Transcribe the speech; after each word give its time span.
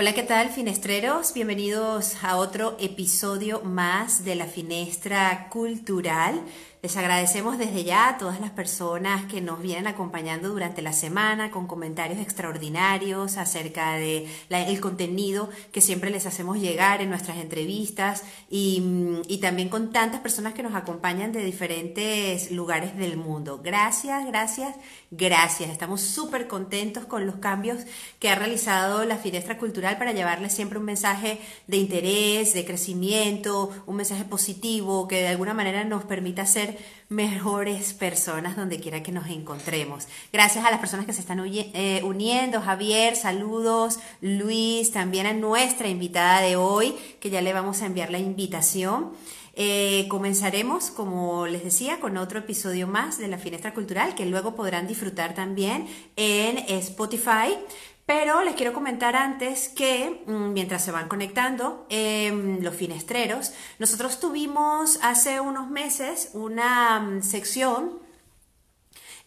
Hola, 0.00 0.14
¿qué 0.14 0.22
tal, 0.22 0.50
finestreros? 0.50 1.34
Bienvenidos 1.34 2.22
a 2.22 2.36
otro 2.36 2.76
episodio 2.78 3.62
más 3.62 4.24
de 4.24 4.36
la 4.36 4.46
Finestra 4.46 5.48
Cultural. 5.50 6.40
Les 6.80 6.96
agradecemos 6.96 7.58
desde 7.58 7.82
ya 7.82 8.08
a 8.08 8.18
todas 8.18 8.40
las 8.40 8.52
personas 8.52 9.24
que 9.24 9.40
nos 9.40 9.60
vienen 9.60 9.88
acompañando 9.88 10.48
durante 10.48 10.80
la 10.80 10.92
semana 10.92 11.50
con 11.50 11.66
comentarios 11.66 12.20
extraordinarios 12.20 13.36
acerca 13.36 13.94
de 13.94 14.28
el 14.48 14.80
contenido 14.80 15.50
que 15.72 15.80
siempre 15.80 16.10
les 16.10 16.24
hacemos 16.26 16.58
llegar 16.58 17.02
en 17.02 17.10
nuestras 17.10 17.38
entrevistas 17.38 18.22
y, 18.48 19.20
y 19.26 19.38
también 19.38 19.70
con 19.70 19.90
tantas 19.90 20.20
personas 20.20 20.54
que 20.54 20.62
nos 20.62 20.76
acompañan 20.76 21.32
de 21.32 21.42
diferentes 21.42 22.52
lugares 22.52 22.96
del 22.96 23.16
mundo. 23.16 23.60
Gracias, 23.60 24.24
gracias, 24.26 24.76
gracias. 25.10 25.70
Estamos 25.70 26.00
súper 26.00 26.46
contentos 26.46 27.06
con 27.06 27.26
los 27.26 27.36
cambios 27.36 27.80
que 28.20 28.30
ha 28.30 28.36
realizado 28.36 29.04
la 29.04 29.16
Finestra 29.16 29.58
Cultural 29.58 29.98
para 29.98 30.12
llevarles 30.12 30.52
siempre 30.52 30.78
un 30.78 30.84
mensaje 30.84 31.40
de 31.66 31.76
interés, 31.76 32.54
de 32.54 32.64
crecimiento, 32.64 33.72
un 33.86 33.96
mensaje 33.96 34.24
positivo 34.24 35.08
que 35.08 35.22
de 35.22 35.28
alguna 35.28 35.54
manera 35.54 35.82
nos 35.82 36.04
permita 36.04 36.46
mejores 37.08 37.92
personas 37.94 38.56
donde 38.56 38.80
quiera 38.80 39.02
que 39.02 39.12
nos 39.12 39.28
encontremos. 39.28 40.08
Gracias 40.32 40.64
a 40.64 40.70
las 40.70 40.80
personas 40.80 41.06
que 41.06 41.12
se 41.12 41.20
están 41.20 41.40
eh, 41.44 42.00
uniendo. 42.04 42.60
Javier, 42.60 43.16
saludos. 43.16 43.98
Luis, 44.20 44.90
también 44.90 45.26
a 45.26 45.32
nuestra 45.32 45.88
invitada 45.88 46.40
de 46.40 46.56
hoy, 46.56 46.94
que 47.20 47.30
ya 47.30 47.40
le 47.40 47.52
vamos 47.52 47.82
a 47.82 47.86
enviar 47.86 48.10
la 48.10 48.18
invitación. 48.18 49.12
Eh, 49.60 50.06
comenzaremos, 50.08 50.92
como 50.92 51.48
les 51.48 51.64
decía, 51.64 51.98
con 51.98 52.16
otro 52.16 52.38
episodio 52.38 52.86
más 52.86 53.18
de 53.18 53.26
la 53.26 53.38
Finestra 53.38 53.74
Cultural 53.74 54.14
que 54.14 54.24
luego 54.24 54.54
podrán 54.54 54.86
disfrutar 54.86 55.34
también 55.34 55.88
en 56.14 56.58
Spotify. 56.68 57.56
Pero 58.08 58.42
les 58.42 58.54
quiero 58.54 58.72
comentar 58.72 59.16
antes 59.16 59.68
que 59.68 60.22
mm, 60.24 60.54
mientras 60.54 60.82
se 60.82 60.90
van 60.90 61.08
conectando 61.08 61.84
em, 61.90 62.58
los 62.62 62.74
finestreros, 62.74 63.52
nosotros 63.78 64.18
tuvimos 64.18 64.98
hace 65.02 65.40
unos 65.40 65.68
meses 65.68 66.30
una 66.32 67.00
mm, 67.00 67.22
sección 67.22 67.98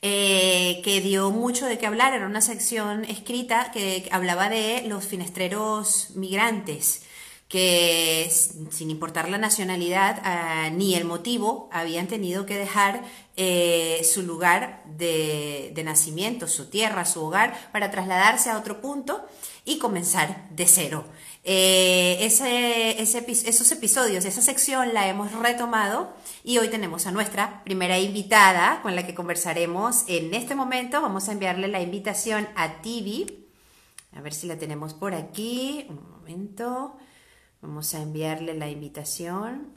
eh, 0.02 0.82
que 0.84 1.00
dio 1.00 1.30
mucho 1.30 1.68
de 1.68 1.78
qué 1.78 1.86
hablar, 1.86 2.14
era 2.16 2.26
una 2.26 2.42
sección 2.42 3.06
escrita 3.06 3.70
que 3.72 4.10
hablaba 4.12 4.50
de 4.50 4.82
los 4.88 5.06
finestreros 5.06 6.16
migrantes 6.16 7.04
que 7.52 8.32
sin 8.32 8.90
importar 8.90 9.28
la 9.28 9.38
nacionalidad 9.38 10.22
ah, 10.24 10.70
ni 10.72 10.96
el 10.96 11.04
motivo, 11.04 11.68
habían 11.74 12.08
tenido 12.08 12.46
que 12.46 12.56
dejar 12.56 13.04
eh, 13.36 14.08
su 14.10 14.22
lugar 14.22 14.82
de, 14.86 15.74
nacimiento, 15.84 16.48
su 16.48 16.70
tierra, 16.70 17.04
su 17.04 17.22
hogar, 17.22 17.70
para 17.74 17.92
trasladarse 17.92 18.50
a 18.50 18.58
otro 18.58 18.80
punto 18.80 19.26
y 19.66 19.80
comenzar 19.80 20.48
de 20.52 20.66
cero. 20.66 21.04
Eh, 21.44 22.20
ese, 22.22 23.02
esos 23.02 23.72
episodios, 23.74 24.24
esa 24.24 24.42
sección 24.42 24.94
la 24.94 25.10
hemos 25.10 25.34
retomado 25.34 26.14
y 26.46 26.58
hoy 26.58 26.70
tenemos 26.70 27.06
a 27.06 27.12
nuestra 27.12 27.66
primera 27.66 28.00
invitada 28.00 28.80
con 28.82 28.96
la 28.96 29.06
que 29.06 29.14
conversaremos 29.14 30.06
en 30.08 30.34
este 30.34 30.56
momento. 30.56 31.02
Vamos 31.02 31.28
a 31.28 31.34
enviarle 31.34 31.68
la 31.68 31.82
invitación 31.82 32.48
a 32.56 32.82
Tibi. 32.82 33.46
A 34.16 34.22
ver 34.22 34.34
si 34.34 34.48
la 34.48 34.58
tenemos 34.58 34.94
por 34.94 35.14
aquí. 35.14 35.86
Un 35.90 36.00
momento. 36.12 36.96
Vamos 37.62 37.94
a 37.94 38.02
enviarle 38.02 38.56
la 38.56 38.70
invitación. 38.70 39.72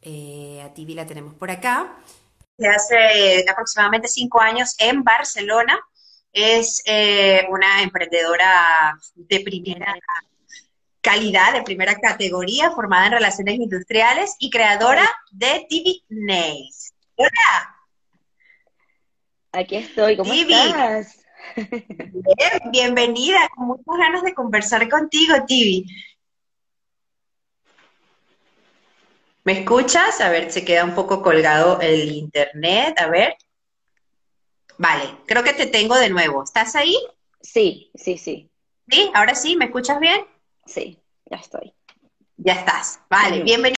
Eh, 0.00 0.62
a 0.64 0.72
Tibi 0.72 0.94
la 0.94 1.06
tenemos 1.06 1.34
por 1.34 1.50
acá. 1.50 1.98
Hace 2.58 3.44
aproximadamente 3.48 4.08
cinco 4.08 4.40
años 4.40 4.74
en 4.78 5.04
Barcelona. 5.04 5.78
Es 6.32 6.82
eh, 6.86 7.46
una 7.50 7.82
emprendedora 7.82 8.98
de 9.14 9.40
primera 9.40 9.94
calidad, 11.02 11.52
de 11.52 11.62
primera 11.62 11.94
categoría, 11.96 12.70
formada 12.70 13.06
en 13.06 13.12
relaciones 13.12 13.56
industriales 13.56 14.34
y 14.38 14.50
creadora 14.50 15.06
de 15.30 15.66
TV 15.68 16.02
Nails. 16.08 16.94
Hola. 17.14 17.76
Aquí 19.52 19.76
estoy, 19.76 20.16
¿cómo 20.16 20.32
estás? 20.32 21.18
Bien, 21.56 22.70
bienvenida, 22.72 23.48
con 23.54 23.68
muchas 23.68 23.96
ganas 23.98 24.22
de 24.22 24.34
conversar 24.34 24.88
contigo, 24.88 25.34
Tibi. 25.46 25.86
¿Me 29.46 29.60
escuchas? 29.60 30.20
A 30.20 30.28
ver, 30.28 30.50
se 30.50 30.64
queda 30.64 30.84
un 30.84 30.96
poco 30.96 31.22
colgado 31.22 31.80
el 31.80 32.10
internet. 32.10 33.00
A 33.00 33.06
ver. 33.06 33.36
Vale, 34.76 35.18
creo 35.24 35.44
que 35.44 35.52
te 35.52 35.66
tengo 35.66 35.94
de 35.94 36.10
nuevo. 36.10 36.42
¿Estás 36.42 36.74
ahí? 36.74 36.98
Sí, 37.42 37.92
sí, 37.94 38.18
sí. 38.18 38.50
¿Sí? 38.90 39.08
¿Ahora 39.14 39.36
sí? 39.36 39.54
¿Me 39.54 39.66
escuchas 39.66 40.00
bien? 40.00 40.26
Sí, 40.66 40.98
ya 41.30 41.36
estoy. 41.36 41.72
Ya 42.38 42.54
estás. 42.54 42.98
Vale, 43.08 43.44
bienvenida 43.44 43.76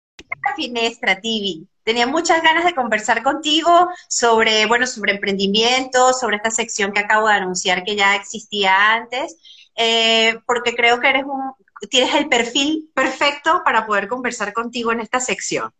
a 0.48 0.54
Finestra 0.54 1.20
TV. 1.20 1.66
Tenía 1.82 2.06
muchas 2.06 2.44
ganas 2.44 2.64
de 2.64 2.76
conversar 2.76 3.24
contigo 3.24 3.88
sobre, 4.08 4.66
bueno, 4.66 4.86
sobre 4.86 5.14
emprendimiento, 5.14 6.12
sobre 6.12 6.36
esta 6.36 6.52
sección 6.52 6.92
que 6.92 7.00
acabo 7.00 7.26
de 7.26 7.34
anunciar 7.34 7.82
que 7.82 7.96
ya 7.96 8.14
existía 8.14 8.92
antes, 8.92 9.36
eh, 9.74 10.38
porque 10.46 10.76
creo 10.76 11.00
que 11.00 11.08
eres 11.08 11.24
un, 11.24 11.54
tienes 11.90 12.14
el 12.14 12.28
perfil 12.28 12.90
perfecto 12.94 13.62
para 13.64 13.86
poder 13.86 14.08
conversar 14.08 14.52
contigo 14.52 14.92
en 14.92 15.00
esta 15.00 15.20
sección. 15.20 15.72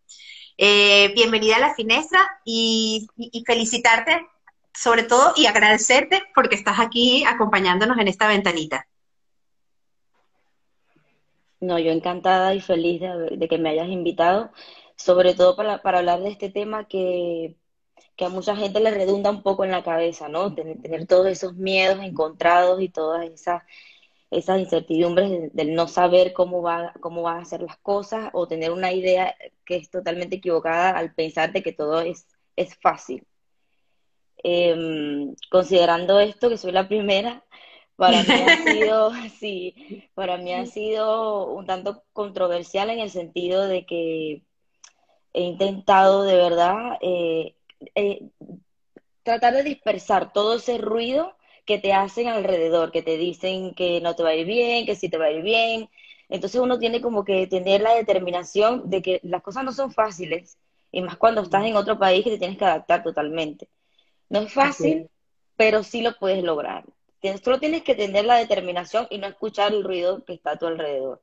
Eh, 0.59 1.13
bienvenida 1.15 1.57
a 1.57 1.61
la 1.61 1.75
Finestra 1.75 2.21
y, 2.45 3.07
felicitarte 3.47 4.27
sobre 4.73 5.03
todo 5.03 5.33
y 5.37 5.47
agradecerte 5.47 6.23
porque 6.35 6.55
estás 6.55 6.81
aquí 6.81 7.25
acompañándonos 7.25 7.99
en 7.99 8.09
esta 8.09 8.29
ventanita. 8.29 8.87
No, 11.61 11.79
yo 11.79 11.91
encantada 11.91 12.55
y 12.55 12.61
feliz 12.61 13.01
de, 13.01 13.49
que 13.49 13.59
me 13.59 13.71
hayas 13.71 13.89
invitado, 13.89 14.53
sobre 14.97 15.35
todo 15.35 15.57
para, 15.57 15.81
hablar 15.83 16.21
de 16.21 16.31
este 16.31 16.51
tema 16.51 16.87
que, 16.87 17.57
a 18.19 18.29
mucha 18.29 18.57
gente 18.57 18.81
le 18.81 18.91
redunda 18.91 19.31
un 19.31 19.43
poco 19.43 19.65
en 19.65 19.71
la 19.71 19.83
cabeza, 19.83 20.29
¿no? 20.29 20.55
Tener 20.55 21.07
todos 21.07 21.27
esos 21.27 21.55
miedos 21.55 22.03
encontrados 22.03 22.81
y 22.81 22.89
todas 22.89 23.27
esas 23.27 23.63
esas 24.31 24.61
incertidumbres 24.61 25.53
del 25.55 25.75
no 25.75 25.87
saber 25.89 26.33
cómo 26.33 26.63
va, 26.63 26.93
cómo 27.01 27.23
van 27.23 27.39
a 27.39 27.43
hacer 27.43 27.63
las 27.63 27.79
cosas 27.79 28.31
o 28.33 28.49
tener 28.49 28.73
una 28.73 28.93
idea 28.93 29.35
que 29.65 29.77
es 29.77 29.91
totalmente 29.91 30.37
equivocada 30.37 30.91
al 30.91 31.15
pensar 31.15 31.53
de 31.53 31.63
que 31.63 31.73
todo 31.73 32.01
es, 32.01 32.27
es 32.57 32.77
fácil. 32.81 33.25
Em, 34.39 35.35
considerando 35.51 36.21
esto, 36.21 36.49
que 36.49 36.59
soy 36.59 36.73
la 36.73 36.89
primera, 36.89 37.45
para 37.97 38.23
mí 38.23 38.31
ha 38.31 38.57
sido, 38.63 39.11
sí, 39.41 39.75
para 40.15 40.37
mí 40.37 40.53
ha 40.53 40.67
sido 40.67 41.47
un 41.53 41.67
tanto 41.67 42.05
controversial 42.13 42.91
en 42.91 43.01
el 43.01 43.11
sentido 43.11 43.67
de 43.67 43.87
que 43.87 44.43
he 45.33 45.43
intentado 45.43 46.23
de 46.23 46.37
verdad 46.37 46.99
eh, 47.01 47.55
eh, 47.95 48.29
tratar 49.23 49.55
de 49.55 49.63
dispersar 49.65 50.33
todo 50.33 50.57
ese 50.57 50.79
ruido 50.79 51.36
que 51.67 51.79
te 51.79 51.93
hacen 51.93 52.29
alrededor, 52.29 52.93
que 52.93 53.03
te 53.03 53.17
dicen 53.19 53.75
que 53.75 54.01
no 54.01 54.15
te 54.15 54.23
va 54.23 54.31
a 54.31 54.35
ir 54.35 54.47
bien, 54.47 54.87
que 54.87 54.97
sí 54.97 55.09
te 55.09 55.19
va 55.19 55.27
a 55.27 55.33
ir 55.33 55.43
bien. 55.43 55.91
Entonces 56.29 56.61
uno 56.61 56.79
tiene 56.79 57.01
como 57.01 57.25
que 57.25 57.47
tener 57.47 57.83
la 57.83 57.95
determinación 57.95 58.89
de 58.89 59.03
que 59.03 59.21
las 59.23 59.43
cosas 59.43 59.65
no 59.65 59.73
son 59.73 59.93
fáciles, 59.93 60.59
y 60.93 61.03
más 61.03 61.17
cuando 61.17 61.43
estás 61.43 61.65
en 61.67 61.77
otro 61.77 61.99
país 61.99 62.25
que 62.25 62.31
te 62.31 62.39
tienes 62.39 62.59
que 62.59 62.65
adaptar 62.65 63.03
totalmente. 63.03 63.69
No 64.29 64.41
es 64.41 64.53
fácil, 64.53 65.09
pero 65.57 65.83
sí 65.83 66.03
lo 66.03 66.17
puedes 66.19 66.43
lograr. 66.43 66.85
Solo 67.43 67.59
tienes 67.59 67.83
que 67.83 67.95
tener 67.95 68.25
la 68.25 68.37
determinación 68.37 69.09
y 69.11 69.19
no 69.19 69.27
escuchar 69.27 69.73
el 69.73 69.83
ruido 69.83 70.25
que 70.25 70.35
está 70.35 70.53
a 70.53 70.59
tu 70.59 70.67
alrededor. 70.67 71.23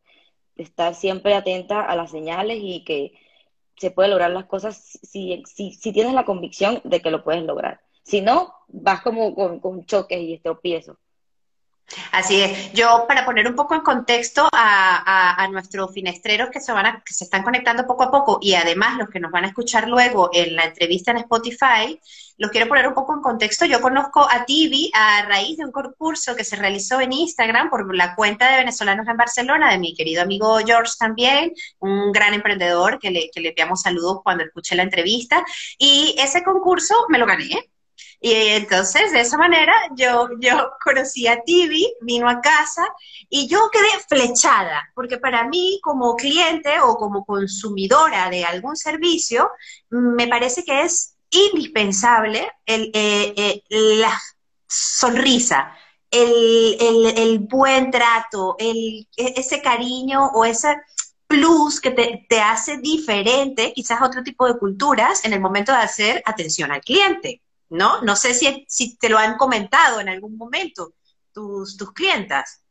Estar 0.58 0.94
siempre 0.96 1.34
atenta 1.34 1.81
a 1.81 1.96
las 1.96 2.12
señales 2.12 2.60
y 2.62 2.84
que 2.84 3.14
se 3.78 3.92
puede 3.92 4.10
lograr 4.10 4.31
las 4.31 4.46
cosas 4.46 5.00
si, 5.02 5.44
si, 5.46 5.72
si 5.72 5.94
tienes 5.94 6.14
la 6.14 6.25
convicción 6.25 6.81
de 6.84 7.01
que 7.01 7.12
lo 7.12 7.24
puedes 7.24 7.44
lograr. 7.44 7.82
Si 8.03 8.21
no, 8.21 8.53
vas 8.67 9.01
como 9.01 9.33
con, 9.61 9.85
choques 9.85 10.19
y 10.19 10.39
tropiezos. 10.39 10.97
Así 12.11 12.41
es. 12.41 12.73
Yo, 12.73 13.05
para 13.07 13.25
poner 13.25 13.47
un 13.47 13.55
poco 13.55 13.75
en 13.75 13.81
contexto 13.81 14.47
a, 14.51 15.44
a, 15.44 15.47
nuestros 15.50 15.94
finestreros 15.94 16.50
que 16.50 16.59
se, 16.59 16.71
van 16.71 16.85
a, 16.85 17.03
que 17.05 17.13
se 17.13 17.25
están 17.25 17.44
conectando 17.44 17.85
poco 17.85 18.03
a 18.03 18.11
poco 18.11 18.39
y 18.41 18.55
además 18.55 18.97
los 18.97 19.09
que 19.09 19.19
nos 19.19 19.31
van 19.31 19.44
a 19.44 19.47
escuchar 19.47 19.88
luego 19.88 20.29
en 20.33 20.55
la 20.55 20.63
entrevista 20.63 21.11
en 21.11 21.17
Spotify, 21.17 22.00
los 22.38 22.51
quiero 22.51 22.67
poner 22.67 22.88
un 22.88 22.94
poco 22.94 23.13
en 23.13 23.21
contexto. 23.21 23.65
Yo 23.65 23.81
conozco 23.81 24.25
a 24.27 24.45
Tibi 24.45 24.91
a 24.94 25.23
raíz 25.25 25.57
de 25.57 25.65
un 25.65 25.71
concurso 25.71 26.35
que 26.35 26.44
se 26.44 26.55
realizó 26.55 27.00
en 27.01 27.13
Instagram 27.13 27.69
por 27.69 27.94
la 27.95 28.15
cuenta 28.15 28.50
de 28.50 28.57
venezolanos 28.57 29.07
en 29.07 29.17
Barcelona, 29.17 29.71
de 29.71 29.77
mi 29.77 29.94
querido 29.94 30.21
amigo 30.23 30.57
George 30.65 30.94
también, 30.97 31.53
un 31.79 32.11
gran 32.11 32.33
emprendedor 32.33 32.97
que 32.97 33.11
le, 33.11 33.29
que 33.31 33.41
le 33.41 33.50
enviamos 33.50 33.81
saludos 33.81 34.21
cuando 34.23 34.44
escuché 34.45 34.75
la 34.75 34.83
entrevista. 34.83 35.44
Y 35.77 36.15
ese 36.17 36.44
concurso 36.44 36.95
me 37.09 37.19
lo 37.19 37.25
gané 37.25 37.73
y 38.25 38.31
entonces, 38.31 39.12
de 39.12 39.20
esa 39.20 39.38
manera, 39.38 39.74
yo, 39.98 40.30
yo 40.40 40.72
conocí 40.81 41.28
a 41.28 41.44
Tibi, 41.44 41.94
vino 42.00 42.30
a 42.30 42.40
casa 42.40 42.88
y 43.28 43.50
yo 43.50 43.70
quedé 43.70 43.90
flechada, 44.08 44.90
porque 44.96 45.18
para 45.18 45.46
mí, 45.50 45.81
como 45.84 46.16
cliente 46.16 46.80
o 46.80 46.96
como 46.96 47.25
consumidora 47.25 48.30
de 48.30 48.46
algún 48.46 48.78
servicio, 48.78 49.50
me 49.90 50.30
parece 50.30 50.64
que 50.64 50.84
es 50.84 51.18
indispensable 51.31 52.50
el, 52.66 52.92
eh, 52.94 53.34
eh, 53.36 53.64
la 53.70 54.18
sonrisa, 54.70 55.75
el, 56.10 57.40
buen 57.40 57.92
trato, 57.92 58.56
el, 58.58 59.06
e, 59.18 59.34
ese 59.36 59.62
cariño 59.62 60.28
o 60.28 60.46
ese 60.46 60.78
plus 61.28 61.81
que 61.81 61.92
te, 61.92 62.25
te 62.30 62.40
hace 62.40 62.78
diferente 62.78 63.74
quizás 63.74 64.00
a 64.00 64.06
otro 64.06 64.24
tipo 64.24 64.48
de 64.48 64.58
culturas 64.58 65.25
en 65.25 65.34
el 65.34 65.42
momento 65.42 65.74
de 65.74 65.80
hacer 65.80 66.24
atención 66.25 66.72
al 66.72 66.80
cliente, 66.80 67.43
¿no? 67.74 68.02
No 68.04 68.16
sé 68.16 68.34
si, 68.34 68.66
si 68.70 68.98
te 68.98 69.10
lo 69.10 69.18
han 69.18 69.38
comentado 69.38 70.00
en 70.00 70.10
algún 70.10 70.38
momento 70.38 70.94
tus, 71.34 71.75
tus 71.78 71.92
clientas. 71.92 72.64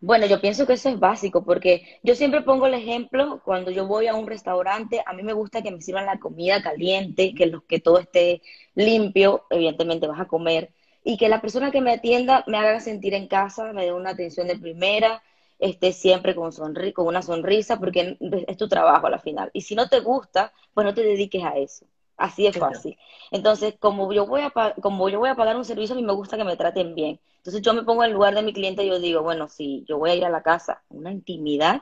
Bueno, 0.00 0.26
yo 0.26 0.40
pienso 0.40 0.66
que 0.66 0.74
eso 0.74 0.88
es 0.88 0.98
básico, 0.98 1.44
porque 1.44 1.98
yo 2.02 2.14
siempre 2.14 2.42
pongo 2.42 2.66
el 2.66 2.74
ejemplo, 2.74 3.42
cuando 3.44 3.70
yo 3.70 3.86
voy 3.86 4.06
a 4.06 4.14
un 4.14 4.26
restaurante, 4.26 5.02
a 5.04 5.12
mí 5.12 5.22
me 5.22 5.34
gusta 5.34 5.62
que 5.62 5.70
me 5.72 5.82
sirvan 5.82 6.06
la 6.06 6.18
comida 6.18 6.62
caliente, 6.62 7.34
que, 7.34 7.52
que 7.68 7.80
todo 7.80 7.98
esté 7.98 8.40
limpio, 8.74 9.44
evidentemente 9.50 10.06
vas 10.06 10.20
a 10.20 10.28
comer, 10.28 10.72
y 11.04 11.18
que 11.18 11.28
la 11.28 11.40
persona 11.40 11.70
que 11.70 11.80
me 11.82 11.92
atienda 11.92 12.44
me 12.46 12.56
haga 12.58 12.80
sentir 12.80 13.14
en 13.14 13.28
casa, 13.28 13.72
me 13.72 13.84
dé 13.84 13.92
una 13.92 14.10
atención 14.10 14.46
de 14.48 14.58
primera, 14.58 15.22
esté 15.58 15.92
siempre 15.92 16.34
con, 16.34 16.52
sonri 16.52 16.92
con 16.92 17.06
una 17.06 17.22
sonrisa, 17.22 17.78
porque 17.78 18.16
es 18.46 18.56
tu 18.56 18.68
trabajo 18.68 19.06
a 19.06 19.10
la 19.10 19.18
final. 19.18 19.50
Y 19.52 19.62
si 19.62 19.74
no 19.74 19.88
te 19.88 20.00
gusta, 20.00 20.52
pues 20.72 20.84
no 20.86 20.94
te 20.94 21.02
dediques 21.02 21.44
a 21.44 21.56
eso. 21.58 21.86
Así 22.20 22.46
es 22.46 22.58
fácil. 22.58 22.98
Entonces, 23.30 23.76
como 23.80 24.12
yo 24.12 24.26
voy 24.26 24.42
a 24.42 24.52
como 24.82 25.08
yo 25.08 25.20
voy 25.20 25.30
a 25.30 25.34
pagar 25.34 25.56
un 25.56 25.64
servicio, 25.64 25.94
a 25.94 25.96
mí 25.96 26.04
me 26.04 26.12
gusta 26.12 26.36
que 26.36 26.44
me 26.44 26.54
traten 26.54 26.94
bien. 26.94 27.18
Entonces 27.38 27.62
yo 27.62 27.72
me 27.72 27.82
pongo 27.82 28.04
en 28.04 28.10
el 28.10 28.14
lugar 28.14 28.34
de 28.34 28.42
mi 28.42 28.52
cliente 28.52 28.84
y 28.84 28.88
yo 28.88 29.00
digo, 29.00 29.22
bueno, 29.22 29.48
si 29.48 29.86
yo 29.88 29.96
voy 29.96 30.10
a 30.10 30.14
ir 30.14 30.26
a 30.26 30.28
la 30.28 30.42
casa, 30.42 30.82
una 30.90 31.10
intimidad, 31.10 31.80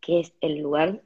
que 0.00 0.18
es 0.18 0.32
el 0.40 0.58
lugar, 0.58 1.02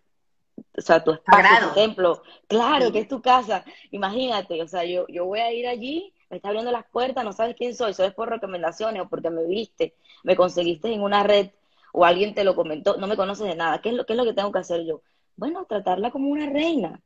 o 0.79 0.81
sea, 0.81 1.05
tu 1.05 1.11
espacio, 1.12 1.69
tu 1.69 1.75
templo, 1.75 2.23
claro, 2.49 2.91
que 2.91 3.00
es 3.00 3.09
tu 3.09 3.21
casa, 3.21 3.67
imagínate, 3.91 4.62
o 4.62 4.67
sea, 4.67 4.82
yo, 4.87 5.06
yo 5.09 5.27
voy 5.27 5.41
a 5.41 5.53
ir 5.53 5.69
allí, 5.69 6.15
me 6.31 6.38
está 6.38 6.49
abriendo 6.49 6.73
las 6.73 6.87
puertas, 6.87 7.23
no 7.23 7.35
sabes 7.35 7.56
quién 7.56 7.75
soy, 7.75 7.93
soy 7.93 8.12
por 8.12 8.31
recomendaciones 8.31 9.03
o 9.03 9.11
porque 9.11 9.29
me 9.29 9.44
viste, 9.44 9.94
me 10.23 10.37
conseguiste 10.37 10.91
en 10.91 11.03
una 11.03 11.23
red 11.23 11.50
o 11.93 12.06
alguien 12.06 12.32
te 12.32 12.44
lo 12.44 12.56
comentó, 12.56 12.97
no 12.97 13.06
me 13.06 13.17
conoces 13.17 13.47
de 13.47 13.56
nada, 13.56 13.82
¿qué 13.82 13.91
es 13.91 13.94
lo, 13.94 14.06
qué 14.06 14.15
es 14.15 14.17
lo 14.17 14.25
que 14.25 14.32
tengo 14.32 14.50
que 14.50 14.61
hacer 14.61 14.87
yo? 14.87 15.03
Bueno, 15.37 15.67
tratarla 15.67 16.11
como 16.11 16.31
una 16.31 16.49
reina. 16.49 16.99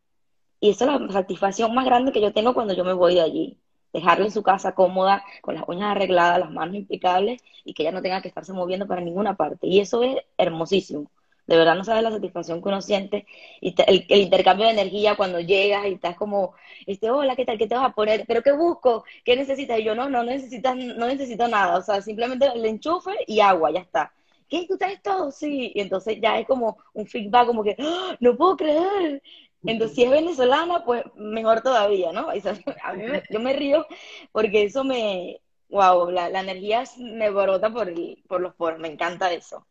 Y 0.65 0.71
esa 0.71 0.87
es 0.87 0.99
la 0.99 1.13
satisfacción 1.13 1.75
más 1.75 1.85
grande 1.85 2.11
que 2.11 2.23
yo 2.23 2.33
tengo 2.33 2.55
cuando 2.55 2.73
yo 2.73 2.85
me 2.85 2.95
voy 2.95 3.17
de 3.17 3.21
allí 3.21 3.59
dejarla 3.93 4.25
en 4.25 4.31
su 4.33 4.43
casa 4.43 4.75
cómoda, 4.75 5.23
con 5.43 5.55
las 5.57 5.65
uñas 5.69 5.91
arregladas, 5.91 6.39
las 6.39 6.51
manos 6.51 6.75
impecables 6.75 7.43
y 7.67 7.75
que 7.75 7.83
ella 7.83 7.93
no 7.93 8.01
tenga 8.01 8.23
que 8.23 8.29
estarse 8.29 8.55
moviendo 8.55 8.87
para 8.87 9.03
ninguna 9.03 9.37
parte. 9.37 9.67
Y 9.67 9.81
eso 9.81 10.03
es 10.03 10.17
hermosísimo. 10.39 11.11
De 11.47 11.59
verdad 11.59 11.75
no 11.75 11.85
sabes 11.85 12.03
la 12.03 12.11
satisfacción 12.13 12.63
que 12.63 12.69
uno 12.71 12.81
siente 12.81 13.27
y 13.61 13.75
el, 13.87 14.07
intercambio 14.09 14.65
de 14.65 14.73
energía 14.73 15.17
cuando 15.17 15.39
llegas 15.39 15.85
y 15.87 15.93
estás 15.93 16.17
como, 16.17 16.55
este, 16.87 17.11
hola, 17.11 17.37
¿qué 17.37 17.45
tal? 17.45 17.59
¿Qué 17.59 17.67
te 17.67 17.75
vas 17.75 17.91
a 17.91 17.95
poner? 17.95 18.25
¿Pero 18.27 18.43
qué 18.43 18.53
busco? 18.53 19.05
¿Qué 19.23 19.37
necesitas? 19.37 19.79
Y 19.81 19.85
yo, 19.85 19.95
no, 19.95 20.09
no 20.09 20.25
necesitas, 20.25 20.75
no 20.75 21.07
necesito 21.07 21.47
nada. 21.47 21.77
O 21.77 21.83
sea, 21.83 22.01
simplemente 22.01 22.47
el 22.47 22.65
enchufe 22.65 23.13
y 23.27 23.41
agua, 23.41 23.71
ya 23.71 23.81
está. 23.81 24.15
¿Qué? 24.49 24.67
¿Tú 24.67 24.79
traes 24.79 25.03
todo? 25.03 25.31
Sí. 25.31 25.73
Y 25.75 25.81
entonces 25.83 26.19
ya 26.23 26.39
es 26.39 26.47
como 26.47 26.79
un 26.95 27.07
feedback 27.07 27.47
como 27.47 27.63
que, 27.63 27.77
¡Ah! 27.79 28.17
no 28.19 28.35
puedo 28.35 28.57
creer, 28.57 29.23
entonces, 29.67 29.95
si 29.97 30.05
es 30.05 30.11
venezolana, 30.11 30.85
pues 30.85 31.05
mejor 31.17 31.63
todavía, 31.63 32.13
¿no? 32.13 32.29
A 32.83 32.93
mí 32.93 33.05
yo 33.31 33.41
me 33.41 33.53
río 33.53 33.87
porque 34.33 34.65
eso 34.65 34.85
me, 34.85 35.41
wow, 35.69 36.11
la, 36.11 36.29
energía 36.29 36.85
me 36.99 37.31
brota 37.31 37.71
por, 37.71 37.93
por 38.29 38.41
los 38.41 38.55
poros, 38.55 38.79
me 38.79 38.89
encanta 38.89 39.33
eso. 39.33 39.67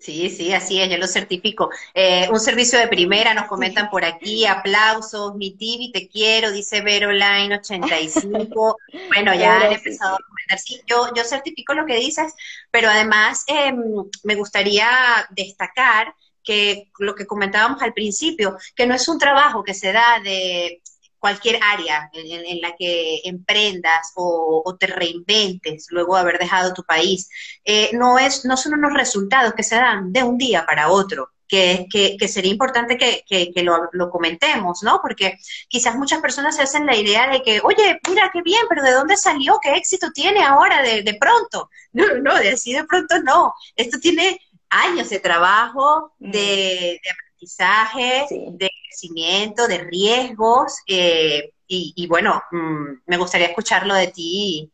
Sí, 0.00 0.30
sí, 0.30 0.50
así 0.54 0.80
es, 0.80 0.90
yo 0.90 0.96
lo 0.96 1.06
certifico. 1.06 1.68
Eh, 1.92 2.26
un 2.30 2.40
servicio 2.40 2.78
de 2.78 2.88
primera, 2.88 3.34
nos 3.34 3.48
comentan 3.48 3.90
por 3.90 4.02
aquí, 4.02 4.46
aplausos, 4.46 5.34
mi 5.34 5.50
Tibi, 5.50 5.92
te 5.92 6.08
quiero, 6.08 6.50
dice 6.50 6.80
Veroline 6.80 7.56
85. 7.56 8.78
bueno, 9.08 9.34
ya 9.34 9.60
han 9.60 9.72
empezado 9.74 10.14
a 10.14 10.26
comentar. 10.26 10.58
Sí, 10.58 10.80
yo, 10.86 11.12
yo 11.14 11.22
certifico 11.22 11.74
lo 11.74 11.84
que 11.84 11.96
dices, 11.96 12.32
pero 12.70 12.88
además 12.88 13.44
em, 13.46 13.78
me 14.24 14.36
gustaría 14.36 14.88
destacar 15.32 16.14
que 16.50 16.90
lo 16.98 17.14
que 17.14 17.28
comentábamos 17.28 17.80
al 17.80 17.92
principio, 17.92 18.56
que 18.74 18.84
no 18.84 18.92
es 18.92 19.06
un 19.06 19.20
trabajo 19.20 19.62
que 19.62 19.72
se 19.72 19.92
da 19.92 20.18
de 20.18 20.82
cualquier 21.16 21.60
área 21.62 22.10
en, 22.12 22.60
la 22.60 22.74
que 22.76 23.20
emprendas 23.22 24.10
o, 24.16 24.76
te 24.80 24.88
reinventes 24.88 25.86
luego 25.90 26.16
de 26.16 26.22
haber 26.22 26.38
dejado 26.40 26.74
tu 26.74 26.82
país, 26.82 27.28
eh, 27.64 27.90
no, 27.92 28.18
es, 28.18 28.44
no 28.44 28.56
son 28.56 28.74
unos 28.74 28.94
resultados 28.94 29.54
que 29.54 29.62
se 29.62 29.76
dan 29.76 30.12
de 30.12 30.24
un 30.24 30.38
día 30.38 30.66
para 30.66 30.90
otro. 30.90 31.30
Que, 31.46 31.86
que, 31.90 32.28
sería 32.28 32.52
importante 32.52 32.96
que, 32.96 33.24
que 33.26 33.62
lo, 33.64 33.88
lo, 33.90 34.08
comentemos, 34.08 34.84
¿no? 34.84 35.00
Porque 35.02 35.36
quizás 35.66 35.96
muchas 35.96 36.20
personas 36.20 36.54
se 36.54 36.62
hacen 36.62 36.86
la 36.86 36.94
idea 36.94 37.28
de 37.28 37.42
que, 37.42 37.60
oye, 37.64 37.98
mira 38.08 38.30
qué 38.32 38.40
bien, 38.40 38.62
pero 38.68 38.84
¿de 38.84 38.92
dónde 38.92 39.16
salió? 39.16 39.58
¿Qué 39.60 39.74
éxito 39.74 40.12
tiene 40.14 40.44
ahora 40.44 40.80
de, 40.80 41.02
de 41.02 41.14
pronto? 41.14 41.68
No, 41.92 42.06
no, 42.22 42.36
de 42.36 42.50
así 42.50 42.72
de 42.72 42.84
pronto 42.84 43.20
no. 43.24 43.52
Esto 43.74 43.98
tiene 43.98 44.38
años 44.70 45.10
de 45.10 45.20
trabajo, 45.20 46.12
mm. 46.18 46.30
de, 46.30 47.00
aprendizaje, 47.12 48.26
de 48.52 48.70
crecimiento, 48.88 49.66
de 49.66 49.78
riesgos, 49.78 50.78
eh, 50.86 51.52
y, 51.72 52.08
bueno, 52.08 52.42
mm, 52.50 53.02
me 53.06 53.16
gustaría 53.16 53.46
escucharlo 53.46 53.94
de 53.94 54.08
ti. 54.08 54.72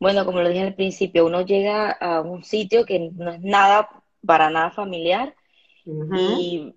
Bueno, 0.00 0.24
como 0.24 0.40
lo 0.40 0.48
dije 0.48 0.62
al 0.62 0.74
principio, 0.74 1.26
uno 1.26 1.42
llega 1.42 1.92
a 1.92 2.22
un 2.22 2.42
sitio 2.42 2.84
que 2.84 3.10
no 3.14 3.30
es 3.30 3.40
nada, 3.40 3.88
para 4.26 4.50
nada 4.50 4.72
familiar, 4.72 5.36
y, 5.84 6.74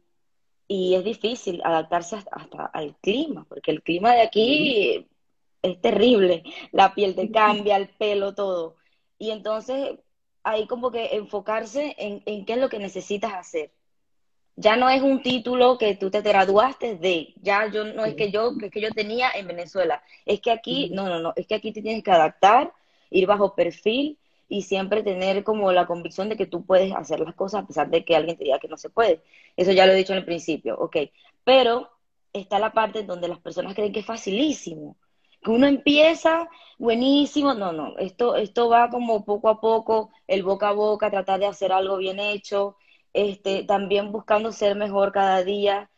es 0.67 1.03
difícil 1.03 1.61
adaptarse 1.63 2.17
hasta, 2.31 2.67
al 2.67 2.95
clima, 2.97 3.45
porque 3.49 3.71
el 3.71 3.81
clima 3.81 4.13
de 4.13 4.21
aquí 4.21 5.07
es 5.63 5.81
terrible, 5.81 6.43
la 6.71 6.93
piel 6.93 7.15
te 7.15 7.31
cambia, 7.31 7.77
el 7.77 7.89
pelo, 7.89 8.35
todo. 8.35 8.75
Y 9.17 9.31
entonces 9.31 9.97
ahí 10.43 10.67
como 10.67 10.91
que 10.91 11.15
enfocarse 11.15 11.95
en, 11.97 12.45
qué 12.45 12.53
es 12.53 12.59
lo 12.59 12.69
que 12.69 12.79
necesitas 12.79 13.33
hacer. 13.33 13.71
Ya 14.55 14.75
no 14.75 14.89
es 14.89 15.01
un 15.01 15.21
título 15.21 15.77
que 15.77 15.95
tú 15.95 16.11
te 16.11 16.21
graduaste 16.21 16.95
de, 16.95 17.33
ya 17.41 17.71
yo 17.71 17.85
no 17.85 18.05
es 18.05 18.15
que 18.15 18.31
yo, 18.31 18.57
que 18.57 18.81
yo 18.81 18.91
tenía 18.91 19.29
en 19.31 19.47
Venezuela, 19.47 20.03
es 20.25 20.41
que 20.41 20.51
aquí, 20.51 20.89
no, 20.93 21.07
no, 21.07 21.19
no, 21.19 21.33
es 21.35 21.47
que 21.47 21.55
aquí 21.55 21.71
te 21.71 21.81
tienes 21.81 22.03
que 22.03 22.11
adaptar, 22.11 22.73
ir 23.09 23.25
bajo 23.25 23.55
perfil 23.55 24.17
y 24.49 24.63
siempre 24.63 25.03
tener 25.03 25.43
como 25.43 25.71
la 25.71 25.87
convicción 25.87 26.27
de 26.27 26.35
que 26.35 26.45
tú 26.47 26.65
puedes 26.65 26.93
hacer 26.93 27.19
las 27.21 27.35
cosas 27.35 27.63
a 27.63 27.67
pesar 27.67 27.89
de 27.89 28.03
que 28.03 28.15
alguien 28.15 28.37
te 28.37 28.43
diga 28.43 28.59
que 28.59 28.67
no 28.67 28.77
se 28.77 28.89
puede. 28.89 29.21
Eso 29.55 29.71
ya 29.71 29.85
lo 29.85 29.93
he 29.93 29.95
dicho 29.95 30.13
en 30.13 30.19
el 30.19 30.25
principio, 30.25 30.75
ok. 30.77 30.97
Pero 31.43 31.89
está 32.33 32.59
la 32.59 32.73
parte 32.73 32.99
en 32.99 33.07
donde 33.07 33.27
las 33.27 33.39
personas 33.39 33.75
creen 33.75 33.93
que 33.93 34.01
es 34.01 34.05
facilísimo 34.05 34.97
que 35.41 35.51
uno 35.51 35.67
empieza 35.67 36.49
buenísimo, 36.77 37.53
no, 37.53 37.71
no, 37.73 37.97
esto, 37.97 38.35
esto 38.35 38.69
va 38.69 38.89
como 38.89 39.25
poco 39.25 39.49
a 39.49 39.59
poco, 39.61 40.11
el 40.27 40.43
boca 40.43 40.69
a 40.69 40.73
boca, 40.73 41.11
tratar 41.11 41.39
de 41.39 41.47
hacer 41.47 41.71
algo 41.71 41.97
bien 41.97 42.19
hecho, 42.19 42.77
este, 43.13 43.63
también 43.63 44.11
buscando 44.11 44.51
ser 44.51 44.75
mejor 44.75 45.11
cada 45.11 45.43
día 45.43 45.89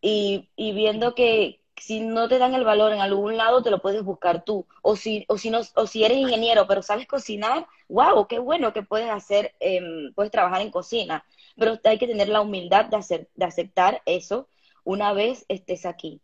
y, 0.00 0.50
y 0.56 0.72
viendo 0.72 1.14
que 1.14 1.60
si 1.76 2.00
no 2.00 2.28
te 2.28 2.38
dan 2.38 2.54
el 2.54 2.64
valor 2.64 2.92
en 2.92 3.00
algún 3.00 3.36
lado, 3.36 3.62
te 3.62 3.70
lo 3.70 3.80
puedes 3.80 4.02
buscar 4.02 4.44
tú. 4.44 4.66
O 4.82 4.96
si, 4.96 5.24
o 5.28 5.38
si, 5.38 5.50
no, 5.50 5.60
o 5.74 5.86
si 5.86 6.04
eres 6.04 6.18
ingeniero, 6.18 6.66
pero 6.66 6.82
sabes 6.82 7.06
cocinar, 7.06 7.66
wow, 7.88 8.26
qué 8.26 8.38
bueno 8.38 8.72
que 8.72 8.82
puedes 8.82 9.10
hacer, 9.10 9.54
em, 9.60 10.12
puedes 10.14 10.32
trabajar 10.32 10.60
en 10.60 10.70
cocina. 10.70 11.24
Pero 11.56 11.78
hay 11.84 11.98
que 11.98 12.06
tener 12.08 12.28
la 12.28 12.40
humildad 12.40 12.86
de, 12.86 12.96
hacer, 12.96 13.28
de 13.34 13.44
aceptar 13.44 14.02
eso 14.06 14.48
una 14.84 15.12
vez 15.12 15.44
estés 15.48 15.86
aquí 15.86 16.20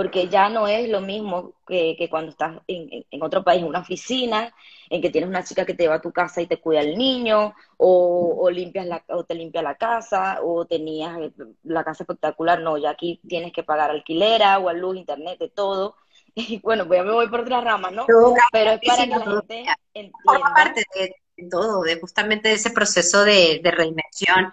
porque 0.00 0.28
ya 0.28 0.48
no 0.48 0.66
es 0.66 0.88
lo 0.88 1.02
mismo 1.02 1.52
que, 1.66 2.08
cuando 2.10 2.30
estás 2.30 2.56
en, 2.66 3.22
otro 3.22 3.44
país, 3.44 3.60
en 3.60 3.68
una 3.68 3.80
oficina, 3.80 4.50
en 4.88 5.02
que 5.02 5.10
tienes 5.10 5.28
una 5.28 5.44
chica 5.44 5.66
que 5.66 5.74
te 5.74 5.88
va 5.88 5.96
a 5.96 6.00
tu 6.00 6.10
casa 6.10 6.40
y 6.40 6.46
te 6.46 6.58
cuida 6.58 6.80
el 6.80 6.96
niño, 6.96 7.54
o, 7.76 8.48
limpias 8.50 8.86
la, 8.86 9.04
o 9.08 9.24
te 9.24 9.34
limpia 9.34 9.60
la 9.60 9.74
casa, 9.74 10.38
o 10.42 10.64
tenías 10.64 11.18
eh, 11.20 11.32
la 11.64 11.84
casa 11.84 12.04
espectacular, 12.04 12.62
no, 12.62 12.78
ya 12.78 12.88
aquí 12.88 13.20
tienes 13.28 13.52
que 13.52 13.62
pagar 13.62 13.90
alquiler, 13.90 14.42
agua, 14.42 14.72
luz, 14.72 14.96
internet, 14.96 15.38
de 15.38 15.50
todo. 15.50 15.96
Y 16.34 16.60
bueno, 16.60 16.86
pues 16.86 17.00
ya 17.00 17.04
me 17.04 17.12
voy 17.12 17.28
por 17.28 17.40
otra 17.40 17.60
rama, 17.60 17.90
¿no? 17.90 18.06
Pero 18.06 18.70
es 18.70 18.80
para 18.86 19.04
que 19.04 19.08
la 19.08 19.20
gente 19.20 19.64
entienda. 19.92 20.54
parte 20.54 20.82
de 20.94 21.48
todo, 21.50 21.82
de 21.82 22.00
justamente 22.00 22.52
ese 22.52 22.70
proceso 22.70 23.22
de, 23.22 23.60
reinvención 23.62 24.50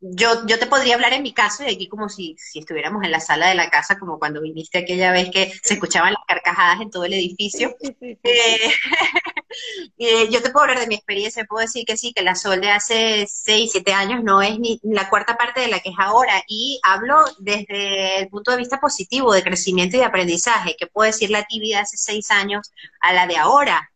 yo, 0.00 0.46
yo 0.46 0.58
te 0.58 0.66
podría 0.66 0.94
hablar 0.94 1.12
en 1.12 1.22
mi 1.22 1.34
caso, 1.34 1.62
y 1.62 1.74
aquí 1.74 1.88
como 1.88 2.08
si, 2.08 2.34
si 2.38 2.60
estuviéramos 2.60 3.04
en 3.04 3.10
la 3.10 3.20
sala 3.20 3.48
de 3.48 3.54
la 3.54 3.68
casa, 3.68 3.98
como 3.98 4.18
cuando 4.18 4.40
viniste 4.40 4.78
aquella 4.78 5.12
vez 5.12 5.30
que 5.30 5.52
se 5.62 5.74
escuchaban 5.74 6.14
las 6.14 6.22
carcajadas 6.26 6.80
en 6.80 6.90
todo 6.90 7.04
el 7.04 7.12
edificio. 7.12 7.76
Eh, 8.00 8.18
eh, 9.98 10.28
yo 10.30 10.42
te 10.42 10.50
puedo 10.50 10.64
hablar 10.64 10.80
de 10.80 10.86
mi 10.86 10.94
experiencia, 10.94 11.44
puedo 11.44 11.60
decir 11.62 11.84
que 11.84 11.98
sí, 11.98 12.12
que 12.14 12.22
la 12.22 12.34
Sol 12.34 12.60
de 12.60 12.70
hace 12.70 13.26
6, 13.28 13.70
7 13.72 13.92
años 13.92 14.24
no 14.24 14.40
es 14.40 14.58
ni 14.58 14.80
la 14.82 15.10
cuarta 15.10 15.36
parte 15.36 15.60
de 15.60 15.68
la 15.68 15.80
que 15.80 15.90
es 15.90 15.96
ahora, 15.98 16.42
y 16.48 16.80
hablo 16.82 17.24
desde 17.38 18.20
el 18.20 18.28
punto 18.28 18.52
de 18.52 18.56
vista 18.56 18.80
positivo, 18.80 19.34
de 19.34 19.42
crecimiento 19.42 19.96
y 19.96 20.00
de 20.00 20.06
aprendizaje, 20.06 20.76
que 20.78 20.86
puedo 20.86 21.06
decir 21.06 21.30
la 21.30 21.46
de 21.50 21.76
hace 21.76 21.96
6 21.98 22.30
años 22.30 22.72
a 23.00 23.12
la 23.12 23.26
de 23.26 23.36
ahora. 23.36 23.90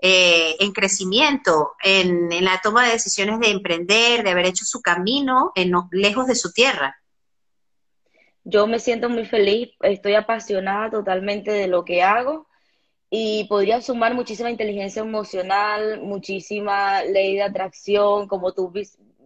Eh, 0.00 0.54
en 0.60 0.70
crecimiento, 0.72 1.72
en, 1.82 2.28
la 2.44 2.60
toma 2.62 2.86
de 2.86 2.92
decisiones 2.92 3.40
de 3.40 3.50
emprender, 3.50 4.22
de 4.22 4.30
haber 4.30 4.46
hecho 4.46 4.64
su 4.64 4.80
camino 4.80 5.50
en, 5.56 5.72
lejos 5.90 6.28
de 6.28 6.36
su 6.36 6.52
tierra. 6.52 6.96
Yo 8.44 8.68
me 8.68 8.78
siento 8.78 9.08
muy 9.08 9.26
feliz, 9.26 9.70
estoy 9.80 10.14
apasionada 10.14 10.90
totalmente 10.90 11.50
de 11.50 11.66
lo 11.66 11.84
que 11.84 12.02
hago 12.02 12.46
y 13.10 13.44
podría 13.48 13.80
sumar 13.80 14.14
muchísima 14.14 14.50
inteligencia 14.50 15.02
emocional, 15.02 16.00
muchísima 16.00 17.02
ley 17.02 17.34
de 17.34 17.42
atracción, 17.42 18.28
como 18.28 18.52
tú 18.52 18.72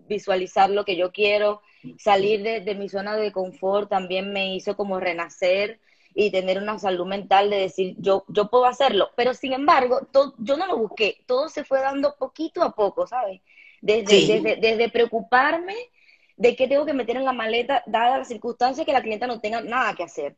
visualizar 0.09 0.71
lo 0.71 0.87
que 0.87 0.97
yo 0.97 1.13
quiero, 1.13 1.61
salir 1.99 2.43
de, 2.43 2.75
mi 2.75 2.89
zona 2.89 3.17
de 3.17 3.31
confort 3.31 3.91
también 3.91 4.33
me 4.33 4.55
hizo 4.55 4.77
como 4.77 5.01
renacer 5.01 5.81
y 6.15 6.31
tener 6.31 6.59
una 6.59 6.79
salud 6.79 7.07
mental 7.07 7.51
de 7.51 7.57
decir, 7.57 7.95
yo, 7.99 8.25
yo 8.29 8.49
puedo 8.51 8.67
hacerlo, 8.67 9.11
pero 9.17 9.35
sin 9.35 9.53
embargo, 9.53 10.01
yo 10.39 10.57
no 10.57 10.67
lo 10.67 10.77
busqué, 10.77 11.25
todo 11.27 11.49
se 11.49 11.65
fue 11.65 11.81
dando 11.81 12.17
poquito 12.17 12.63
a 12.63 12.75
poco, 12.75 13.07
¿sabes? 13.07 13.41
Desde, 13.81 14.27
desde, 14.27 14.57
desde 14.57 14.91
preocuparme 14.91 15.75
de 16.37 16.57
qué 16.57 16.69
tengo 16.69 16.87
que 16.87 16.93
meter 16.95 17.17
en 17.17 17.25
la 17.25 17.33
maleta, 17.33 17.83
dada 17.87 18.19
la 18.19 18.25
circunstancia 18.25 18.85
que 18.85 18.93
la 18.93 19.03
clienta 19.03 19.27
no 19.27 19.41
tenga 19.41 19.61
nada 19.63 19.95
que 19.95 20.05
hacer 20.05 20.37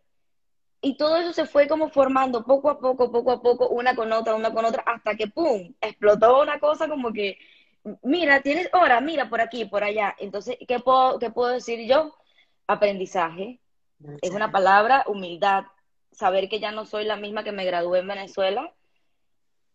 y 0.85 0.97
todo 0.97 1.17
eso 1.17 1.33
se 1.33 1.47
fue 1.47 1.67
como 1.67 1.89
formando 1.89 2.45
poco 2.45 2.69
a 2.71 2.79
poco, 2.79 3.11
poco 3.11 3.33
a 3.33 3.43
poco, 3.43 3.69
una 3.69 3.95
con 3.97 4.13
otra, 4.13 4.35
una 4.35 4.53
con 4.53 4.65
otra, 4.67 4.83
hasta 4.87 5.15
que 5.17 5.29
¡pum! 5.29 5.75
explotó 5.81 6.43
una 6.43 6.61
cosa 6.61 6.89
como 6.89 7.13
que, 7.13 7.39
mira, 8.03 8.43
tienes 8.43 8.69
hora, 8.75 9.01
mira, 9.01 9.29
por 9.31 9.41
aquí, 9.41 9.65
por 9.65 9.83
allá. 9.85 10.15
Entonces, 10.19 10.57
¿qué 10.69 10.79
puedo, 10.81 11.19
qué 11.19 11.31
puedo 11.31 11.53
decir 11.53 11.89
yo? 11.89 12.15
Aprendizaje. 12.67 13.61
Es 14.23 14.31
una 14.31 14.51
palabra, 14.53 15.05
humildad, 15.07 15.65
saber 16.13 16.49
que 16.49 16.61
ya 16.61 16.71
no 16.73 16.87
soy 16.87 17.05
la 17.05 17.17
misma 17.17 17.45
que 17.45 17.53
me 17.53 17.65
gradué 17.65 18.01
en 18.01 18.09
Venezuela. 18.09 18.73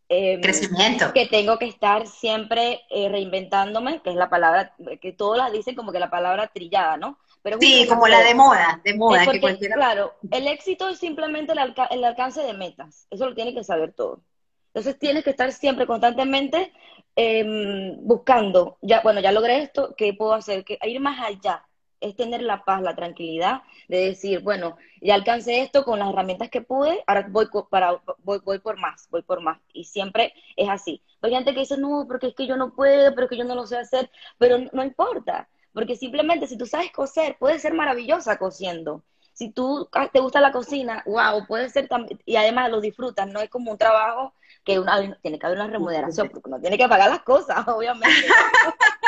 Em, 0.08 0.42
Crecimiento. 0.42 1.14
Que 1.14 1.28
tengo 1.28 1.60
que 1.60 1.66
estar 1.66 2.08
siempre 2.08 2.82
eh, 2.90 3.10
reinventándome, 3.10 4.02
que 4.02 4.10
es 4.10 4.16
la 4.16 4.30
palabra, 4.30 4.76
que 5.02 5.14
todas 5.14 5.38
las 5.38 5.52
dicen 5.52 5.76
como 5.76 5.92
que 5.92 6.00
la 6.00 6.10
palabra 6.10 6.48
trillada, 6.48 6.98
¿no? 6.98 7.20
sí, 7.60 7.86
como 7.88 8.08
la 8.08 8.22
de 8.22 8.34
moda, 8.36 8.82
de 8.84 8.94
moda. 8.96 9.26
Claro, 9.74 10.16
el 10.32 10.48
éxito 10.48 10.90
es 10.90 11.00
simplemente 11.00 11.54
el, 11.54 12.04
alcance 12.04 12.42
de 12.42 12.54
metas, 12.54 13.08
eso 13.10 13.28
lo 13.28 13.36
tiene 13.36 13.54
que 13.54 13.64
saber 13.64 13.94
todo. 13.94 14.22
Entonces 14.68 15.00
tienes 15.00 15.24
que 15.24 15.32
estar 15.32 15.52
siempre, 15.52 15.88
constantemente 15.88 16.72
em, 17.16 17.98
buscando, 18.02 18.78
ya, 18.82 19.02
bueno, 19.02 19.20
ya 19.20 19.32
logré 19.32 19.62
esto, 19.62 19.96
¿qué 19.98 20.14
puedo 20.14 20.34
hacer? 20.34 20.64
Que 20.64 20.78
ir 20.84 21.00
más 21.00 21.20
allá, 21.26 21.66
es 22.02 22.16
tener 22.16 22.42
la 22.42 22.64
paz, 22.64 22.82
la 22.82 22.96
tranquilidad 22.96 23.62
de 23.88 23.98
decir, 23.98 24.42
bueno, 24.42 24.78
ya 25.02 25.16
alcancé 25.16 25.62
esto 25.62 25.84
con 25.84 26.00
las 26.00 26.10
herramientas 26.10 26.50
que 26.50 26.62
pude, 26.62 27.04
ahora 27.08 27.28
voy, 27.30 27.48
para, 27.70 28.02
voy, 28.24 28.40
voy 28.44 28.60
por 28.60 28.78
más, 28.78 29.08
voy 29.10 29.22
por 29.22 29.42
más. 29.42 29.60
Y 29.74 29.86
siempre 29.86 30.34
es 30.56 30.70
así. 30.70 31.02
Hay 31.22 31.32
gente 31.32 31.54
que 31.54 31.62
dice, 31.62 31.78
no, 31.78 32.06
porque 32.08 32.28
es 32.28 32.36
que 32.36 32.48
yo 32.48 32.56
no 32.56 32.74
puedo, 32.74 33.14
pero 33.14 33.26
es 33.26 33.30
que 33.30 33.38
yo 33.38 33.44
no 33.44 33.56
lo 33.56 33.68
sé 33.68 33.78
hacer, 33.78 34.10
pero 34.38 34.58
no 34.72 34.84
importa. 34.84 35.50
Porque 35.74 35.96
simplemente 35.96 36.48
si 36.48 36.58
tú 36.58 36.66
sabes 36.66 36.92
coser, 36.92 37.38
puedes 37.40 37.62
ser 37.62 37.74
maravillosa 37.74 38.38
cosiendo. 38.38 39.04
Si 39.34 39.52
tú 39.52 39.88
ah, 39.94 40.10
te 40.12 40.20
gusta 40.20 40.42
la 40.42 40.52
cocina, 40.52 41.04
wow, 41.06 41.46
puede 41.48 41.70
ser 41.70 41.88
también, 41.88 42.20
y 42.26 42.36
además 42.36 42.70
lo 42.70 42.82
disfrutas, 42.82 43.28
no 43.28 43.40
es 43.40 43.50
como 43.50 43.72
un 43.72 43.78
trabajo 43.78 44.34
que 44.66 44.80
una, 44.80 45.18
tiene 45.22 45.40
que 45.40 45.46
haber 45.46 45.60
una 45.60 45.70
remuneración, 45.70 46.30
porque 46.30 46.50
uno 46.50 46.60
tiene 46.60 46.78
que 46.78 46.90
pagar 46.90 47.10
las 47.10 47.22
cosas, 47.22 47.66
obviamente. 47.68 48.28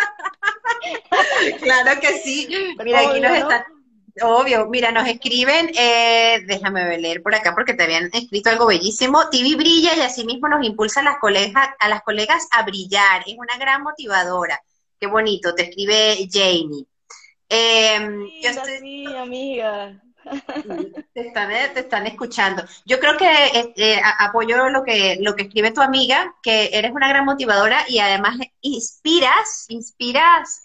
claro 1.62 2.00
que 2.00 2.20
sí. 2.20 2.48
Mira, 2.84 3.00
aquí 3.00 3.20
nos 3.20 3.38
están, 3.38 3.64
obvio, 4.22 4.68
mira, 4.68 4.92
nos 4.92 5.08
escriben, 5.08 5.72
eh, 5.78 6.40
déjame 6.46 6.98
leer 6.98 7.22
por 7.22 7.34
acá 7.34 7.54
porque 7.56 7.74
te 7.74 7.84
habían 7.84 8.10
escrito 8.14 8.50
algo 8.50 8.68
bellísimo. 8.68 9.30
TV 9.30 9.56
brilla 9.56 9.96
y 9.96 10.02
asimismo 10.02 10.48
nos 10.48 10.66
impulsa 10.66 11.02
a 11.02 11.04
las 11.04 11.18
colegas, 11.20 11.70
a 11.80 11.90
las 11.90 12.02
colegas 12.04 12.48
a 12.52 12.64
brillar, 12.64 13.24
es 13.26 13.36
una 13.38 13.58
gran 13.58 13.84
motivadora. 13.84 14.62
Qué 15.00 15.08
bonito, 15.08 15.56
te 15.56 15.64
escribe 15.64 16.28
Jamie. 16.32 16.86
Em, 17.50 18.28
sí, 18.80 19.06
amiga. 19.16 20.02
Te 21.14 21.28
están, 21.28 21.52
eh, 21.52 21.70
te 21.74 21.82
están, 21.82 22.08
escuchando. 22.08 22.64
Yo 22.86 23.00
creo 23.00 23.18
que 23.18 23.30
eh, 23.30 23.74
eh, 23.76 24.02
apoyo 24.20 24.70
lo 24.70 24.84
que, 24.84 25.18
lo 25.20 25.36
que 25.36 25.44
escribe 25.44 25.72
tu 25.72 25.82
amiga, 25.82 26.36
que 26.42 26.70
eres 26.74 26.92
una 26.92 27.08
gran 27.10 27.26
motivadora 27.26 27.86
y 27.88 28.00
además 28.00 28.38
inspiras, 28.62 29.66
inspiras 29.70 30.62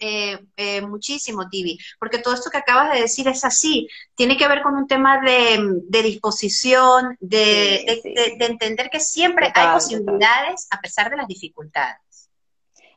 muchísimo, 0.83 1.49
Tibi, 1.49 1.77
porque 1.99 2.19
todo 2.19 2.33
esto 2.33 2.49
que 2.49 2.57
acabas 2.57 2.93
de 2.93 3.01
decir 3.01 3.27
es 3.27 3.43
así. 3.43 3.87
Tiene 4.15 4.37
que 4.37 4.47
ver 4.47 4.61
con 4.61 4.75
un 4.75 4.87
tema 4.87 5.19
de, 5.19 6.01
disposición, 6.01 7.17
de, 7.19 8.01
entender 8.39 8.89
que 8.89 8.99
siempre 8.99 9.51
hay 9.53 9.73
posibilidades 9.73 10.67
a 10.71 10.79
pesar 10.81 11.09
de 11.09 11.17
las 11.17 11.27
dificultades 11.27 11.97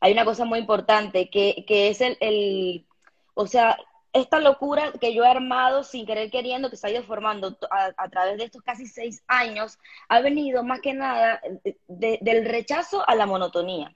hay 0.00 0.12
una 0.12 0.24
cosa 0.24 0.44
muy 0.44 0.58
importante 0.58 1.28
que, 1.28 1.64
es 1.68 2.00
el, 2.00 2.86
o 3.34 3.46
sea, 3.46 3.76
esta 4.12 4.40
locura 4.40 4.92
que 5.00 5.14
yo 5.14 5.24
he 5.24 5.28
armado 5.28 5.84
sin 5.84 6.06
querer 6.06 6.30
queriendo, 6.30 6.70
que 6.70 6.76
se 6.76 6.86
ha 6.86 6.90
ido 6.90 7.02
formando 7.04 7.56
a, 7.70 8.08
través 8.08 8.38
de 8.38 8.44
estos 8.44 8.62
casi 8.62 8.86
seis 8.86 9.22
años, 9.26 9.78
ha 10.08 10.20
venido 10.20 10.64
más 10.64 10.80
que 10.80 10.94
nada 10.94 11.40
del 11.86 12.44
rechazo 12.44 13.08
a 13.08 13.14
la 13.14 13.26
monotonía. 13.26 13.94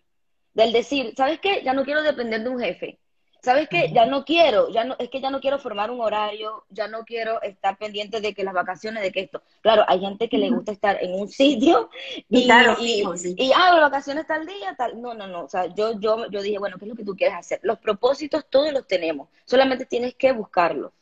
Del 0.52 0.73
decir, 0.73 1.14
¿sabes 1.16 1.40
qué? 1.40 1.62
Ya 1.64 1.73
no 1.73 1.85
quiero 1.85 2.02
depender 2.02 2.42
de 2.42 2.49
un 2.49 2.61
jefe. 2.61 3.00
¿Sabes 3.44 3.68
qué? 3.68 3.92
Ya 3.92 4.06
no 4.06 4.24
quiero, 4.24 4.70
ya 4.70 4.84
no, 4.84 4.96
es 4.98 5.10
que 5.10 5.20
ya 5.20 5.30
no 5.30 5.40
quiero 5.40 5.58
formar 5.58 5.90
un 5.90 6.00
horario, 6.00 6.64
ya 6.70 6.88
no 6.88 7.04
quiero 7.04 7.40
estar 7.42 7.76
pendiente 7.76 8.20
de 8.20 8.34
que 8.34 8.42
las 8.42 8.54
vacaciones, 8.54 9.02
de 9.02 9.12
que 9.12 9.20
esto. 9.20 9.42
Claro, 9.60 9.84
hay 9.86 10.00
gente 10.00 10.28
que 10.28 10.38
le 10.38 10.50
gusta 10.50 10.72
estar 10.72 10.96
en 11.02 11.14
un 11.14 11.28
sitio 11.28 11.90
y, 12.28 12.44
claro, 12.44 12.76
y, 12.80 13.04
y, 13.36 13.52
ah, 13.54 13.72
las 13.74 13.90
vacaciones 13.90 14.26
tal 14.26 14.46
día, 14.46 14.74
tal. 14.76 15.00
No, 15.00 15.14
no, 15.14 15.26
no. 15.26 15.44
O 15.44 15.48
sea, 15.48 15.66
yo, 15.66 16.00
yo, 16.00 16.26
yo 16.30 16.42
dije, 16.42 16.58
bueno, 16.58 16.78
¿qué 16.78 16.86
es 16.86 16.88
lo 16.88 16.96
que 16.96 17.04
tú 17.04 17.14
quieres 17.14 17.36
hacer? 17.36 17.60
Los 17.62 17.78
propósitos 17.78 18.46
todos 18.48 18.72
los 18.72 18.86
tenemos, 18.86 19.28
solamente 19.44 19.84
tienes 19.86 20.14
que 20.14 20.32
buscarlos. 20.32 20.92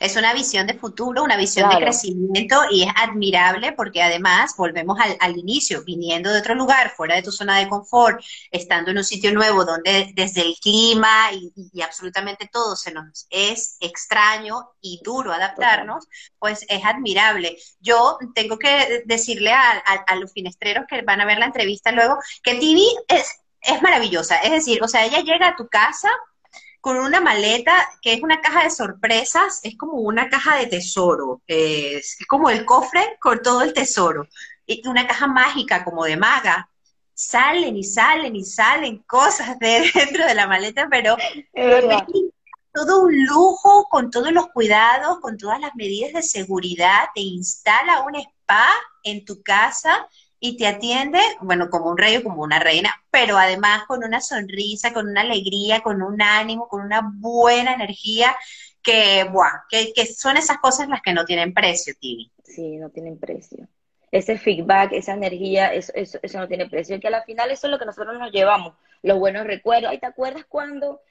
Es 0.00 0.16
una 0.16 0.32
visión 0.32 0.66
de 0.66 0.74
futuro, 0.74 1.22
una 1.22 1.36
visión 1.36 1.68
de 1.70 1.76
crecimiento 1.76 2.60
y 2.70 2.84
es 2.84 2.92
admirable 2.96 3.72
porque 3.72 4.02
además 4.02 4.54
volvemos 4.56 4.98
al, 5.20 5.36
inicio, 5.36 5.84
viniendo 5.84 6.30
de 6.30 6.40
otro 6.40 6.54
lugar, 6.54 6.90
fuera 6.90 7.16
de 7.16 7.22
tu 7.22 7.32
zona 7.32 7.58
de 7.58 7.68
confort, 7.68 8.20
estando 8.50 8.90
en 8.90 8.98
un 8.98 9.04
sitio 9.04 9.32
nuevo 9.32 9.64
donde 9.64 10.12
desde 10.14 10.42
el 10.42 10.54
clima 10.60 11.30
y, 11.32 11.82
absolutamente 11.82 12.48
todo 12.52 12.76
se 12.76 12.92
nos 12.92 13.26
es 13.30 13.76
extraño 13.80 14.70
y 14.80 15.00
duro 15.02 15.32
adaptarnos, 15.32 16.06
pues 16.38 16.64
es 16.68 16.84
admirable. 16.84 17.56
Yo 17.80 18.18
tengo 18.34 18.58
que 18.58 19.02
decirle 19.06 19.52
a, 19.52 19.82
a 20.06 20.16
los 20.16 20.32
finestreros 20.32 20.84
que 20.88 21.02
van 21.02 21.20
a 21.20 21.24
ver 21.24 21.38
la 21.38 21.46
entrevista 21.46 21.92
luego 21.92 22.18
que 22.42 22.54
TV 22.54 22.82
es, 23.08 23.40
es 23.60 23.82
maravillosa. 23.82 24.36
Es 24.36 24.50
decir, 24.50 24.82
o 24.82 24.88
sea, 24.88 25.04
ella 25.04 25.20
llega 25.20 25.48
a 25.48 25.56
tu 25.56 25.68
casa 25.68 26.08
con 26.80 26.98
una 26.98 27.20
maleta 27.20 27.72
que 28.00 28.14
es 28.14 28.22
una 28.22 28.40
caja 28.40 28.64
de 28.64 28.70
sorpresas, 28.70 29.60
es 29.62 29.76
como 29.76 29.94
una 29.94 30.28
caja 30.28 30.56
de 30.56 30.66
tesoro, 30.66 31.42
es 31.46 32.18
como 32.28 32.50
el 32.50 32.64
cofre 32.64 33.16
con 33.20 33.42
todo 33.42 33.62
el 33.62 33.72
tesoro, 33.72 34.26
y 34.66 34.86
una 34.86 35.06
caja 35.06 35.26
mágica 35.26 35.84
como 35.84 36.04
de 36.04 36.16
maga. 36.16 36.70
Salen 37.14 37.76
y 37.76 37.82
salen 37.82 38.36
y 38.36 38.44
salen 38.44 38.98
cosas 38.98 39.58
de 39.58 39.90
dentro 39.94 40.24
de 40.24 40.34
la 40.34 40.46
maleta, 40.46 40.86
pero 40.88 41.16
todo 42.72 43.02
un 43.02 43.24
lujo, 43.26 43.88
con 43.90 44.10
todos 44.10 44.30
los 44.30 44.48
cuidados, 44.50 45.18
con 45.20 45.36
todas 45.36 45.58
las 45.60 45.74
medidas 45.74 46.12
de 46.12 46.22
seguridad, 46.22 47.08
te 47.14 47.22
instala 47.22 48.02
un 48.02 48.14
spa 48.14 48.68
en 49.02 49.24
tu 49.24 49.42
casa 49.42 50.06
y 50.40 50.56
te 50.56 50.66
atiende, 50.66 51.18
bueno, 51.40 51.68
como 51.70 51.90
un 51.90 51.98
rey 51.98 52.16
o 52.16 52.22
como 52.22 52.42
una 52.42 52.58
reina, 52.60 52.94
pero 53.10 53.36
además 53.36 53.84
con 53.86 54.04
una 54.04 54.20
sonrisa, 54.20 54.92
con 54.92 55.08
una 55.08 55.22
alegría, 55.22 55.80
con 55.80 56.02
un 56.02 56.22
ánimo, 56.22 56.68
con 56.68 56.82
una 56.82 57.10
buena 57.14 57.74
energía, 57.74 58.36
que, 58.82 59.24
buah, 59.24 59.64
que, 59.68 59.92
que 59.92 60.06
son 60.06 60.36
esas 60.36 60.58
cosas 60.58 60.88
las 60.88 61.02
que 61.02 61.12
no 61.12 61.24
tienen 61.24 61.52
precio, 61.52 61.94
Tibi. 62.00 62.30
Sí, 62.44 62.76
no 62.76 62.90
tienen 62.90 63.18
precio. 63.18 63.68
Ese 64.10 64.38
feedback, 64.38 64.92
esa 64.92 65.14
energía, 65.14 65.74
eso, 65.74 65.92
eso, 65.94 66.18
eso 66.22 66.38
no 66.38 66.48
tiene 66.48 66.68
precio. 66.68 66.96
Y 66.96 67.00
que 67.00 67.08
al 67.08 67.24
final 67.24 67.50
eso 67.50 67.66
es 67.66 67.70
lo 67.70 67.78
que 67.78 67.84
nosotros 67.84 68.18
nos 68.18 68.32
llevamos, 68.32 68.74
los 69.02 69.18
buenos 69.18 69.46
recuerdos. 69.46 69.90
Ay, 69.90 69.98
¿te 69.98 70.06
acuerdas 70.06 70.44
cuando? 70.48 71.02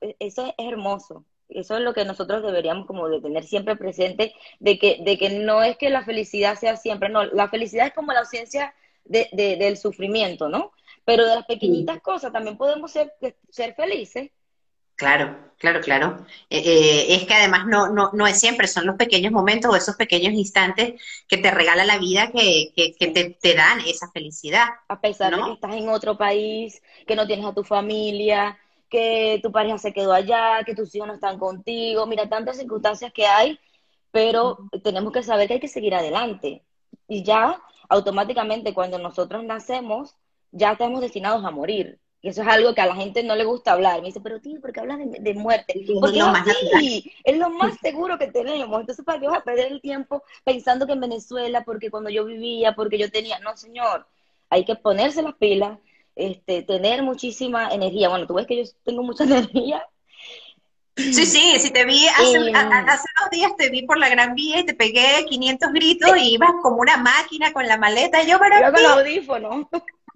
E, 0.00 0.16
eso 0.18 0.46
es 0.46 0.54
hermoso 0.58 1.24
eso 1.54 1.76
es 1.76 1.82
lo 1.82 1.94
que 1.94 2.04
nosotros 2.04 2.42
deberíamos 2.42 2.86
como 2.86 3.08
de 3.08 3.20
tener 3.20 3.44
siempre 3.44 3.76
presente, 3.76 4.34
de 4.60 4.78
que, 4.78 4.98
de 5.02 5.18
que 5.18 5.30
no 5.30 5.62
es 5.62 5.76
que 5.76 5.90
la 5.90 6.04
felicidad 6.04 6.58
sea 6.58 6.76
siempre, 6.76 7.08
no, 7.08 7.24
la 7.24 7.48
felicidad 7.48 7.86
es 7.86 7.94
como 7.94 8.12
la 8.12 8.20
ausencia 8.20 8.74
de, 9.04 9.28
del 9.32 9.76
sufrimiento, 9.76 10.48
¿no? 10.48 10.72
Pero 11.04 11.26
de 11.26 11.34
las 11.34 11.46
pequeñitas 11.46 12.00
cosas 12.00 12.32
también 12.32 12.56
podemos 12.56 12.92
ser, 12.92 13.12
ser 13.50 13.74
felices. 13.74 14.30
Claro, 14.94 15.36
claro, 15.58 15.80
claro. 15.80 16.26
Eh, 16.48 16.62
eh, 16.64 17.14
es 17.14 17.26
que 17.26 17.34
además 17.34 17.66
no, 17.66 17.88
no, 17.88 18.10
no 18.12 18.26
es 18.26 18.38
siempre, 18.38 18.68
son 18.68 18.86
los 18.86 18.96
pequeños 18.96 19.32
momentos 19.32 19.72
o 19.72 19.76
esos 19.76 19.96
pequeños 19.96 20.32
instantes 20.34 21.00
que 21.26 21.38
te 21.38 21.50
regala 21.50 21.84
la 21.84 21.98
vida 21.98 22.30
que, 22.30 22.72
que, 22.76 23.36
te, 23.40 23.54
dan 23.54 23.80
esa 23.80 24.10
felicidad. 24.12 24.68
A 24.88 25.00
pesar 25.00 25.34
de 25.34 25.42
que 25.42 25.52
estás 25.54 25.74
en 25.74 25.88
otro 25.88 26.16
país, 26.16 26.80
que 27.06 27.16
no 27.16 27.26
tienes 27.26 27.46
a 27.46 27.54
tu 27.54 27.64
familia, 27.64 28.56
que 28.92 29.40
tu 29.42 29.50
pareja 29.50 29.78
se 29.78 29.94
quedó 29.94 30.12
allá, 30.12 30.62
que 30.66 30.74
tus 30.74 30.94
hijos 30.94 31.08
no 31.08 31.14
están 31.14 31.38
contigo, 31.38 32.06
mira, 32.06 32.28
tantas 32.28 32.58
circunstancias 32.58 33.10
que 33.10 33.26
hay, 33.26 33.58
pero 34.10 34.58
tenemos 34.84 35.14
que 35.14 35.22
saber 35.22 35.48
que 35.48 35.54
hay 35.54 35.60
que 35.60 35.68
seguir 35.68 35.94
adelante. 35.94 36.62
Y 37.08 37.24
ya 37.24 37.58
automáticamente 37.88 38.74
cuando 38.74 38.98
nosotros 38.98 39.42
nacemos, 39.44 40.14
ya 40.50 40.72
estamos 40.72 41.00
destinados 41.00 41.42
a 41.42 41.50
morir. 41.50 41.98
Y 42.20 42.28
eso 42.28 42.42
es 42.42 42.48
algo 42.48 42.74
que 42.74 42.82
a 42.82 42.86
la 42.86 42.94
gente 42.94 43.22
no 43.24 43.34
le 43.34 43.44
gusta 43.44 43.72
hablar. 43.72 44.00
Me 44.00 44.08
dice, 44.08 44.20
pero 44.20 44.40
tío, 44.40 44.60
¿por 44.60 44.72
qué 44.72 44.80
hablas 44.80 44.98
de, 45.00 45.34
muerte? 45.34 45.84
Porque 45.98 46.18
es, 46.18 46.24
así, 46.24 47.12
es 47.24 47.38
lo 47.38 47.48
más 47.48 47.78
seguro 47.80 48.18
que 48.18 48.28
tenemos. 48.28 48.78
Entonces, 48.78 49.04
¿para 49.04 49.18
qué 49.18 49.26
vas 49.26 49.38
a 49.38 49.44
perder 49.44 49.72
el 49.72 49.80
tiempo 49.80 50.22
pensando 50.44 50.86
que 50.86 50.92
en 50.92 51.00
Venezuela, 51.00 51.64
porque 51.64 51.90
cuando 51.90 52.10
yo 52.10 52.26
vivía, 52.26 52.74
porque 52.74 52.98
yo 52.98 53.10
tenía... 53.10 53.38
No, 53.40 53.56
señor, 53.56 54.06
hay 54.50 54.66
que 54.66 54.76
ponerse 54.76 55.22
las 55.22 55.34
pilas, 55.34 55.78
este, 56.16 56.62
tener 56.62 57.02
muchísima 57.02 57.70
energía. 57.70 58.08
Bueno, 58.08 58.26
tú 58.26 58.34
ves 58.34 58.46
que 58.46 58.64
yo 58.64 58.70
tengo 58.84 59.02
mucha 59.02 59.24
energía. 59.24 59.86
Sí, 60.94 61.24
sí, 61.24 61.58
sí 61.58 61.70
te 61.70 61.86
vi 61.86 62.06
hace, 62.06 62.36
eh, 62.36 62.52
hace 62.54 63.08
dos 63.18 63.30
días 63.30 63.56
te 63.56 63.70
vi 63.70 63.82
por 63.86 63.98
la 63.98 64.10
Gran 64.10 64.34
Vía 64.34 64.60
y 64.60 64.66
te 64.66 64.74
pegué 64.74 65.24
500 65.26 65.72
gritos 65.72 66.10
y 66.18 66.34
ibas 66.34 66.50
como 66.62 66.76
una 66.76 66.98
máquina 66.98 67.50
con 67.52 67.66
la 67.66 67.78
maleta. 67.78 68.22
yo, 68.24 68.38
pero. 68.38 68.60
Yo 68.60 68.72
con 68.72 68.82
los 68.82 68.92
audífonos. 68.92 69.66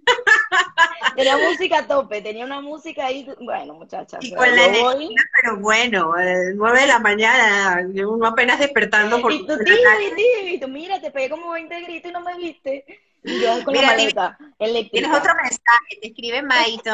tenía 1.17 1.37
música 1.39 1.79
a 1.79 1.87
tope, 1.87 2.21
tenía 2.21 2.45
una 2.45 2.61
música 2.61 3.07
ahí, 3.07 3.27
bueno, 3.41 3.75
muchachas. 3.75 4.21
con 4.37 4.55
la 4.55 4.65
energía, 4.67 5.17
pero 5.41 5.59
bueno, 5.59 6.19
eh, 6.19 6.53
nueve 6.55 6.83
de 6.83 6.87
la 6.87 6.99
mañana, 6.99 7.85
uno 8.07 8.27
apenas 8.27 8.59
despertando 8.59 9.21
por... 9.21 9.33
Y 9.33 9.47
tú, 9.47 9.57
tío, 9.65 9.75
y 10.45 10.61
tú, 10.61 10.69
mira, 10.69 11.01
te 11.01 11.11
pegué 11.11 11.31
como 11.31 11.51
20 11.53 11.81
gritos 11.83 12.11
y 12.11 12.13
no 12.13 12.21
me 12.21 12.37
viste. 12.37 12.85
Yo 13.27 13.65
con 13.65 13.75
Mira, 13.75 13.89
la 13.89 13.97
maleta 13.97 14.39
Tienes 14.91 15.11
otro 15.11 15.35
mensaje, 15.35 15.99
te 16.01 16.09
escribe 16.09 16.43
Maito. 16.43 16.91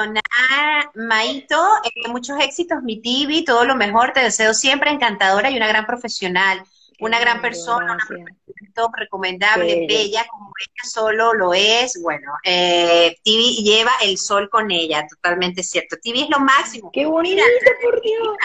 Maito, 0.94 1.62
eh, 1.84 2.08
muchos 2.08 2.40
éxitos, 2.40 2.82
mi 2.82 3.00
Tibi, 3.00 3.44
todo 3.44 3.64
lo 3.64 3.76
mejor, 3.76 4.12
te 4.12 4.20
deseo 4.20 4.54
siempre 4.54 4.90
encantadora 4.90 5.50
y 5.50 5.56
una 5.56 5.68
gran 5.68 5.86
profesional, 5.86 6.62
una 6.98 7.20
gran 7.20 7.40
persona, 7.40 7.96
una 8.08 8.72
top 8.74 8.94
recomendable, 8.96 9.86
bella, 9.86 10.24
como 10.30 10.50
ella 10.60 10.90
solo 10.90 11.34
lo 11.34 11.54
es. 11.54 12.00
Bueno, 12.02 12.32
eh, 12.44 13.16
Tibi 13.22 13.62
lleva 13.62 13.92
el 14.02 14.18
sol 14.18 14.48
con 14.50 14.70
ella, 14.70 15.06
totalmente 15.06 15.62
cierto. 15.62 15.96
Tibi 16.02 16.22
es 16.22 16.30
lo 16.30 16.40
máximo. 16.40 16.90
¡Qué 16.92 17.06
bonita, 17.06 17.42
por 17.82 18.00
Dios! 18.02 18.36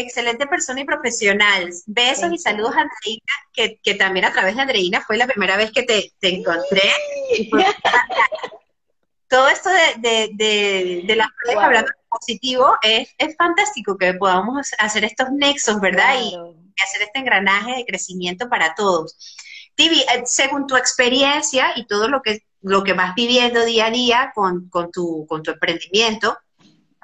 Excelente 0.00 0.46
persona 0.46 0.80
y 0.80 0.84
profesional. 0.84 1.70
Besos 1.86 2.32
y 2.32 2.38
saludos 2.38 2.74
a 2.76 2.80
Andreina, 2.80 3.32
que, 3.52 3.80
que, 3.82 3.94
también 3.94 4.24
a 4.24 4.32
través 4.32 4.56
de 4.56 4.62
Andreina 4.62 5.02
fue 5.06 5.16
la 5.16 5.26
primera 5.26 5.56
vez 5.56 5.72
que 5.72 5.82
te, 5.82 6.12
te 6.18 6.34
encontré. 6.36 6.82
Todo 9.28 9.48
esto 9.48 9.68
de, 9.68 10.30
de, 10.32 11.02
de, 11.04 11.16
las 11.16 11.28
redes 11.44 11.58
hablando 11.58 11.90
positivo 12.08 12.76
es, 12.82 13.10
es 13.18 13.36
fantástico 13.36 13.98
que 13.98 14.14
podamos 14.14 14.70
hacer 14.78 15.04
estos 15.04 15.30
nexos, 15.32 15.80
¿verdad? 15.80 16.14
Y, 16.22 16.34
hacer 16.82 17.02
este 17.02 17.18
engranaje 17.18 17.74
de 17.74 17.84
crecimiento 17.84 18.48
para 18.48 18.74
todos. 18.74 19.16
Tibi, 19.74 20.00
eh, 20.00 20.22
según 20.26 20.66
tu 20.66 20.76
experiencia 20.76 21.72
y 21.76 21.86
todo 21.86 22.08
lo 22.08 22.22
que, 22.22 22.44
lo 22.62 22.84
que 22.84 22.92
vas 22.92 23.14
viviendo 23.16 23.64
día 23.64 23.86
a 23.86 23.90
día 23.90 24.32
con, 24.34 24.68
con, 24.68 24.92
tu, 24.92 25.26
con 25.28 25.42
tu 25.42 25.50
emprendimiento, 25.50 26.38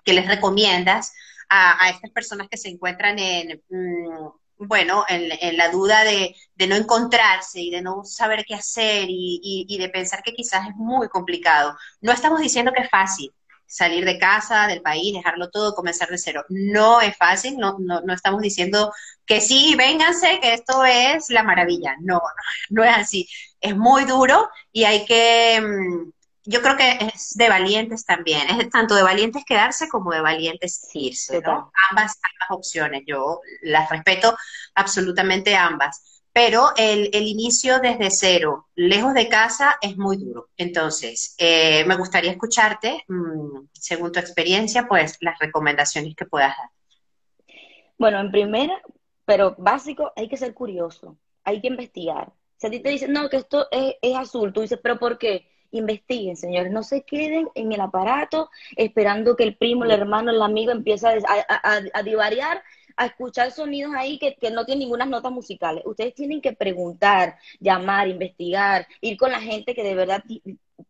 ¿qué 0.04 0.12
les 0.12 0.28
recomiendas? 0.28 1.12
A, 1.48 1.90
estas 1.90 2.10
personas 2.10 2.48
que 2.48 2.56
se 2.56 2.68
encuentran 2.68 3.18
en, 3.18 3.62
mm, 3.68 4.28
bueno, 4.58 5.04
en, 5.08 5.56
la 5.56 5.68
duda 5.70 6.04
de, 6.04 6.34
no 6.68 6.76
encontrarse 6.76 7.60
y 7.60 7.70
de 7.70 7.82
no 7.82 8.04
saber 8.04 8.44
qué 8.46 8.54
hacer 8.54 9.06
y, 9.08 9.76
de 9.78 9.88
pensar 9.88 10.22
que 10.22 10.32
quizás 10.32 10.68
es 10.68 10.76
muy 10.76 11.08
complicado. 11.08 11.76
No 12.00 12.12
estamos 12.12 12.40
diciendo 12.40 12.72
que 12.72 12.82
es 12.82 12.90
fácil 12.90 13.32
salir 13.66 14.04
de 14.04 14.18
casa, 14.18 14.66
del 14.68 14.82
país, 14.82 15.14
dejarlo 15.14 15.50
todo, 15.50 15.74
comenzar 15.74 16.08
de 16.08 16.18
cero. 16.18 16.44
No 16.48 17.00
es 17.00 17.16
fácil, 17.16 17.56
no, 17.58 17.76
no, 17.80 18.00
no 18.02 18.12
estamos 18.14 18.40
diciendo 18.40 18.92
que 19.26 19.40
sí, 19.40 19.74
vénganse, 19.76 20.38
que 20.40 20.54
esto 20.54 20.84
es 20.84 21.30
la 21.30 21.42
maravilla. 21.42 21.96
No, 22.00 22.14
no, 22.14 22.22
no 22.70 22.84
es 22.84 22.96
así. 22.96 23.28
Es 23.60 23.76
muy 23.76 24.04
duro 24.04 24.48
y 24.72 24.84
hay 24.84 25.04
que, 25.06 25.60
mm, 25.60 26.12
yo 26.46 26.60
creo 26.60 26.76
que 26.76 26.98
es 27.14 27.34
de 27.36 27.48
valientes 27.48 28.04
también, 28.04 28.48
es 28.60 28.68
tanto 28.70 28.94
de 28.94 29.02
valientes 29.02 29.44
quedarse 29.44 29.88
como 29.88 30.12
de 30.12 30.20
valientes 30.20 30.88
irse, 30.92 31.40
¿no? 31.40 31.72
Ambas, 31.90 32.18
ambas 32.22 32.50
opciones, 32.50 33.02
yo 33.06 33.40
las 33.62 33.88
respeto 33.90 34.36
absolutamente 34.74 35.56
ambas, 35.56 36.22
pero 36.32 36.72
el, 36.76 37.10
el, 37.12 37.26
inicio 37.26 37.78
desde 37.78 38.10
cero, 38.10 38.68
lejos 38.74 39.14
de 39.14 39.28
casa, 39.28 39.78
es 39.80 39.96
muy 39.96 40.16
duro. 40.16 40.48
Entonces, 40.56 41.34
eh, 41.38 41.84
me 41.86 41.96
gustaría 41.96 42.32
escucharte, 42.32 43.04
mm, 43.08 43.68
según 43.72 44.12
tu 44.12 44.18
experiencia, 44.18 44.86
pues 44.88 45.16
las 45.20 45.38
recomendaciones 45.38 46.14
que 46.16 46.26
puedas 46.26 46.56
dar. 46.56 46.68
Bueno, 47.96 48.20
en 48.20 48.32
primera, 48.32 48.82
pero 49.24 49.54
básico, 49.56 50.12
hay 50.16 50.28
que 50.28 50.36
ser 50.36 50.52
curioso, 50.54 51.16
hay 51.44 51.60
que 51.60 51.68
investigar. 51.68 52.32
Si 52.56 52.66
a 52.66 52.70
ti 52.70 52.80
te 52.80 52.90
dicen, 52.90 53.12
no, 53.12 53.30
que 53.30 53.36
esto 53.36 53.68
es, 53.70 53.94
es 54.02 54.16
azul, 54.16 54.52
tú 54.52 54.60
dices, 54.60 54.80
pero 54.82 54.98
¿por 54.98 55.18
qué? 55.18 55.53
Investiguen, 55.74 56.36
señores, 56.36 56.72
no 56.72 56.82
se 56.82 57.02
queden 57.02 57.48
en 57.54 57.72
el 57.72 57.80
aparato 57.80 58.50
esperando 58.76 59.36
que 59.36 59.44
el 59.44 59.56
primo, 59.56 59.84
el 59.84 59.90
hermano, 59.90 60.30
el 60.30 60.40
amigo 60.40 60.72
empiece 60.72 61.06
a, 61.06 61.80
a, 61.92 62.02
divariar, 62.02 62.62
a 62.96 63.06
escuchar 63.06 63.50
sonidos 63.50 63.92
ahí 63.94 64.18
que, 64.18 64.36
no 64.50 64.64
tienen 64.64 64.80
ninguna 64.80 65.04
notas 65.04 65.32
musicales. 65.32 65.82
Ustedes 65.84 66.14
tienen 66.14 66.40
que 66.40 66.52
preguntar, 66.52 67.36
llamar, 67.58 68.08
investigar, 68.08 68.86
ir 69.00 69.16
con 69.16 69.32
la 69.32 69.40
gente 69.40 69.74
que 69.74 69.82
de 69.82 69.94
verdad 69.94 70.22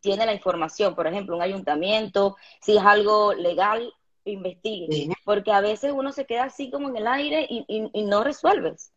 tiene 0.01 0.25
la 0.25 0.33
información, 0.33 0.95
por 0.95 1.07
ejemplo, 1.07 1.35
un 1.35 1.41
ayuntamiento, 1.41 2.37
si 2.61 2.77
es 2.77 2.83
algo 2.83 3.33
legal, 3.33 3.91
investiguen, 4.23 5.13
porque 5.23 5.51
a 5.51 5.61
veces 5.61 5.91
uno 5.95 6.11
se 6.11 6.25
queda 6.25 6.45
así 6.45 6.69
como 6.69 6.89
en 6.89 6.97
el 6.97 7.07
aire 7.07 7.47
y, 7.49 7.65
y 7.67 8.03
no 8.03 8.23
resuelves. 8.23 8.91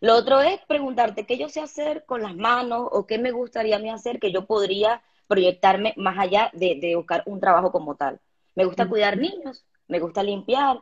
Lo 0.00 0.14
otro 0.14 0.40
es 0.40 0.60
preguntarte 0.66 1.24
qué 1.24 1.38
yo 1.38 1.48
sé 1.48 1.60
hacer 1.60 2.04
con 2.04 2.22
las 2.22 2.36
manos 2.36 2.86
o 2.92 3.06
qué 3.06 3.18
me 3.18 3.30
gustaría 3.30 3.76
a 3.76 3.78
mí 3.78 3.88
hacer 3.88 4.18
que 4.18 4.30
yo 4.30 4.46
podría 4.46 5.02
proyectarme 5.26 5.94
más 5.96 6.18
allá 6.18 6.50
de, 6.52 6.94
buscar 6.96 7.22
un 7.26 7.40
trabajo 7.40 7.72
como 7.72 7.94
tal. 7.96 8.20
Me 8.54 8.64
gusta 8.64 8.88
cuidar 8.88 9.18
niños, 9.18 9.64
me 9.88 10.00
gusta 10.00 10.22
limpiar, 10.22 10.80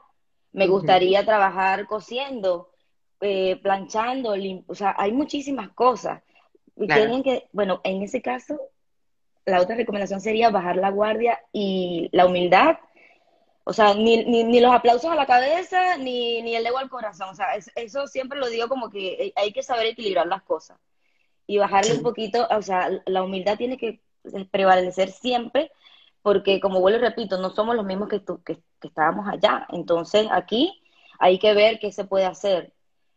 me 0.52 0.66
gustaría 0.66 1.24
trabajar 1.24 1.86
cosiendo, 1.86 2.70
eh, 3.20 3.56
planchando, 3.62 4.34
o 4.66 4.74
sea, 4.74 4.94
hay 4.98 5.12
muchísimas 5.12 5.70
cosas. 5.70 6.22
Y 6.76 6.86
tienen 6.86 7.22
que, 7.22 7.48
bueno, 7.52 7.80
en 7.84 8.02
ese 8.02 8.20
caso, 8.20 8.58
la 9.44 9.60
otra 9.60 9.76
recomendación 9.76 10.20
sería 10.20 10.50
bajar 10.50 10.76
la 10.76 10.90
guardia 10.90 11.40
y 11.52 12.08
la 12.12 12.26
humildad. 12.26 12.78
O 13.64 13.72
sea, 13.72 13.94
ni, 13.94 14.24
ni, 14.24 14.60
los 14.60 14.72
aplausos 14.72 15.10
a 15.10 15.14
la 15.14 15.26
cabeza, 15.26 15.96
ni, 15.96 16.42
ni 16.42 16.54
el 16.54 16.66
ego 16.66 16.78
al 16.78 16.90
corazón. 16.90 17.30
O 17.30 17.34
sea, 17.34 17.46
eso 17.76 18.06
siempre 18.06 18.38
lo 18.38 18.48
digo 18.48 18.68
como 18.68 18.90
que 18.90 19.32
hay 19.36 19.52
que 19.52 19.62
saber 19.62 19.86
equilibrar 19.86 20.26
las 20.26 20.42
cosas. 20.42 20.78
Y 21.46 21.58
bajarle 21.58 21.94
un 21.94 22.02
poquito, 22.02 22.46
o 22.50 22.62
sea, 22.62 22.90
la 23.06 23.22
humildad 23.22 23.56
tiene 23.56 23.76
que 23.76 24.00
prevalecer 24.50 25.10
siempre, 25.10 25.70
porque 26.22 26.60
como 26.60 26.80
vuelvo 26.80 26.98
y 26.98 27.02
repito, 27.02 27.38
no 27.38 27.50
somos 27.50 27.76
los 27.76 27.84
mismos 27.84 28.08
que, 28.08 28.22
que, 28.44 28.58
estábamos 28.82 29.28
allá. 29.28 29.66
Entonces 29.70 30.26
aquí 30.30 30.82
hay 31.18 31.38
que 31.38 31.54
ver 31.54 31.78
qué 31.78 31.92
se 31.92 32.04
puede 32.04 32.24
hacer. 32.24 32.72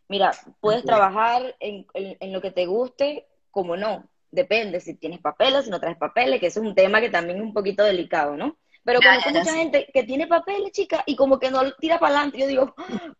Mira, 0.10 0.32
puedes 0.62 0.84
trabajar 0.84 1.56
en, 1.60 1.86
en, 1.94 2.34
lo 2.34 2.42
que 2.42 2.52
te 2.52 2.66
guste, 2.66 3.28
como 3.52 3.76
no. 3.76 4.08
Depende 4.32 4.80
si 4.80 4.94
tienes 4.94 5.20
papeles, 5.20 5.66
si 5.66 5.72
no 5.72 5.80
traes 5.80 5.98
papeles, 5.98 6.40
que 6.40 6.48
eso 6.48 6.62
es 6.62 6.68
un 6.68 6.76
tema 6.76 7.02
que 7.02 7.10
también 7.10 7.40
es 7.40 7.44
un 7.44 7.54
poquito 7.54 7.84
delicado, 7.84 8.36
¿no? 8.38 8.58
Pero 8.84 9.02
conozco 9.02 9.30
mucha 9.32 9.54
gente 9.54 9.90
que 9.94 10.04
tiene 10.04 10.28
papeles, 10.28 10.72
chica, 10.72 11.04
y 11.06 11.18
como 11.18 11.40
que 11.40 11.52
no 11.52 11.60
tira 11.74 12.00
para 12.00 12.16
adelante. 12.16 12.40
Yo 12.40 12.48
digo, 12.48 12.74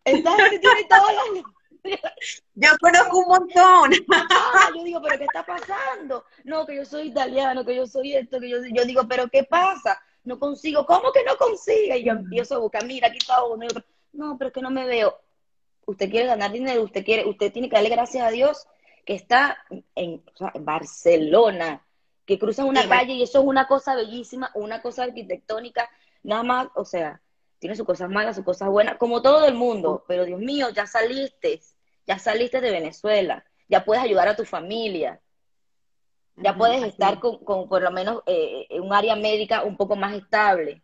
esta 0.04 0.36
gente 0.36 0.58
tiene 0.58 0.84
todos 0.88 1.12
los 1.12 1.44
yo 2.54 2.70
conozco 2.80 3.18
un 3.18 3.28
montón. 3.28 3.90
Ah, 4.30 4.70
yo 4.74 4.84
digo, 4.84 5.00
pero 5.02 5.18
¿qué 5.18 5.24
está 5.24 5.44
pasando? 5.44 6.24
No, 6.44 6.66
que 6.66 6.76
yo 6.76 6.84
soy 6.84 7.08
italiano, 7.08 7.64
que 7.64 7.76
yo 7.76 7.86
soy 7.86 8.14
esto, 8.14 8.40
que 8.40 8.48
yo, 8.48 8.58
yo 8.72 8.84
digo, 8.84 9.02
pero 9.08 9.28
¿qué 9.28 9.44
pasa? 9.44 10.00
No 10.24 10.38
consigo, 10.38 10.84
¿cómo 10.86 11.12
que 11.12 11.24
no 11.24 11.36
consigue? 11.36 11.98
Y 11.98 12.04
yo 12.04 12.12
empiezo 12.12 12.56
a 12.56 12.58
buscar, 12.58 12.84
mira, 12.84 13.08
aquí 13.08 13.18
está 13.18 13.44
uno 13.44 13.64
y 13.64 13.68
otro. 13.68 13.84
No, 14.12 14.36
pero 14.36 14.48
es 14.48 14.54
que 14.54 14.62
no 14.62 14.70
me 14.70 14.86
veo. 14.86 15.18
Usted 15.86 16.10
quiere 16.10 16.26
ganar 16.26 16.52
dinero, 16.52 16.82
usted 16.82 17.04
quiere, 17.04 17.26
usted 17.26 17.52
tiene 17.52 17.68
que 17.68 17.76
darle 17.76 17.88
gracias 17.90 18.26
a 18.26 18.30
Dios 18.30 18.66
que 19.08 19.14
está 19.14 19.56
en, 19.94 20.22
Barcelona, 20.60 21.82
que 22.26 22.38
cruzan 22.38 22.66
una 22.66 22.86
calle 22.86 23.14
y 23.14 23.22
eso 23.22 23.38
es 23.38 23.44
una 23.46 23.66
cosa 23.66 23.94
bellísima, 23.94 24.50
una 24.54 24.82
cosa 24.82 25.04
arquitectónica, 25.04 25.88
nada 26.22 26.42
más, 26.42 26.68
o 26.74 26.84
sea, 26.84 27.22
tiene 27.58 27.76
sus 27.76 27.86
cosas 27.86 28.08
malas, 28.08 28.36
sus 28.36 28.44
cosas 28.44 28.68
buenas, 28.68 28.96
como 28.96 29.22
todo 29.22 29.46
el 29.46 29.54
mundo, 29.54 30.04
pero 30.06 30.24
Dios 30.24 30.40
mío, 30.40 30.70
ya 30.70 30.86
saliste, 30.86 31.60
ya 32.06 32.18
saliste 32.18 32.60
de 32.60 32.70
Venezuela, 32.70 33.44
ya 33.68 33.84
puedes 33.84 34.02
ayudar 34.02 34.28
a 34.28 34.36
tu 34.36 34.44
familia, 34.44 35.20
ya 36.36 36.56
puedes 36.56 36.82
estar 36.84 37.18
con, 37.18 37.68
por 37.68 37.82
lo 37.82 37.90
menos 37.90 38.22
eh, 38.26 38.66
en 38.70 38.82
un 38.82 38.92
área 38.92 39.16
médica 39.16 39.64
un 39.64 39.76
poco 39.76 39.96
más 39.96 40.14
estable. 40.14 40.82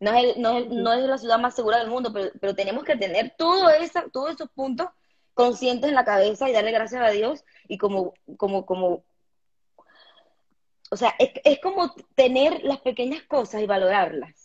No 0.00 0.12
es, 0.14 0.36
no, 0.36 0.60
no 0.60 0.92
es 0.92 1.04
la 1.04 1.18
ciudad 1.18 1.38
más 1.38 1.54
segura 1.54 1.78
del 1.78 1.90
mundo, 1.90 2.12
pero, 2.12 2.30
pero 2.40 2.54
tenemos 2.54 2.84
que 2.84 2.96
tener 2.96 3.34
todo 3.36 3.68
esa, 3.70 4.08
todos 4.10 4.30
esos 4.30 4.48
puntos 4.50 4.88
conscientes 5.34 5.88
en 5.88 5.94
la 5.94 6.04
cabeza 6.04 6.48
y 6.48 6.52
darle 6.52 6.72
gracias 6.72 7.02
a 7.02 7.10
Dios 7.10 7.44
y 7.66 7.78
como, 7.78 8.14
como, 8.36 8.64
como, 8.64 9.04
o 10.90 10.96
sea, 10.96 11.14
es, 11.18 11.30
es 11.44 11.60
como 11.60 11.94
tener 12.14 12.62
las 12.64 12.80
pequeñas 12.80 13.22
cosas 13.24 13.60
y 13.60 13.66
valorarlas. 13.66 14.37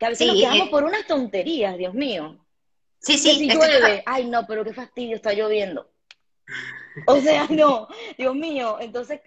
Que 0.00 0.06
a 0.06 0.08
veces 0.08 0.26
nos 0.28 0.36
quedamos 0.36 0.70
por 0.70 0.84
unas 0.84 1.06
tonterías, 1.06 1.76
Dios 1.76 1.92
mío. 1.92 2.42
Sí, 3.00 3.18
sí. 3.18 3.34
si 3.34 3.50
llueve, 3.50 4.02
ay 4.06 4.26
no, 4.26 4.46
pero 4.46 4.64
qué 4.64 4.72
fastidio, 4.72 5.14
está 5.14 5.34
lloviendo. 5.34 5.90
O 7.06 7.20
sea, 7.20 7.46
no, 7.48 7.86
Dios 8.18 8.34
mío, 8.34 8.78
entonces 8.80 9.20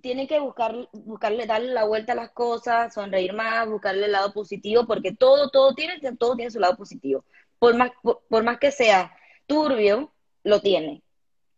tienen 0.00 0.26
que 0.26 0.40
buscar, 0.40 0.74
buscarle, 0.92 1.46
darle 1.46 1.72
la 1.74 1.84
vuelta 1.84 2.14
a 2.14 2.16
las 2.16 2.30
cosas, 2.30 2.94
sonreír 2.94 3.34
más, 3.34 3.68
buscarle 3.68 4.06
el 4.06 4.12
lado 4.12 4.32
positivo, 4.32 4.86
porque 4.86 5.12
todo, 5.12 5.50
todo 5.50 5.74
tiene, 5.74 6.00
todo 6.18 6.34
tiene 6.34 6.50
su 6.50 6.58
lado 6.58 6.74
positivo. 6.74 7.22
Por 7.58 7.76
más, 7.76 7.90
por, 8.02 8.42
más 8.42 8.58
que 8.58 8.72
sea 8.72 9.14
turbio, 9.46 10.10
lo 10.42 10.60
tiene. 10.62 11.02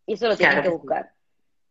Y 0.05 0.15
eso 0.15 0.27
lo 0.27 0.35
tienen 0.35 0.61
que 0.61 0.69
buscar. 0.69 1.13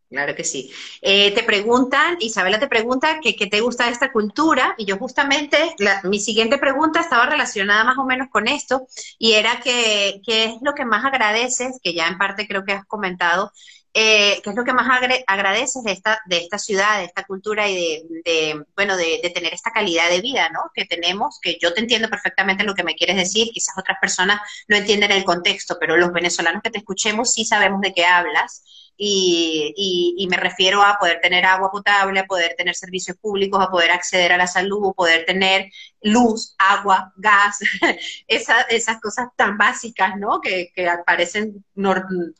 Claro 0.09 0.35
que 0.35 0.43
sí. 0.43 0.71
Eh, 1.01 1.31
te 1.31 1.43
preguntan, 1.43 2.17
Isabela 2.19 2.59
te 2.59 2.67
pregunta 2.67 3.19
que, 3.21 3.35
qué 3.35 3.47
te 3.47 3.61
gusta 3.61 3.85
de 3.85 3.91
esta 3.91 4.11
cultura, 4.11 4.75
y 4.77 4.85
yo 4.85 4.97
justamente, 4.97 5.75
mi 6.03 6.19
siguiente 6.19 6.59
pregunta 6.59 6.99
estaba 6.99 7.25
relacionada 7.25 7.83
más 7.83 7.97
o 7.97 8.05
menos 8.05 8.27
con 8.29 8.47
esto, 8.47 8.87
y 9.17 9.33
era 9.33 9.59
que, 9.61 10.21
qué 10.23 10.45
es 10.45 10.53
lo 10.61 10.73
que 10.73 10.85
más 10.85 11.03
agradeces, 11.05 11.79
que 11.81 11.93
ya 11.93 12.07
en 12.07 12.19
parte 12.19 12.47
creo 12.47 12.63
que 12.63 12.73
has 12.73 12.85
comentado, 12.85 13.51
eh, 13.97 14.41
qué 14.43 14.49
es 14.49 14.55
lo 14.55 14.63
que 14.65 14.73
más 14.73 14.87
agradeces 15.25 15.81
de 15.83 15.93
esta, 15.93 16.21
de 16.25 16.37
esta 16.37 16.59
ciudad, 16.59 16.99
de 16.99 17.05
esta 17.05 17.23
cultura 17.23 17.69
y 17.69 18.03
de, 18.25 18.63
bueno, 18.75 18.97
de, 18.97 19.31
tener 19.33 19.53
esta 19.53 19.71
calidad 19.71 20.09
de 20.09 20.21
vida, 20.21 20.49
¿no? 20.49 20.59
Que 20.73 20.85
tenemos, 20.85 21.39
que 21.41 21.57
yo 21.61 21.73
te 21.73 21.79
entiendo 21.79 22.09
perfectamente 22.09 22.65
lo 22.65 22.75
que 22.75 22.83
me 22.83 22.95
quieres 22.95 23.15
decir, 23.15 23.47
quizás 23.53 23.77
otras 23.77 23.97
personas 24.01 24.41
no 24.67 24.75
entienden 24.75 25.11
el 25.13 25.23
contexto, 25.23 25.77
pero 25.79 25.95
los 25.95 26.11
venezolanos 26.11 26.61
que 26.61 26.71
te 26.71 26.79
escuchemos 26.79 27.31
sí 27.31 27.45
sabemos 27.45 27.79
de 27.81 27.93
qué 27.93 28.05
hablas 28.05 28.63
y, 28.97 30.15
y, 30.17 30.27
me 30.27 30.37
refiero 30.37 30.81
a 30.81 30.97
poder 30.97 31.19
tener 31.21 31.45
agua 31.45 31.69
potable, 31.69 32.19
a 32.19 32.25
poder 32.25 32.55
tener 32.57 32.75
servicios 32.75 33.17
públicos, 33.17 33.61
a 33.61 33.69
poder 33.69 33.91
acceder 33.91 34.31
a 34.31 34.37
la 34.37 34.47
salud, 34.47 34.93
poder 34.95 35.25
tener 35.25 35.69
luz, 36.01 36.55
agua, 36.57 37.11
gas, 37.17 37.59
esas 38.27 39.01
cosas 39.01 39.27
tan 39.35 39.57
básicas, 39.57 40.17
¿no? 40.17 40.39
Que, 40.39 40.71
que 40.73 40.87
parecen 41.05 41.65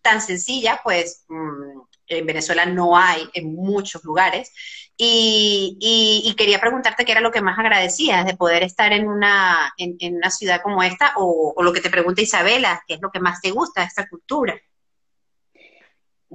tan 0.02 0.22
sencillas, 0.22 0.80
pues 0.84 1.26
mm, 1.28 1.82
en 2.08 2.26
Venezuela 2.26 2.66
no 2.66 2.98
hay 2.98 3.28
en 3.34 3.54
muchos 3.54 4.04
lugares. 4.04 4.52
Y, 4.98 5.78
y, 5.82 6.34
quería 6.36 6.62
preguntarte 6.62 7.04
qué 7.04 7.12
era 7.12 7.20
lo 7.22 7.32
que 7.32 7.42
más 7.42 7.60
agradecías 7.60 8.26
de 8.26 8.38
poder 8.38 8.64
estar 8.64 8.94
en 8.94 9.10
una, 9.10 9.74
en, 9.78 9.98
en 10.00 10.16
una 10.16 10.32
ciudad 10.32 10.62
como 10.64 10.82
esta, 10.84 11.14
o, 11.18 11.54
o, 11.54 11.64
lo 11.64 11.74
que 11.74 11.82
te 11.82 11.90
pregunta 11.90 12.22
Isabela, 12.22 12.82
qué 12.88 12.94
es 12.94 13.02
lo 13.02 13.12
que 13.12 13.20
más 13.20 13.42
te 13.42 13.52
gusta 13.52 13.82
de 13.82 13.88
esta 13.88 14.08
cultura. 14.08 14.56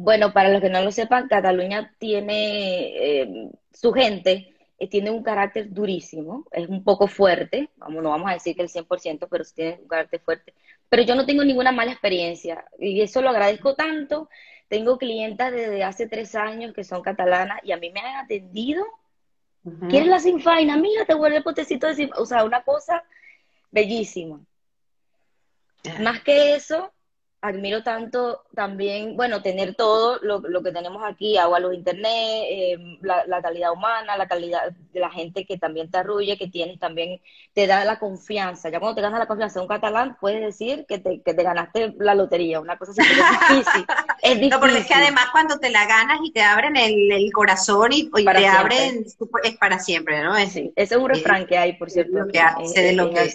Bueno, 0.02 0.32
para 0.32 0.48
los 0.48 0.62
que 0.62 0.70
no 0.70 0.82
lo 0.82 0.90
sepan, 0.90 1.28
Cataluña 1.28 1.94
tiene 1.98 3.20
eh, 3.20 3.50
su 3.70 3.92
gente, 3.92 4.54
eh, 4.78 4.88
tiene 4.88 5.10
un 5.10 5.22
carácter 5.22 5.70
durísimo, 5.70 6.46
es 6.52 6.66
un 6.68 6.82
poco 6.82 7.06
fuerte, 7.06 7.68
vamos, 7.76 8.02
no 8.02 8.08
vamos 8.08 8.30
a 8.30 8.32
decir 8.32 8.56
que 8.56 8.62
el 8.62 8.70
100%, 8.70 9.28
pero 9.30 9.44
sí 9.44 9.54
tiene 9.54 9.78
un 9.82 9.88
carácter 9.88 10.20
fuerte. 10.20 10.54
Pero 10.88 11.02
yo 11.02 11.14
no 11.14 11.26
tengo 11.26 11.44
ninguna 11.44 11.70
mala 11.70 11.92
experiencia 11.92 12.64
y 12.78 13.02
eso 13.02 13.20
lo 13.20 13.28
agradezco 13.28 13.74
tanto. 13.74 14.30
Tengo 14.68 14.96
clientas 14.96 15.52
desde 15.52 15.84
hace 15.84 16.06
tres 16.06 16.34
años 16.34 16.72
que 16.72 16.82
son 16.82 17.02
catalanas 17.02 17.60
y 17.62 17.72
a 17.72 17.76
mí 17.76 17.90
me 17.90 18.00
han 18.00 18.24
atendido. 18.24 18.86
¿Quieres 19.90 20.08
la 20.08 20.18
sinfaina? 20.18 20.78
Mira, 20.78 21.04
te 21.04 21.12
vuelve 21.12 21.36
el 21.36 21.42
potecito 21.42 21.86
de 21.86 21.94
sinfaina. 21.94 22.22
O 22.22 22.24
sea, 22.24 22.44
una 22.44 22.62
cosa 22.62 23.04
bellísima. 23.70 24.40
Más 26.00 26.22
que 26.22 26.54
eso, 26.54 26.90
admiro 27.42 27.82
tanto 27.82 28.44
también, 28.54 29.16
bueno, 29.16 29.40
tener 29.40 29.74
todo 29.74 30.18
lo, 30.20 30.40
lo 30.40 30.62
que 30.62 30.72
tenemos 30.72 31.02
aquí, 31.04 31.38
agua, 31.38 31.58
luz, 31.58 31.74
internet, 31.74 32.10
eh, 32.12 32.98
la, 33.00 33.40
calidad 33.40 33.72
humana, 33.72 34.18
la 34.18 34.28
calidad 34.28 34.70
de 34.92 35.00
la 35.00 35.10
gente 35.10 35.46
que 35.46 35.56
también 35.56 35.90
te 35.90 35.98
arrulle, 35.98 36.36
que 36.36 36.48
tienes 36.48 36.78
también, 36.78 37.20
te 37.54 37.66
da 37.66 37.84
la 37.84 37.98
confianza. 37.98 38.68
Ya 38.68 38.78
cuando 38.78 38.96
te 38.96 39.00
ganas 39.00 39.18
la 39.18 39.26
confianza 39.26 39.58
de 39.58 39.62
un 39.62 39.68
catalán, 39.68 40.18
puedes 40.20 40.42
decir 40.42 40.84
que 40.86 40.98
te, 40.98 41.22
que 41.22 41.32
te 41.32 41.42
ganaste 41.42 41.94
la 41.98 42.14
lotería, 42.14 42.60
una 42.60 42.76
cosa 42.76 42.92
así, 42.92 43.00
es 43.00 43.08
difícil. 43.56 43.86
Es 44.20 44.34
difícil. 44.34 44.50
No, 44.50 44.60
porque 44.60 44.78
es 44.78 44.86
que 44.86 44.94
además 44.94 45.26
cuando 45.32 45.58
te 45.58 45.70
la 45.70 45.86
ganas 45.86 46.20
y 46.22 46.32
te 46.32 46.42
abren 46.42 46.76
el, 46.76 47.10
el 47.10 47.32
corazón 47.32 47.92
y, 47.92 48.10
te 48.10 48.46
abren, 48.46 49.06
es 49.44 49.56
para 49.56 49.78
siempre, 49.78 50.22
¿no? 50.22 50.36
Es, 50.36 50.52
sí, 50.52 50.72
ese 50.76 50.94
es 50.94 51.00
un 51.00 51.08
refrán 51.08 51.46
que 51.46 51.56
hay, 51.56 51.74
por 51.74 51.90
cierto. 51.90 52.18
Lo 52.18 52.28
que 52.28 52.40
hace 52.40 52.92
lo 52.92 53.10
que, 53.10 53.30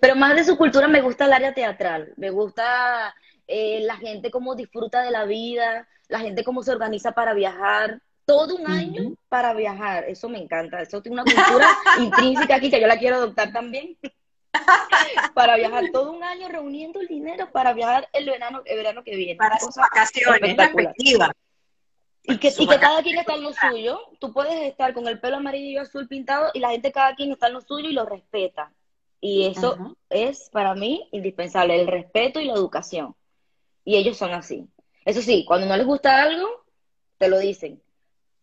pero 0.00 0.16
más 0.16 0.34
de 0.36 0.44
su 0.44 0.56
cultura 0.56 0.88
me 0.88 1.00
gusta 1.00 1.24
el 1.24 1.32
área 1.32 1.54
teatral, 1.54 2.12
me 2.16 2.30
gusta 2.30 3.14
eh, 3.46 3.80
la 3.82 3.96
gente 3.96 4.30
cómo 4.30 4.54
disfruta 4.54 5.02
de 5.02 5.10
la 5.10 5.24
vida, 5.24 5.88
la 6.08 6.20
gente 6.20 6.44
cómo 6.44 6.62
se 6.62 6.72
organiza 6.72 7.12
para 7.12 7.34
viajar, 7.34 8.00
todo 8.24 8.56
un 8.56 8.66
año 8.66 9.14
para 9.28 9.52
viajar, 9.54 10.04
eso 10.04 10.28
me 10.28 10.38
encanta, 10.38 10.80
eso 10.80 11.02
tiene 11.02 11.20
una 11.20 11.24
cultura 11.24 11.68
intrínseca 11.98 12.56
aquí 12.56 12.70
que 12.70 12.80
yo 12.80 12.86
la 12.86 12.98
quiero 12.98 13.16
adoptar 13.16 13.52
también. 13.52 13.96
para 15.34 15.56
viajar 15.56 15.84
todo 15.92 16.12
un 16.12 16.22
año 16.22 16.48
reuniendo 16.48 17.00
el 17.00 17.08
dinero 17.08 17.50
para 17.50 17.72
viajar 17.72 18.08
el 18.12 18.26
verano, 18.26 18.62
el 18.66 18.76
verano 18.76 19.02
que 19.02 19.16
viene. 19.16 19.36
Para 19.36 19.58
sus 19.58 19.74
vacaciones. 19.74 20.56
Y 22.24 22.38
que, 22.38 22.52
y 22.56 22.68
que 22.68 22.78
cada 22.78 23.02
quien 23.02 23.18
está 23.18 23.34
en 23.34 23.42
lo 23.42 23.52
suyo. 23.52 24.00
Tú 24.20 24.32
puedes 24.32 24.62
estar 24.62 24.94
con 24.94 25.08
el 25.08 25.18
pelo 25.18 25.36
amarillo 25.36 25.70
y 25.70 25.76
azul 25.78 26.06
pintado 26.06 26.50
y 26.54 26.60
la 26.60 26.70
gente 26.70 26.92
cada 26.92 27.14
quien 27.14 27.32
está 27.32 27.48
en 27.48 27.54
lo 27.54 27.60
suyo 27.60 27.88
y 27.88 27.92
lo 27.92 28.04
respeta. 28.04 28.70
Y 29.24 29.46
eso 29.46 29.96
es 30.10 30.50
para 30.50 30.74
mí 30.74 31.08
indispensable, 31.12 31.80
el 31.80 31.86
respeto 31.86 32.40
y 32.40 32.46
la 32.46 32.54
educación. 32.54 33.14
Y 33.84 33.94
ellos 33.94 34.16
son 34.16 34.32
así. 34.32 34.66
Eso 35.04 35.22
sí, 35.22 35.44
cuando 35.46 35.68
no 35.68 35.76
les 35.76 35.86
gusta 35.86 36.20
algo, 36.20 36.64
te 37.18 37.28
lo 37.28 37.38
dicen. 37.38 37.80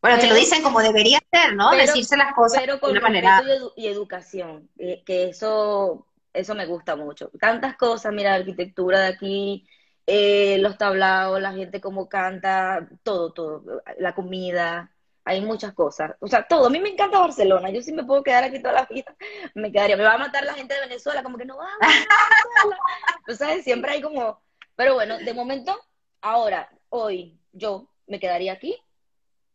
Bueno, 0.02 0.18
te 0.20 0.28
lo 0.28 0.36
dicen 0.36 0.64
como 0.64 0.80
debería 0.80 1.20
ser, 1.30 1.54
¿no? 1.54 1.72
Decirse 1.72 2.16
las 2.16 2.34
cosas 2.34 2.62
pero 2.62 2.80
con 2.80 2.94
de 2.94 3.00
una 3.00 3.10
manera. 3.10 3.44
Y, 3.76 3.88
educación, 3.88 4.70
eh, 4.78 5.04
que 5.06 5.28
eso, 5.28 6.08
eso 6.32 6.56
me 6.56 6.66
gusta 6.66 6.96
mucho. 6.96 7.30
Tantas 7.38 7.76
cosas, 7.76 8.14
mira, 8.14 8.30
la 8.30 8.38
arquitectura 8.38 9.02
de 9.02 9.08
aquí, 9.08 9.68
eh, 10.08 10.60
los 10.60 10.78
tablados, 10.78 11.42
la 11.42 11.52
gente 11.52 11.82
como 11.82 12.08
canta, 12.08 12.88
todo, 13.04 13.34
todo, 13.34 13.82
la 13.98 14.16
comida, 14.16 14.94
hay 15.30 15.42
muchas 15.42 15.74
cosas. 15.74 16.16
O 16.20 16.28
sea, 16.28 16.48
todo. 16.48 16.66
A 16.66 16.70
mí 16.72 16.80
me 16.80 16.90
encanta 16.90 17.20
Barcelona. 17.20 17.70
Yo 17.70 17.82
sí 17.84 17.94
me 17.94 18.04
puedo 18.04 18.24
quedar 18.24 18.44
aquí 18.44 18.60
toda 18.60 18.74
la 18.74 18.86
vida. 18.86 19.16
Me 19.54 19.72
quedaría. 19.72 19.96
Me 19.96 20.04
va 20.04 20.16
a 20.16 20.18
matar 20.18 20.44
la 20.44 20.56
gente 20.56 20.74
de 20.74 20.82
Venezuela, 20.82 21.22
como 21.22 21.38
que 21.38 21.46
no 21.46 21.58
va 21.58 21.68
a 21.68 21.88
Venezuela. 21.88 22.78
Sea, 23.38 23.64
siempre 23.64 23.92
hay 23.92 24.02
como. 24.02 24.42
Pero 24.76 24.96
bueno, 24.96 25.20
de 25.20 25.34
momento, 25.34 25.80
ahora, 26.22 26.68
hoy, 26.90 27.38
yo 27.52 27.88
me 28.08 28.20
quedaría 28.20 28.54
aquí 28.54 28.76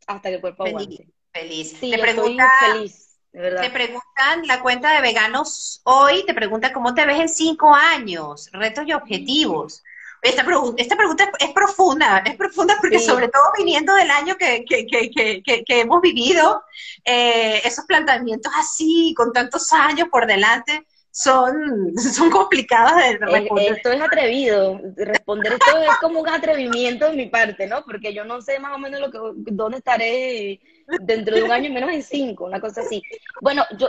hasta 0.07 0.29
que 0.29 0.37
el 0.37 0.41
cuerpo 0.41 0.65
aguante. 0.65 1.09
Feliz. 1.33 1.77
Sí, 1.81 1.91
te 1.91 1.99
pregunta, 1.99 2.49
feliz. 2.61 3.19
De 3.33 3.41
verdad. 3.41 3.63
Te 3.63 3.71
preguntan, 3.71 4.47
la 4.47 4.63
cuenta 4.63 4.95
de 4.95 5.01
veganos 5.01 5.81
hoy 5.83 6.25
te 6.25 6.35
pregunta 6.35 6.73
cómo 6.73 6.95
te 6.95 7.05
ves 7.05 7.19
en 7.19 7.29
cinco 7.29 7.75
años, 7.75 8.49
retos 8.53 8.85
y 8.87 8.93
objetivos. 8.93 9.83
Esta, 10.25 10.45
pregunta, 10.45 10.83
esta 10.83 10.97
pregunta 10.97 11.31
es, 11.39 11.53
profunda, 11.53 12.23
es 12.25 12.35
profunda 12.37 12.77
porque 12.81 12.99
sobre 12.99 13.29
todo 13.29 13.43
viniendo 13.57 13.95
del 13.95 14.11
año 14.11 14.37
que, 14.37 14.65
que, 14.65 14.87
que, 14.87 15.43
que 15.43 15.81
hemos 15.81 16.01
vivido, 16.01 16.63
eh, 17.05 17.61
esos 17.65 17.85
planteamientos 17.85 18.53
así, 18.57 19.15
con 19.17 19.33
tantos 19.33 19.73
años 19.73 20.09
por 20.11 20.27
delante, 20.27 20.87
son, 21.15 21.95
son 22.15 22.31
complicados 22.31 22.97
de 22.97 23.19
responder. 23.19 23.77
Esto 23.77 23.93
es 23.93 24.01
atrevido, 24.01 24.81
responder 24.97 25.53
esto 25.53 25.79
es 25.79 25.97
como 26.01 26.21
un 26.21 26.29
atrevimiento 26.29 27.09
de 27.11 27.17
mi 27.17 27.27
parte, 27.27 27.67
¿no? 27.67 27.85
Porque 27.85 28.13
yo 28.13 28.25
no 28.25 28.43
sé 28.43 28.59
más 28.59 28.75
o 28.75 28.79
menos 28.79 29.01
lo 29.01 29.11
que, 29.11 29.19
dónde 29.53 29.79
estaré 29.79 30.61
dentro 31.03 31.37
de 31.37 31.45
un 31.45 31.53
año, 31.53 31.73
menos 31.73 31.91
en 31.91 32.03
cinco, 32.03 32.47
una 32.47 32.61
cosa 32.61 32.81
así. 32.81 33.03
Bueno, 33.41 33.65
yo, 33.79 33.89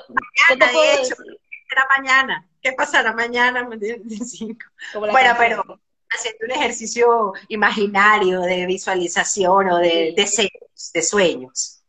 ¿qué 0.49 0.55
te 0.55 0.67
puedo 0.67 0.97
decir? 0.97 1.15
Será 1.67 1.87
mañana, 1.97 2.47
¿qué 2.61 2.73
pasará 2.73 3.11
mañana? 3.11 3.67
Bueno, 4.93 5.35
pero 5.39 5.79
haciendo 6.15 6.45
un 6.45 6.51
ejercicio 6.51 7.33
imaginario 7.49 8.41
de 8.41 8.65
visualización 8.65 9.69
o 9.69 9.77
de 9.77 10.13
deseos, 10.15 10.91
de 10.93 11.01
sueños. 11.01 11.81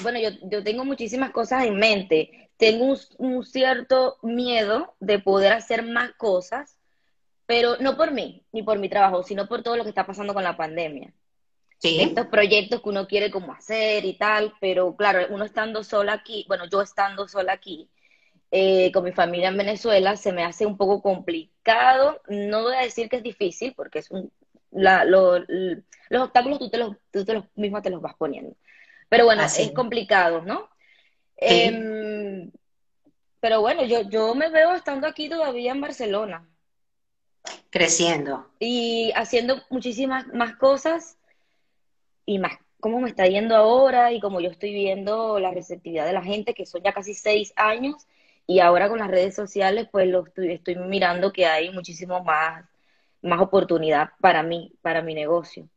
Bueno, 0.00 0.18
yo, 0.20 0.30
yo 0.42 0.62
tengo 0.62 0.84
muchísimas 0.84 1.30
cosas 1.30 1.64
en 1.64 1.76
mente. 1.76 2.50
Tengo 2.56 2.96
un, 3.18 3.44
cierto 3.44 4.18
miedo 4.22 4.94
de 5.00 5.18
poder 5.18 5.52
hacer 5.52 5.84
más 5.84 6.12
cosas, 6.12 6.76
pero 7.46 7.76
no 7.78 7.96
por 7.96 8.10
mí, 8.10 8.44
ni 8.52 8.62
por 8.62 8.78
mi 8.78 8.88
trabajo, 8.88 9.22
sino 9.22 9.48
por 9.48 9.62
todo 9.62 9.76
lo 9.76 9.84
que 9.84 9.90
está 9.90 10.06
pasando 10.06 10.34
con 10.34 10.44
la 10.44 10.56
pandemia. 10.56 11.12
Sí. 11.78 12.00
Estos 12.00 12.26
proyectos 12.26 12.82
que 12.82 12.88
uno 12.88 13.06
quiere 13.06 13.30
como 13.30 13.52
hacer 13.52 14.04
y 14.04 14.14
tal, 14.14 14.54
pero 14.60 14.96
claro, 14.96 15.26
uno 15.30 15.44
estando 15.44 15.84
sola 15.84 16.14
aquí, 16.14 16.44
bueno, 16.48 16.64
yo 16.68 16.82
estando 16.82 17.28
sola 17.28 17.52
aquí, 17.52 17.88
eh, 18.50 18.90
con 18.92 19.04
mi 19.04 19.12
familia 19.12 19.48
en 19.48 19.56
Venezuela 19.56 20.16
se 20.16 20.32
me 20.32 20.44
hace 20.44 20.66
un 20.66 20.76
poco 20.76 21.02
complicado. 21.02 22.20
No 22.28 22.62
voy 22.62 22.74
a 22.74 22.82
decir 22.82 23.08
que 23.08 23.16
es 23.16 23.22
difícil, 23.22 23.74
porque 23.74 23.98
es 24.00 24.10
un, 24.10 24.32
los 24.70 26.22
obstáculos 26.22 26.58
tú 26.58 26.70
te 26.70 26.78
los, 26.78 26.96
tú 27.10 27.24
te 27.24 27.34
los 27.34 27.44
mismo 27.54 27.82
te 27.82 27.90
los 27.90 28.00
vas 28.00 28.14
poniendo. 28.16 28.56
Pero 29.08 29.24
bueno, 29.24 29.42
es 29.42 29.70
complicado, 29.72 30.42
¿no? 30.42 30.68
Em, 31.36 32.50
pero 33.40 33.60
bueno, 33.60 33.84
yo, 33.84 34.02
yo 34.02 34.34
me 34.34 34.50
veo 34.50 34.74
estando 34.74 35.06
aquí 35.06 35.28
todavía 35.28 35.72
en 35.72 35.80
Barcelona. 35.80 36.48
Creciendo. 37.70 38.50
Y 38.58 39.12
haciendo 39.14 39.62
muchísimas 39.70 40.26
más 40.28 40.56
cosas 40.56 41.16
y 42.26 42.38
más 42.38 42.58
cómo 42.80 43.00
me 43.00 43.08
está 43.08 43.26
yendo 43.26 43.56
ahora 43.56 44.12
y 44.12 44.20
como 44.20 44.40
yo 44.40 44.50
estoy 44.50 44.72
viendo 44.72 45.38
la 45.38 45.50
receptividad 45.50 46.06
de 46.06 46.12
la 46.12 46.22
gente, 46.22 46.54
que 46.54 46.66
son 46.66 46.82
ya 46.82 46.92
casi 46.92 47.14
seis 47.14 47.52
años, 47.56 48.06
y 48.48 48.60
ahora 48.60 48.88
con 48.88 48.98
las 48.98 49.10
redes 49.10 49.34
sociales, 49.34 49.88
pues 49.92 50.08
lo 50.08 50.26
estoy, 50.26 50.52
estoy 50.52 50.74
mirando 50.76 51.32
que 51.34 51.44
hay 51.46 51.70
muchísimo 51.70 52.24
más, 52.24 52.64
más 53.20 53.40
oportunidad 53.42 54.08
para 54.20 54.42
mí, 54.42 54.72
para 54.80 55.02
mi 55.02 55.14
negocio. 55.14 55.68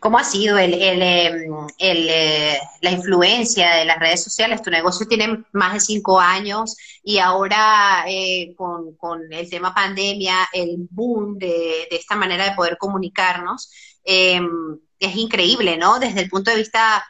¿Cómo 0.00 0.18
ha 0.18 0.24
sido 0.24 0.58
el, 0.58 0.74
el, 0.74 1.00
em, 1.00 1.66
eh, 1.78 2.58
la 2.80 2.90
influencia 2.90 3.76
de 3.76 3.84
las 3.84 4.00
redes 4.00 4.24
sociales? 4.24 4.62
Tu 4.62 4.70
negocio 4.70 5.06
tiene 5.06 5.44
más 5.52 5.74
de 5.74 5.80
cinco 5.80 6.18
años 6.18 6.76
y 7.04 7.18
ahora 7.18 8.04
eh, 8.08 8.52
con, 8.56 8.96
el 9.30 9.48
tema 9.48 9.72
pandemia, 9.72 10.48
el 10.52 10.88
boom 10.90 11.38
de, 11.38 11.86
esta 11.88 12.16
manera 12.16 12.50
de 12.50 12.56
poder 12.56 12.78
comunicarnos, 12.78 13.70
em, 14.02 14.76
es 14.98 15.16
increíble, 15.16 15.76
¿no? 15.76 16.00
Desde 16.00 16.20
el 16.22 16.28
punto 16.28 16.50
de 16.50 16.56
vista 16.58 17.04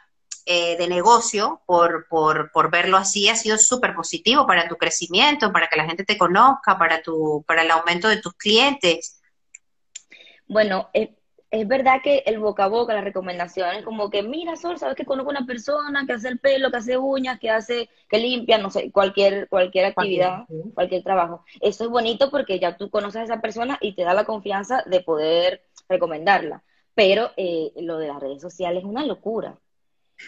eh, 0.45 0.77
de 0.77 0.87
negocio, 0.87 1.61
por, 1.65 2.07
por, 2.07 2.51
por, 2.51 2.71
verlo 2.71 2.97
así, 2.97 3.29
ha 3.29 3.35
sido 3.35 3.57
súper 3.57 3.95
positivo 3.95 4.45
para 4.45 4.67
tu 4.67 4.75
crecimiento, 4.75 5.51
para 5.51 5.67
que 5.67 5.77
la 5.77 5.85
gente 5.85 6.03
te 6.03 6.17
conozca, 6.17 6.77
para, 6.77 7.01
tu, 7.01 7.43
para 7.47 7.63
el 7.63 7.71
aumento 7.71 8.07
de 8.07 8.17
tus 8.17 8.33
clientes. 8.33 9.21
Bueno, 10.47 10.89
es 11.53 11.67
verdad 11.67 12.01
que 12.03 12.23
el 12.25 12.39
boca 12.39 12.63
a 12.63 12.67
boca, 12.67 12.95
las 12.95 13.03
recomendaciones, 13.03 13.83
como 13.83 14.09
que, 14.09 14.23
mira, 14.23 14.55
Sol, 14.55 14.79
sabes 14.79 14.95
que 14.95 15.05
conozco 15.05 15.29
una 15.29 15.45
persona 15.45 16.03
que 16.07 16.13
hace 16.13 16.27
el 16.27 16.39
pelo, 16.39 16.71
que 16.71 16.77
hace 16.77 16.97
uñas, 16.97 17.39
que 17.39 17.51
hace, 17.51 17.91
que 18.09 18.17
limpia, 18.17 18.57
no 18.57 18.71
sé, 18.71 18.91
cualquier, 18.91 19.47
cualquier 19.49 19.85
actividad, 19.85 20.45
cualquier, 20.73 21.03
trabajo. 21.03 21.45
Eso 21.61 21.83
es 21.83 21.91
bonito 21.91 22.31
porque 22.31 22.57
ya 22.57 22.75
tú 22.75 22.89
conoces 22.89 23.21
a 23.21 23.23
esa 23.25 23.39
persona 23.39 23.77
y 23.81 23.93
te 23.93 24.03
da 24.03 24.15
la 24.15 24.25
confianza 24.25 24.81
de 24.87 25.01
poder 25.01 25.61
recomendarla. 25.87 26.63
Pero 26.95 27.29
eh, 27.37 27.71
lo 27.75 27.99
de 27.99 28.07
las 28.07 28.19
redes 28.19 28.41
sociales 28.41 28.81
es 28.81 28.89
una 28.89 29.05
locura. 29.05 29.59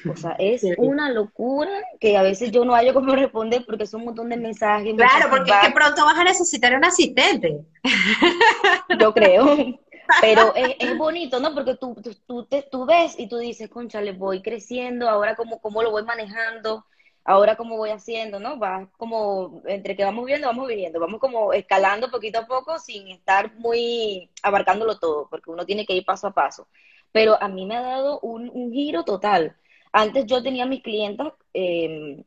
O 0.09 0.15
sea, 0.15 0.35
es 0.39 0.63
una 0.77 1.11
locura 1.11 1.71
que 1.99 2.17
a 2.17 2.21
veces 2.21 2.51
yo 2.51 2.65
no 2.65 2.73
hallo 2.73 2.93
cómo 2.93 3.15
responder 3.15 3.65
porque 3.65 3.85
son 3.85 4.01
un 4.01 4.07
montón 4.07 4.29
de 4.29 4.37
mensajes. 4.37 4.93
Claro, 4.95 5.29
porque 5.29 5.51
es 5.51 5.67
que 5.67 5.73
pronto 5.73 6.05
vas 6.05 6.17
a 6.17 6.23
necesitar 6.23 6.75
un 6.75 6.85
asistente. 6.85 7.65
Yo 8.99 9.13
creo. 9.13 9.79
Pero 10.21 10.53
es, 10.55 10.97
bonito, 10.97 11.39
¿no? 11.39 11.53
Porque 11.53 11.75
tú, 11.75 11.95
tú, 12.27 12.45
te, 12.45 12.63
tú 12.63 12.85
ves 12.85 13.15
y 13.17 13.27
tú 13.27 13.37
dices, 13.37 13.69
concha, 13.69 14.01
le 14.01 14.11
voy 14.11 14.41
creciendo, 14.41 15.09
ahora 15.09 15.35
cómo, 15.35 15.59
cómo 15.59 15.81
lo 15.81 15.91
voy 15.91 16.03
manejando, 16.03 16.85
ahora 17.23 17.55
cómo 17.55 17.77
voy 17.77 17.89
haciendo, 17.89 18.39
¿no? 18.39 18.59
Va 18.59 18.89
como, 18.97 19.61
entre 19.65 19.95
que 19.95 20.05
vamos 20.05 20.25
viendo, 20.25 20.47
vamos 20.47 20.67
viviendo, 20.67 20.99
vamos 20.99 21.19
como 21.19 21.53
escalando 21.53 22.11
poquito 22.11 22.39
a 22.39 22.47
poco 22.47 22.79
sin 22.79 23.07
estar 23.09 23.53
muy 23.55 24.29
abarcándolo 24.43 24.99
todo, 24.99 25.27
porque 25.29 25.49
uno 25.49 25.65
tiene 25.65 25.85
que 25.85 25.93
ir 25.93 26.05
paso 26.05 26.27
a 26.27 26.33
paso. 26.33 26.67
Pero 27.11 27.41
a 27.41 27.47
mí 27.47 27.65
me 27.65 27.77
ha 27.77 27.81
dado 27.81 28.19
un, 28.19 28.49
un 28.53 28.71
giro 28.71 29.03
total. 29.03 29.55
Antes 29.97 30.25
yo 30.25 30.43
tenía 30.43 30.65
mis 30.65 30.83
clientas 30.83 31.33
eh, 31.53 32.23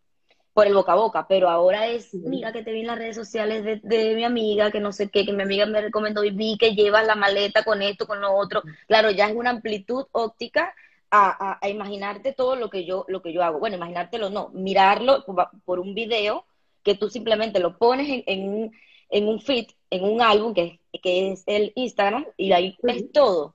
por 0.52 0.66
el 0.66 0.74
boca 0.74 0.92
a 0.92 0.96
boca, 0.96 1.26
pero 1.28 1.48
ahora 1.48 1.86
es, 1.86 2.14
mira 2.14 2.52
que 2.52 2.62
te 2.62 2.72
vi 2.72 2.80
en 2.80 2.86
las 2.86 2.98
redes 2.98 3.16
sociales 3.16 3.62
de, 3.82 4.14
mi 4.16 4.24
amiga, 4.24 4.70
que 4.70 4.80
no 4.80 4.92
sé 4.92 5.10
qué, 5.10 5.24
que 5.26 5.32
mi 5.32 5.42
amiga 5.42 5.66
me 5.66 5.80
recomendó 5.80 6.24
y 6.24 6.30
vi 6.30 6.56
que 6.56 6.74
llevas 6.74 7.06
la 7.06 7.14
maleta 7.14 7.64
con 7.64 7.82
esto, 7.82 8.06
con 8.06 8.20
lo 8.20 8.32
otro. 8.32 8.62
Claro, 8.86 9.10
ya 9.10 9.28
es 9.28 9.36
una 9.36 9.50
amplitud 9.50 10.06
óptica 10.12 10.74
a, 11.10 11.58
imaginarte 11.68 12.32
todo 12.32 12.56
lo 12.56 12.70
que 12.70 12.84
yo, 12.84 13.04
lo 13.08 13.22
que 13.22 13.32
yo 13.32 13.42
hago. 13.42 13.58
Bueno, 13.58 13.76
imaginártelo 13.76 14.30
no, 14.30 14.50
mirarlo 14.54 15.24
por 15.64 15.78
un 15.78 15.94
video 15.94 16.46
que 16.82 16.94
tú 16.94 17.10
simplemente 17.10 17.60
lo 17.60 17.76
pones 17.76 18.24
en, 18.26 18.48
un, 18.48 18.72
en 19.10 19.28
un 19.28 19.40
feed, 19.40 19.66
en 19.90 20.04
un 20.04 20.22
álbum 20.22 20.54
que 20.54 20.80
que 21.02 21.32
es 21.32 21.44
el 21.46 21.72
Instagram 21.74 22.26
y 22.36 22.52
ahí 22.52 22.76
ves 22.82 23.10
todo. 23.12 23.54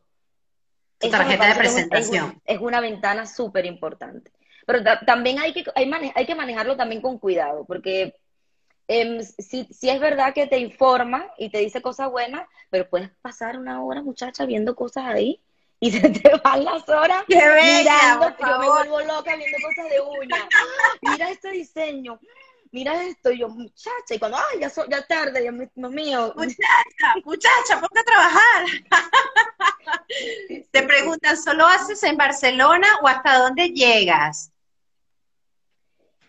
Tu 1.04 1.10
tarjeta 1.10 1.48
de 1.48 1.56
presentación. 1.56 2.42
Es 2.46 2.60
una, 2.60 2.80
ventana 2.82 3.26
súper 3.26 3.66
importante. 3.66 4.32
Pero 4.66 4.80
también 5.06 5.40
hay 5.40 5.54
que, 5.54 5.66
hay, 5.76 5.92
hay 6.16 6.26
que 6.26 6.36
manejarlo 6.36 6.78
también 6.78 7.02
con 7.02 7.18
cuidado, 7.20 7.66
porque 7.66 8.16
em, 8.88 9.22
si, 9.22 9.66
si, 9.66 9.90
es 9.90 10.00
verdad 10.00 10.34
que 10.34 10.48
te 10.48 10.58
informa 10.58 11.28
y 11.38 11.50
te 11.50 11.60
dice 11.60 11.82
cosas 11.82 12.10
buenas, 12.10 12.48
pero 12.70 12.90
puedes 12.90 13.10
pasar 13.22 13.58
una 13.58 13.84
hora, 13.84 14.02
muchacha, 14.02 14.46
viendo 14.46 14.76
cosas 14.76 15.06
ahí 15.06 15.42
y 15.84 15.92
se 16.00 16.10
te 16.10 16.32
van 16.44 16.64
las 16.64 16.88
horas 16.88 17.24
Qué 17.28 17.36
mirando, 17.36 18.34
yo 18.40 18.60
me 18.60 18.68
vuelvo 18.68 19.02
loca 19.02 19.36
viendo 19.36 19.58
cosas 19.62 19.90
de 19.90 20.02
uña. 20.02 20.50
Mira 21.02 21.30
este 21.30 21.52
diseño, 21.52 22.20
mira 22.74 23.04
esto, 23.04 23.32
y 23.32 23.40
yo, 23.40 23.50
muchacha, 23.50 24.16
y 24.16 24.20
cuando, 24.20 24.38
ay, 24.38 24.60
ya, 24.60 24.70
so, 24.70 24.84
ya 24.90 25.06
tarde, 25.06 25.42
Dios 25.42 25.54
mío. 25.92 26.34
Muchacha, 26.36 27.14
muchacha, 27.24 27.80
ponte 27.80 28.00
a 28.00 28.04
trabajar. 28.04 28.66
Te 30.72 30.84
preguntan, 30.84 31.38
¿solo 31.38 31.68
haces 31.68 32.04
en 32.04 32.18
Barcelona 32.18 32.88
o 33.04 33.08
hasta 33.08 33.38
dónde 33.38 33.70
llegas? 33.70 34.52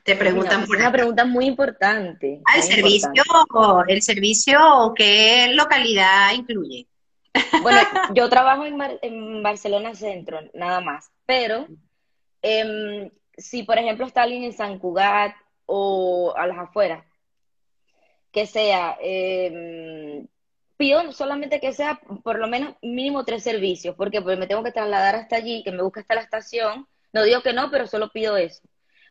Te 0.05 0.17
preguntan 0.17 0.67
por 0.67 0.77
Una 0.77 0.93
pregunta 0.93 1.25
muy 1.25 1.47
importante. 1.47 2.43
Ah, 2.45 2.59
el 2.59 2.63
servicio, 2.63 3.23
el 3.89 4.03
servicio, 4.03 4.93
¿qué 4.95 5.49
localidad 5.55 6.33
incluye? 6.35 6.87
Bueno, 7.63 7.79
yo 8.15 8.29
trabajo 8.29 8.65
en, 8.67 9.43
Barcelona 9.43 9.95
Centro, 9.95 10.41
nada 10.53 10.83
más, 10.83 11.11
pero 11.25 11.67
em, 12.43 13.11
si 13.35 13.63
por 13.63 13.79
ejemplo 13.79 14.07
está 14.07 14.23
alguien 14.23 14.45
en 14.45 14.53
San 14.53 14.79
Cugat 14.79 15.35
o 15.67 16.35
a 16.37 16.47
las 16.47 16.59
afueras, 16.59 17.05
que 18.33 18.47
sea, 18.47 18.97
eh, 19.01 20.27
pido 20.77 21.13
solamente 21.13 21.61
que 21.61 21.73
sea 21.73 22.01
por 22.23 22.39
lo 22.39 22.49
menos 22.49 22.75
mínimo 22.83 23.25
tres 23.25 23.43
servicios, 23.43 23.95
porque 23.97 24.21
pues 24.23 24.39
me 24.39 24.47
tengo 24.47 24.65
que 24.65 24.73
trasladar 24.73 25.15
hasta 25.15 25.37
allí, 25.37 25.63
que 25.63 25.73
me 25.73 25.83
busque 25.83 26.01
hasta 26.01 26.17
la 26.17 26.23
estación, 26.23 26.87
no 27.13 27.23
digo 27.23 27.43
que 27.43 27.53
no, 27.53 27.71
pero 27.71 27.87
solo 27.87 28.11
pido 28.11 28.37
eso 28.37 28.63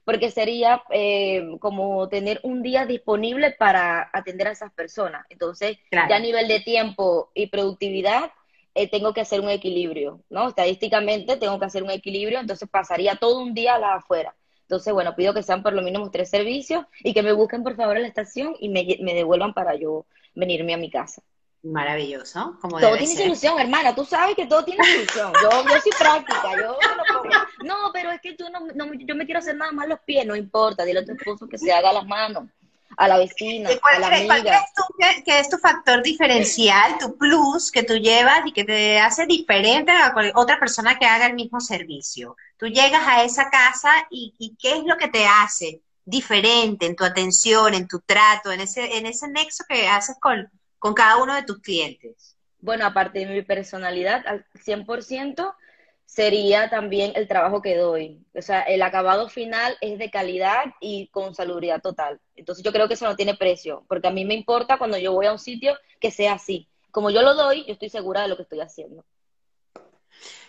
porque 0.06 0.32
sería 0.32 0.84
eh, 0.90 1.58
como 1.60 2.10
tener 2.10 2.40
un 2.44 2.62
día 2.62 2.86
disponible 2.86 3.52
para 3.52 4.10
atender 4.12 4.48
a 4.48 4.52
esas 4.52 4.74
personas. 4.74 5.26
Entonces, 5.30 5.78
ya 5.92 6.16
a 6.16 6.20
nivel 6.20 6.48
de 6.48 6.60
tiempo 6.60 7.32
y 7.34 7.48
productividad, 7.48 8.32
eh, 8.76 8.90
tengo 8.90 9.14
que 9.14 9.22
hacer 9.22 9.40
un 9.40 9.50
equilibrio, 9.50 10.22
¿no? 10.30 10.50
Estadísticamente 10.50 11.38
tengo 11.38 11.60
que 11.60 11.66
hacer 11.66 11.84
un 11.84 11.92
equilibrio, 11.92 12.40
entonces 12.40 12.68
pasaría 12.70 13.16
todo 13.16 13.40
un 13.40 13.54
día 13.54 13.76
a 13.76 13.80
la 13.80 13.96
afuera. 13.96 14.36
Entonces, 14.64 14.94
bueno, 14.94 15.16
pido 15.16 15.34
que 15.34 15.44
sean 15.44 15.62
por 15.62 15.74
lo 15.74 15.82
mínimo 15.82 16.10
tres 16.10 16.30
servicios 16.30 16.86
y 17.02 17.14
que 17.14 17.24
me 17.24 17.34
busquen 17.34 17.64
por 17.64 17.76
favor 17.76 17.98
en 17.98 18.04
la 18.04 18.08
estación 18.08 18.56
y 18.60 18.70
me, 18.70 18.98
me 19.02 19.14
devuelvan 19.14 19.54
para 19.54 19.76
yo 19.76 20.06
venirme 20.34 20.74
a 20.74 20.78
mi 20.78 20.90
casa. 20.90 21.22
Maravilloso. 21.64 22.58
Como 22.62 22.78
todo 22.78 22.98
tiene 22.98 23.16
solución, 23.16 23.58
hermana. 23.58 23.96
Tú 23.96 24.04
sabes 24.04 24.36
que 24.36 24.46
todo 24.46 24.66
tiene 24.66 24.84
solución. 24.84 25.32
Yo, 25.42 25.50
yo 25.64 25.82
soy 25.82 25.92
práctica. 25.98 26.62
Yo 26.62 26.78
no, 27.64 27.76
pero 27.94 28.12
es 28.12 28.20
que 28.20 28.34
tú 28.34 28.46
no, 28.52 28.60
no, 28.76 28.94
yo 28.94 29.16
me 29.16 29.26
quiero 29.26 29.40
hacer 29.40 29.56
nada 29.56 29.72
más 29.72 29.88
los 29.88 30.00
pies. 30.02 30.26
No 30.26 30.36
importa. 30.36 30.84
Dile 30.84 31.00
a 31.00 31.06
tu 31.06 31.14
esposo 31.14 31.48
que 31.48 31.58
se 31.58 31.72
haga 31.72 31.94
las 31.94 32.06
manos. 32.06 32.50
A 32.98 33.08
la 33.08 33.18
vecina, 33.18 33.70
a 33.70 34.00
la 34.00 34.08
amiga. 34.08 34.26
¿Cuál 34.28 34.48
es 34.48 34.74
tu, 34.76 35.24
que, 35.24 35.40
es 35.40 35.50
tu 35.50 35.58
factor 35.58 36.04
diferencial, 36.04 36.98
tu 37.00 37.18
plus 37.18 37.72
que 37.72 37.84
tú 37.84 37.96
llevas 37.96 38.42
y 38.46 38.52
que 38.52 38.64
te 38.64 39.00
hace 39.00 39.26
diferente 39.26 39.92
a 39.92 40.14
otra 40.36 40.60
persona 40.60 40.98
que 40.98 41.06
haga 41.06 41.28
el 41.28 41.34
mismo 41.34 41.60
servicio? 41.60 42.36
Tú 42.58 42.68
llegas 42.68 43.02
a 43.06 43.24
esa 43.24 43.50
casa 43.50 43.92
y, 44.10 44.34
y 44.38 44.56
¿qué 44.60 44.78
es 44.78 44.84
lo 44.84 44.98
que 44.98 45.08
te 45.08 45.26
hace 45.26 45.82
diferente 46.06 46.86
en 46.86 46.96
tu 46.96 47.04
atención, 47.04 47.74
en 47.74 47.88
tu 47.88 48.00
trato, 48.02 48.52
en 48.52 48.62
ese, 48.62 48.98
en 48.98 49.06
ese 49.06 49.28
nexo 49.28 49.64
que 49.68 49.88
haces 49.88 50.18
con, 50.20 50.50
con 50.80 50.94
cada 50.94 51.18
uno 51.18 51.34
de 51.36 51.44
tus 51.44 51.60
clientes? 51.60 52.36
Bueno, 52.60 52.86
aparte 52.86 53.20
de 53.20 53.26
mi 53.26 53.42
personalidad, 53.42 54.26
al 54.26 54.46
100% 54.54 55.54
sería 56.06 56.70
también 56.70 57.14
el 57.16 57.28
trabajo 57.28 57.62
que 57.62 57.76
doy. 57.78 58.24
O 58.36 58.42
sea, 58.42 58.62
el 58.62 58.82
acabado 58.82 59.30
final 59.30 59.78
es 59.82 59.98
de 59.98 60.12
calidad 60.12 60.66
y 60.80 61.08
con 61.08 61.36
salubridad 61.36 61.82
total. 61.82 62.20
Entonces 62.36 62.64
yo 62.64 62.72
creo 62.72 62.88
que 62.88 62.96
eso 62.96 63.06
no 63.06 63.16
tiene 63.16 63.36
precio, 63.36 63.86
porque 63.88 64.08
a 64.08 64.12
mí 64.12 64.26
me 64.26 64.34
importa 64.34 64.78
cuando 64.78 64.98
yo 64.98 65.14
voy 65.14 65.26
a 65.26 65.32
un 65.32 65.40
sitio 65.40 65.76
que 66.00 66.12
sea 66.12 66.34
así. 66.34 66.68
Como 66.92 67.10
yo 67.10 67.22
lo 67.22 67.36
doy, 67.36 67.66
yo 67.66 67.74
estoy 67.74 67.90
segura 67.90 68.22
de 68.22 68.28
lo 68.28 68.36
que 68.36 68.44
estoy 68.44 68.60
haciendo. 68.60 69.06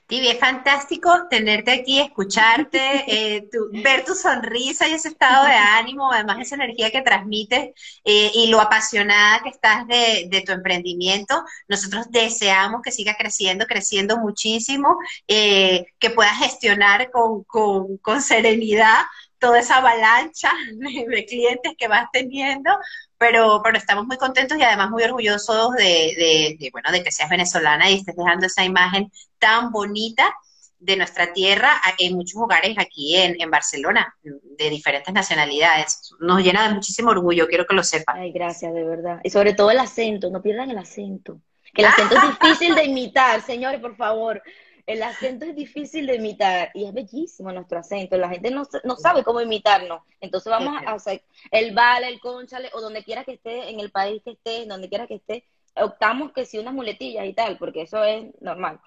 Tibi, 0.07 0.29
es 0.29 0.39
fantástico 0.39 1.11
tenerte 1.31 1.73
aquí, 1.73 1.99
escucharte, 1.99 2.79
eh, 3.39 3.49
ver 3.83 4.05
tu 4.05 4.15
sonrisa 4.15 4.89
y 4.89 4.93
ese 4.93 5.09
estado 5.09 5.47
de 5.47 5.55
ánimo, 5.55 6.13
además 6.13 6.39
esa 6.41 6.57
energía 6.57 6.91
que 6.91 7.03
transmites 7.03 7.71
eh, 8.05 8.31
y 8.35 8.49
lo 8.49 8.61
apasionada 8.61 9.43
que 9.43 9.49
estás 9.49 9.87
de, 9.87 10.43
tu 10.45 10.53
emprendimiento. 10.53 11.43
Nosotros 11.69 12.07
deseamos 12.11 12.83
que 12.83 12.93
siga 12.93 13.15
creciendo, 13.17 13.67
creciendo 13.67 14.19
muchísimo, 14.19 14.99
eh, 15.27 15.87
que 15.99 16.11
puedas 16.11 16.39
gestionar 16.39 17.11
con, 17.11 17.45
con 17.45 18.23
serenidad 18.23 19.05
toda 19.45 19.59
esa 19.59 19.77
avalancha 19.77 20.51
de, 20.73 21.27
clientes 21.27 21.73
que 21.77 21.87
vas 21.87 22.07
teniendo, 22.11 22.71
pero, 23.19 23.61
pero 23.63 23.77
estamos 23.77 24.07
muy 24.07 24.17
contentos 24.17 24.57
y 24.57 24.63
además 24.63 24.91
muy 24.91 25.03
orgullosos 25.03 25.75
de, 25.75 26.71
bueno, 26.73 26.91
de 26.91 27.05
que 27.05 27.13
seas 27.13 27.29
venezolana 27.29 27.91
y 27.91 27.97
estés 27.97 28.17
dejando 28.17 28.47
esa 28.47 28.65
imagen 28.65 29.13
tan 29.39 29.71
bonita 29.71 30.35
de 30.79 30.97
nuestra 30.97 31.35
tierra 31.35 31.75
en 31.99 32.15
muchos 32.15 32.41
lugares 32.41 32.77
aquí 32.79 33.17
en, 33.17 33.39
en, 33.39 33.51
Barcelona, 33.51 34.15
de 34.23 34.71
diferentes 34.71 35.13
nacionalidades. 35.13 36.15
Nos 36.21 36.43
llena 36.43 36.67
de 36.67 36.75
muchísimo 36.75 37.11
orgullo, 37.11 37.47
quiero 37.47 37.67
que 37.67 37.75
lo 37.75 37.83
sepan. 37.83 38.17
Ay, 38.17 38.33
gracias, 38.33 38.73
de 38.73 38.83
verdad. 38.83 39.21
Y 39.25 39.31
sobre 39.31 39.53
todo 39.53 39.71
el 39.71 39.79
acento, 39.79 40.31
no 40.31 40.41
pierdan 40.41 40.71
el 40.71 40.79
acento. 40.79 41.39
Que 41.75 41.83
el 41.83 41.89
acento 41.89 42.17
es 42.17 42.23
difícil 42.41 42.75
de 42.75 42.85
imitar, 42.85 43.43
señores, 43.43 43.81
por 43.81 43.95
favor 43.95 44.43
el 44.87 45.03
acento 45.03 45.47
es 45.47 45.57
difícil 45.57 46.07
de 46.07 46.17
imitar 46.17 46.71
y 46.75 46.85
es 46.85 46.93
bellísimo 46.93 47.53
nuestro 47.53 47.79
acento. 47.79 48.17
La 48.17 48.29
gente 48.29 48.51
no, 48.51 48.65
no 48.85 48.97
sabe 48.97 49.25
cómo 49.25 49.41
imitarnos. 49.41 50.03
Entonces 50.21 50.51
vamos 50.51 50.75
a 50.87 50.93
hacer 50.93 51.23
el 51.51 51.75
vale, 51.75 52.09
el 52.09 52.21
conchale, 52.21 52.71
o 52.75 52.81
donde 52.81 53.03
quiera 53.03 53.25
que 53.25 53.33
esté, 53.33 53.71
en 53.71 53.81
el 53.81 53.91
país 53.91 54.23
que 54.23 54.33
esté, 54.33 54.67
donde 54.67 54.89
quiera 54.89 55.07
que 55.07 55.15
esté, 55.15 55.45
optamos 55.77 56.33
que 56.33 56.45
si 56.45 56.59
unas 56.59 56.75
muletillas 56.75 57.27
y 57.27 57.33
tal, 57.33 57.57
porque 57.59 57.83
eso 57.83 58.05
es 58.05 58.27
normal. 58.41 58.81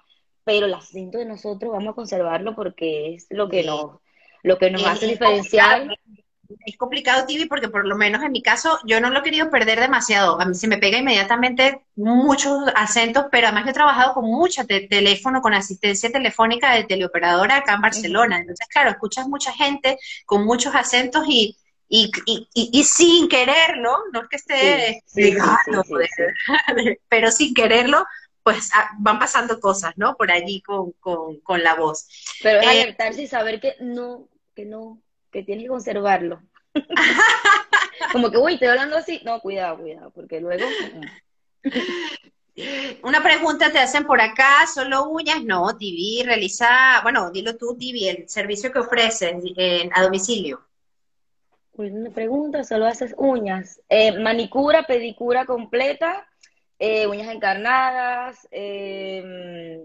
pero 0.44 0.66
el 0.66 0.74
acento 0.74 1.18
de 1.18 1.26
nosotros 1.26 1.72
vamos 1.72 1.92
a 1.92 1.96
conservarlo 1.96 2.54
porque 2.54 3.14
es 3.14 3.26
lo 3.30 3.48
que 3.48 3.64
nos, 3.64 3.98
lo 4.42 4.58
que 4.58 4.70
nos 4.70 4.86
hace 4.86 5.06
diferenciar 5.06 5.98
es 6.64 6.76
complicado, 6.76 7.26
TV, 7.26 7.46
porque 7.46 7.68
por 7.68 7.86
lo 7.86 7.96
menos 7.96 8.22
en 8.22 8.32
mi 8.32 8.42
caso 8.42 8.78
yo 8.84 9.00
no 9.00 9.10
lo 9.10 9.20
he 9.20 9.22
querido 9.22 9.50
perder 9.50 9.80
demasiado. 9.80 10.40
A 10.40 10.46
mí 10.46 10.54
se 10.54 10.68
me 10.68 10.78
pega 10.78 10.98
inmediatamente 10.98 11.82
muchos 11.94 12.64
acentos, 12.74 13.26
pero 13.30 13.48
además 13.48 13.64
yo 13.64 13.70
he 13.70 13.74
trabajado 13.74 14.14
con 14.14 14.24
mucho 14.24 14.64
teléfono, 14.66 15.42
con 15.42 15.54
asistencia 15.54 16.10
telefónica 16.10 16.74
de 16.74 16.84
teleoperadora 16.84 17.56
acá 17.58 17.74
en 17.74 17.82
Barcelona. 17.82 18.38
Entonces, 18.38 18.66
claro, 18.68 18.90
escuchas 18.90 19.28
mucha 19.28 19.52
gente 19.52 19.98
con 20.24 20.44
muchos 20.44 20.74
acentos 20.74 21.24
y, 21.28 21.56
y, 21.88 22.10
y, 22.54 22.84
sin 22.84 23.28
quererlo, 23.28 23.96
no 24.12 24.22
es 24.22 24.28
que 24.28 24.36
esté 24.36 25.02
pero 27.08 27.30
sin 27.30 27.54
quererlo, 27.54 28.06
pues 28.42 28.70
ah, 28.74 28.90
van 28.98 29.18
pasando 29.18 29.60
cosas, 29.60 29.92
¿no? 29.96 30.16
Por 30.16 30.30
allí 30.30 30.62
con, 30.62 30.92
con, 31.02 31.62
la 31.62 31.74
voz. 31.74 32.08
Pero 32.42 32.60
es 32.60 32.66
eh, 32.66 32.70
alertarse 32.70 33.22
y 33.22 33.26
saber 33.26 33.60
que 33.60 33.74
no, 33.80 34.28
que 34.54 34.64
no, 34.64 35.00
que 35.30 35.42
tienes 35.42 35.64
que 35.64 35.68
conservarlo. 35.68 36.42
Como 38.12 38.30
que, 38.30 38.38
uy, 38.38 38.54
estoy 38.54 38.68
hablando 38.68 38.96
así. 38.96 39.20
No, 39.24 39.40
cuidado, 39.40 39.78
cuidado, 39.78 40.10
porque 40.10 40.40
luego... 40.40 40.66
Una 43.02 43.22
pregunta 43.22 43.70
te 43.70 43.78
hacen 43.78 44.04
por 44.04 44.20
acá, 44.20 44.66
¿solo 44.72 45.08
uñas? 45.08 45.44
No, 45.44 45.76
TV 45.76 46.24
realiza, 46.24 47.00
bueno, 47.02 47.30
dilo 47.30 47.56
tú, 47.56 47.76
TV, 47.78 48.10
el 48.10 48.28
servicio 48.28 48.72
que 48.72 48.80
ofreces 48.80 49.34
a 49.94 50.02
domicilio. 50.02 50.66
Una 51.72 52.10
pregunta, 52.10 52.64
solo 52.64 52.86
haces 52.86 53.14
uñas. 53.16 53.80
Eh, 53.88 54.18
manicura, 54.18 54.82
pedicura 54.82 55.44
completa, 55.44 56.26
eh, 56.80 57.06
uñas 57.06 57.32
encarnadas, 57.32 58.48
eh, 58.50 59.84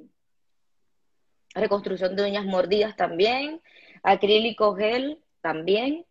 reconstrucción 1.54 2.16
de 2.16 2.24
uñas 2.24 2.46
mordidas 2.46 2.96
también, 2.96 3.62
acrílico 4.02 4.76
gel, 4.76 5.23
también. 5.44 6.06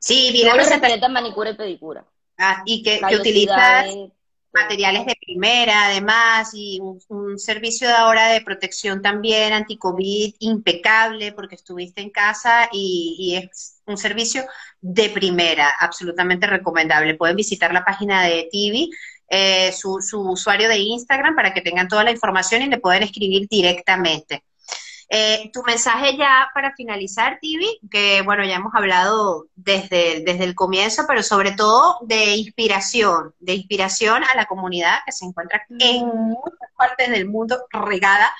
Sí, 0.00 0.30
vi 0.32 0.44
la 0.44 1.08
manicura 1.08 1.50
y 1.50 1.54
pedicura. 1.54 2.06
Ah, 2.38 2.62
y 2.64 2.82
que, 2.82 3.00
que 3.06 3.16
utilizas 3.16 3.86
materiales 4.56 5.04
de 5.04 5.16
primera, 5.20 5.86
además, 5.86 6.50
y 6.54 6.80
un, 6.80 7.38
servicio 7.38 7.88
de 7.88 7.94
ahora 7.94 8.28
de 8.28 8.40
protección 8.40 9.02
también 9.02 9.52
anti-COVID 9.52 10.36
impecable, 10.40 11.32
porque 11.32 11.56
estuviste 11.56 12.00
en 12.00 12.10
casa 12.10 12.68
y, 12.72 13.36
es 13.36 13.82
un 13.84 13.98
servicio 13.98 14.44
de 14.80 15.10
primera, 15.10 15.70
absolutamente 15.78 16.46
recomendable. 16.46 17.14
Pueden 17.14 17.36
visitar 17.36 17.72
la 17.72 17.84
página 17.84 18.22
de 18.22 18.48
TV, 18.50 18.88
eh, 19.28 19.72
su, 19.72 20.00
su 20.00 20.20
usuario 20.20 20.68
de 20.68 20.78
Instagram, 20.78 21.34
para 21.34 21.52
que 21.52 21.60
tengan 21.60 21.88
toda 21.88 22.04
la 22.04 22.12
información 22.12 22.62
y 22.62 22.68
le 22.68 22.78
pueden 22.78 23.02
escribir 23.02 23.46
directamente. 23.48 24.42
Eh, 25.08 25.50
tu 25.52 25.62
mensaje 25.62 26.16
ya 26.16 26.50
para 26.52 26.74
finalizar, 26.74 27.38
Tibi, 27.40 27.78
que 27.90 28.22
bueno, 28.22 28.44
ya 28.44 28.56
hemos 28.56 28.74
hablado 28.74 29.46
desde, 29.54 30.24
desde 30.24 30.44
el 30.44 30.56
comienzo, 30.56 31.04
pero 31.06 31.22
sobre 31.22 31.52
todo 31.52 31.98
de 32.02 32.34
inspiración, 32.34 33.32
de 33.38 33.54
inspiración 33.54 34.24
a 34.24 34.34
la 34.34 34.46
comunidad 34.46 34.98
que 35.06 35.12
se 35.12 35.24
encuentra 35.24 35.64
en 35.68 36.06
muchas 36.06 36.70
partes 36.76 37.08
del 37.10 37.28
mundo 37.28 37.66
regada, 37.70 38.32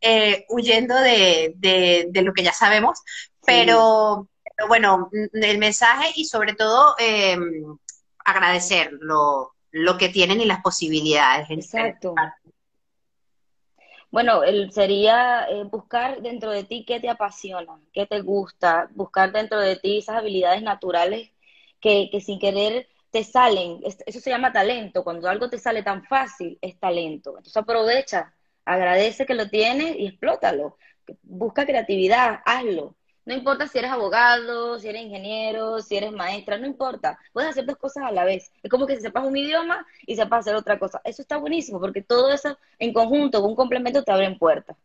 eh, 0.00 0.46
huyendo 0.48 0.94
de, 0.96 1.52
de, 1.56 2.22
lo 2.22 2.32
que 2.32 2.42
ya 2.42 2.52
sabemos, 2.52 3.02
pero, 3.44 4.28
bueno, 4.68 5.10
el 5.12 5.58
mensaje 5.58 6.10
y 6.16 6.24
sobre 6.24 6.54
todo 6.54 6.94
eh, 6.98 7.36
agradecer 8.24 8.92
lo, 9.00 9.54
lo 9.72 9.98
que 9.98 10.08
tienen 10.08 10.40
y 10.40 10.46
las 10.46 10.62
posibilidades. 10.62 11.50
Exacto. 11.50 12.14
Bueno, 14.14 14.44
el, 14.44 14.70
sería 14.72 15.46
eh, 15.50 15.64
buscar 15.64 16.22
dentro 16.22 16.52
de 16.52 16.62
ti 16.64 16.84
qué 16.86 17.00
te 17.00 17.08
apasiona, 17.10 17.80
qué 17.92 18.06
te 18.06 18.20
gusta, 18.20 18.88
buscar 18.94 19.32
dentro 19.32 19.58
de 19.60 19.74
ti 19.76 19.98
esas 19.98 20.16
habilidades 20.18 20.62
naturales 20.62 21.32
que, 21.80 22.08
que 22.12 22.20
sin 22.20 22.38
querer 22.38 22.88
te 23.10 23.24
salen. 23.24 23.80
Eso 24.06 24.20
se 24.20 24.30
llama 24.30 24.52
talento. 24.52 25.02
Cuando 25.02 25.28
algo 25.28 25.50
te 25.50 25.58
sale 25.58 25.82
tan 25.82 26.04
fácil, 26.04 26.56
es 26.62 26.78
talento. 26.78 27.30
Entonces 27.30 27.56
aprovecha, 27.56 28.32
agradece 28.64 29.26
que 29.26 29.34
lo 29.34 29.48
tienes 29.48 29.96
y 29.98 30.06
explótalo. 30.06 30.78
Busca 31.22 31.66
creatividad, 31.66 32.40
hazlo. 32.44 32.96
No 33.26 33.32
importa 33.32 33.66
si 33.66 33.78
eres 33.78 33.90
abogado, 33.90 34.78
si 34.78 34.88
eres 34.88 35.02
ingeniero, 35.02 35.80
si 35.80 35.96
eres 35.96 36.12
maestra, 36.12 36.58
no 36.58 36.66
importa. 36.66 37.18
Puedes 37.32 37.50
hacer 37.50 37.64
dos 37.64 37.76
cosas 37.76 38.04
a 38.04 38.12
la 38.12 38.24
vez. 38.24 38.52
Es 38.62 38.70
como 38.70 38.86
que 38.86 38.96
si 38.96 39.02
sepas 39.02 39.24
un 39.24 39.36
idioma 39.36 39.86
y 40.06 40.14
sepas 40.14 40.40
hacer 40.40 40.54
otra 40.54 40.78
cosa. 40.78 41.00
Eso 41.04 41.22
está 41.22 41.38
buenísimo 41.38 41.80
porque 41.80 42.02
todo 42.02 42.30
eso 42.30 42.58
en 42.78 42.92
conjunto, 42.92 43.42
un 43.42 43.56
complemento, 43.56 44.02
te 44.02 44.12
abren 44.12 44.38
puertas. 44.38 44.76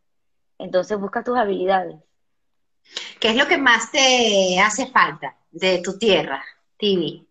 Entonces 0.58 0.97
busca 0.97 1.23
tus 1.23 1.38
habilidades. 1.38 1.97
¿Qué 3.19 3.30
es 3.30 3.36
lo 3.36 3.47
que 3.47 3.58
más 3.58 3.91
te 3.91 4.60
hace 4.60 4.88
falta 4.88 5.36
de 5.52 5.82
tu 5.82 5.97
tierra, 5.97 6.43
Tibi? 6.78 7.28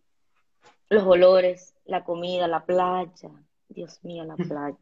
Los 0.91 1.05
olores, 1.05 1.75
la 1.87 2.05
comida, 2.05 2.47
la 2.47 2.65
playa. 2.65 3.31
Dios 3.69 3.99
mío, 4.03 4.25
la 4.25 4.37
playa. 4.37 4.77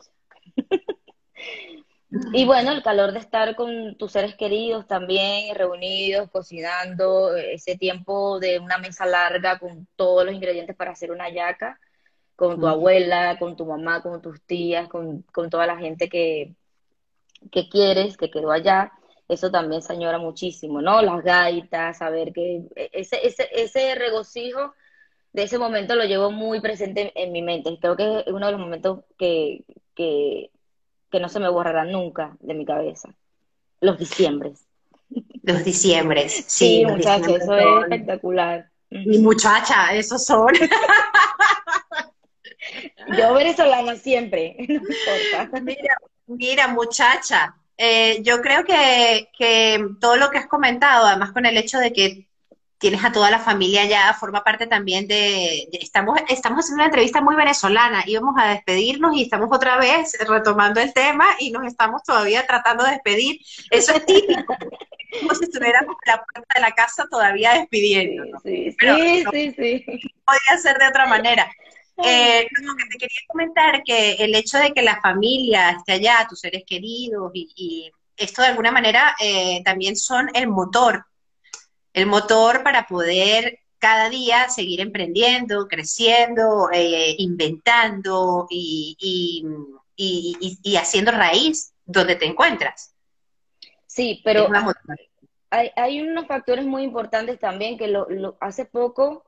Y 2.33 2.45
bueno, 2.45 2.73
el 2.73 2.83
calor 2.83 3.13
de 3.13 3.19
estar 3.19 3.57
con 3.57 3.97
tus 3.97 4.13
seres 4.13 4.35
queridos 4.35 4.87
también, 4.87 5.55
reunidos, 5.55 6.31
cocinando, 6.31 7.35
ese 7.37 7.77
tiempo 7.77 8.39
de 8.39 8.59
una 8.59 8.79
mesa 8.79 9.07
larga 9.07 9.59
con 9.59 9.87
todos 9.97 10.25
los 10.25 10.35
ingredientes 10.35 10.77
para 10.77 10.93
hacer 10.93 11.11
una 11.11 11.29
yaca, 11.31 11.79
con 12.35 12.61
tu 12.61 12.67
abuela, 12.67 13.39
con 13.39 13.57
tu 13.57 13.65
mamá, 13.67 14.03
con 14.03 14.21
tus 14.21 14.43
tías, 14.43 14.89
con, 14.89 15.25
toda 15.51 15.67
la 15.67 15.79
gente 15.79 16.09
que, 16.09 16.55
que 17.51 17.69
quieres, 17.69 18.17
que 18.17 18.31
quedó 18.31 18.51
allá, 18.51 18.93
eso 19.29 19.51
también 19.51 19.83
se 19.83 19.93
añora 19.93 20.19
muchísimo, 20.19 20.81
¿no? 20.81 21.03
Las 21.03 21.23
gaitas, 21.25 21.99
saber 21.99 22.33
que 22.33 22.63
e, 22.77 22.91
ese, 22.93 23.27
ese, 23.27 23.49
ese 23.53 23.95
regocijo 23.95 24.75
de 25.33 25.43
ese 25.43 25.59
momento 25.59 25.95
lo 25.95 26.05
llevo 26.05 26.31
muy 26.31 26.61
presente 26.61 27.13
en 27.15 27.33
mi 27.33 27.43
mente. 27.43 27.79
Creo 27.81 27.97
que 27.97 28.21
es 28.21 28.33
uno 28.33 28.47
de 28.47 28.53
los 28.53 28.61
momentos 28.61 29.01
que, 29.19 29.65
que 29.95 30.51
que 31.17 31.23
no 31.23 31.31
se 31.31 31.41
me 31.41 31.49
borrarán 31.49 31.93
nunca 31.93 32.37
de 32.41 32.53
mi 32.53 32.67
cabeza. 32.67 33.09
Los 33.81 33.99
diciembres. 33.99 34.67
Los 35.43 35.65
diciembres, 35.65 36.45
sí. 36.47 36.81
Sí, 36.81 36.87
muchachos, 36.87 37.41
eso 37.41 37.57
es 37.57 37.67
espectacular. 37.85 38.69
Mi 38.91 39.19
muchacha, 39.19 39.95
esos 39.95 40.27
son. 40.27 40.53
Yo 43.17 43.33
venezolana 43.33 43.97
siempre, 43.97 44.57
no 44.69 44.75
importa. 44.75 45.61
Mira, 45.63 45.97
mira 46.27 46.69
muchacha, 46.69 47.57
eh, 47.79 48.23
yo 48.23 48.43
creo 48.43 48.65
que, 48.65 49.31
que 49.39 49.83
todo 49.99 50.17
lo 50.17 50.29
que 50.29 50.37
has 50.37 50.49
comentado, 50.49 51.07
además 51.07 51.33
con 51.33 51.47
el 51.47 51.57
hecho 51.57 51.79
de 51.79 51.95
que 51.95 52.29
tienes 52.79 53.05
a 53.05 53.13
toda 53.13 53.31
la 53.31 53.39
familia 53.39 53.85
ya, 53.87 54.13
forma 54.15 54.45
parte 54.45 54.67
también 54.67 55.07
de, 55.09 55.69
estamos, 55.73 56.19
estamos 56.29 56.61
haciendo 56.61 56.83
una 56.83 56.87
entrevista 56.87 57.21
muy 57.21 57.35
venezolana, 57.35 58.05
íbamos 58.07 58.35
a 58.39 58.49
despedirnos 58.49 59.17
y 59.17 59.23
estamos 59.23 59.49
otra 59.51 59.79
vez 59.79 60.17
retomando 60.29 60.81
el 60.81 60.93
tema 60.93 61.25
y 61.39 61.51
nos 61.51 61.67
estamos 61.67 62.03
todavía 62.03 62.47
tratando 62.47 62.85
de 62.85 62.93
despedir. 62.93 63.41
Eso 63.71 63.95
es 63.95 64.05
típico, 64.05 64.57
como 65.21 65.35
si 65.35 65.45
estuviéramos 65.45 65.97
en 66.05 66.13
la 66.13 66.25
puerta 66.25 66.55
de 66.55 66.61
la 66.61 66.73
casa 66.73 67.07
todavía 67.11 67.55
despidiendo. 67.55 68.39
Sí, 68.43 68.77
sí, 68.79 69.25
sí, 69.33 69.55
sí, 69.57 70.01
Podría 70.25 70.59
ser 70.61 70.79
de 70.79 70.89
otra 70.89 71.07
manera. 71.07 71.51
Eh, 72.05 72.47
que 72.47 72.89
te 72.91 72.99
quería 72.99 73.21
comentar 73.27 73.83
que 73.83 74.13
el 74.15 74.35
hecho 74.35 74.59
de 74.59 74.73
que 74.73 74.83
la 74.83 75.01
familia 75.01 75.71
esté 75.71 75.93
allá, 75.93 76.27
tus 76.29 76.41
seres 76.41 76.63
queridos 76.67 77.31
y, 77.33 77.91
esto 78.19 78.41
de 78.41 78.49
alguna 78.49 78.71
manera 78.71 79.15
eh, 79.21 79.63
también 79.63 79.95
son 79.95 80.31
el 80.33 80.49
motor 80.49 81.05
el 81.97 82.07
motor 82.07 82.63
para 82.63 82.87
poder 82.87 83.61
cada 83.79 84.11
día 84.11 84.51
seguir 84.51 84.83
emprendiendo, 84.83 85.67
creciendo, 85.67 86.69
eh, 86.71 87.15
inventando 87.19 88.47
y, 88.51 89.43
haciendo 90.79 91.11
raíz 91.11 91.73
donde 91.87 92.17
te 92.17 92.27
encuentras. 92.27 92.95
Sí, 93.87 94.21
pero 94.23 94.47
hay, 95.49 96.03
unos 96.03 96.27
factores 96.27 96.67
muy 96.67 96.83
importantes 96.83 97.41
también 97.41 97.79
que 97.79 97.89
lo, 97.89 98.37
hace 98.41 98.67
poco, 98.67 99.25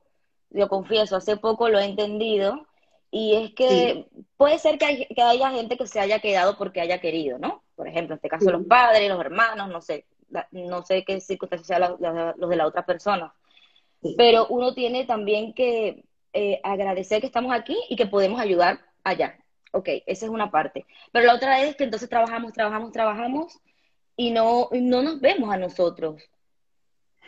lo 0.50 0.68
confieso, 0.68 1.16
hace 1.16 1.38
poco 1.38 1.70
lo 1.70 1.78
he 1.78 1.86
entendido, 1.86 2.66
y 3.10 3.34
es 3.34 3.54
que 3.54 4.08
puede 4.36 4.58
ser 4.58 4.76
que, 4.76 5.08
que, 5.08 5.22
haya 5.22 5.50
gente 5.52 5.78
que 5.78 5.86
se 5.86 6.00
haya 6.00 6.18
quedado 6.18 6.58
porque 6.58 6.82
haya 6.82 7.00
querido, 7.00 7.38
¿no? 7.38 7.62
Por 7.76 7.88
ejemplo, 7.88 8.12
en 8.12 8.18
este 8.18 8.28
caso 8.28 8.50
los 8.50 8.66
padres, 8.66 9.08
los 9.08 9.20
hermanos, 9.20 9.70
no 9.70 9.80
sé, 9.80 10.04
no 10.50 10.82
sé 10.82 11.04
qué 11.04 11.20
circunstancias 11.20 11.66
sean 11.66 12.34
los 12.36 12.50
de 12.50 12.56
la 12.56 12.66
otra 12.66 12.84
persona, 12.84 13.34
pero 14.16 14.46
uno 14.48 14.74
tiene 14.74 15.04
también 15.04 15.54
que 15.54 16.04
eh, 16.32 16.60
agradecer 16.62 17.20
que 17.20 17.26
estamos 17.26 17.52
aquí 17.52 17.76
y 17.88 17.96
que 17.96 18.06
podemos 18.06 18.40
ayudar 18.40 18.80
allá. 19.04 19.38
Ok, 19.72 19.88
esa 20.06 20.26
es 20.26 20.30
una 20.30 20.50
parte. 20.50 20.86
Pero 21.12 21.26
la 21.26 21.34
otra 21.34 21.62
es 21.62 21.76
que 21.76 21.84
entonces 21.84 22.08
trabajamos, 22.08 22.52
trabajamos, 22.52 22.92
trabajamos 22.92 23.58
y 24.16 24.30
no, 24.30 24.68
no 24.72 25.02
nos 25.02 25.20
vemos 25.20 25.52
a 25.52 25.56
nosotros. 25.56 26.22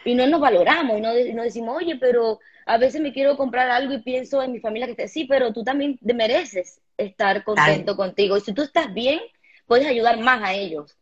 Y 0.05 0.14
no 0.14 0.26
nos 0.26 0.40
valoramos 0.40 0.98
y 0.98 1.01
no, 1.01 1.12
no, 1.34 1.42
decimos, 1.42 1.76
oye, 1.76 1.96
pero 1.96 2.40
a 2.66 2.78
veces 2.78 3.01
me 3.01 3.12
quiero 3.12 3.36
comprar 3.36 3.70
algo 3.70 3.92
y 3.92 4.03
pienso 4.03 4.42
en 4.42 4.53
mi 4.53 4.61
familia 4.61 4.86
que 4.86 4.92
está, 4.92 5.09
sí, 5.09 5.24
pero 5.24 5.53
tú 5.53 5.62
también 5.62 5.98
mereces 6.01 6.80
estar 6.96 7.44
contento 7.44 7.96
contigo. 7.96 8.36
Y 8.36 8.40
si 8.40 8.55
tú 8.55 8.62
estás 8.62 8.92
bien, 8.94 9.20
puedes 9.66 9.86
ayudar 9.86 10.18
más 10.18 10.42
a 10.42 10.55
ellos. 10.55 10.96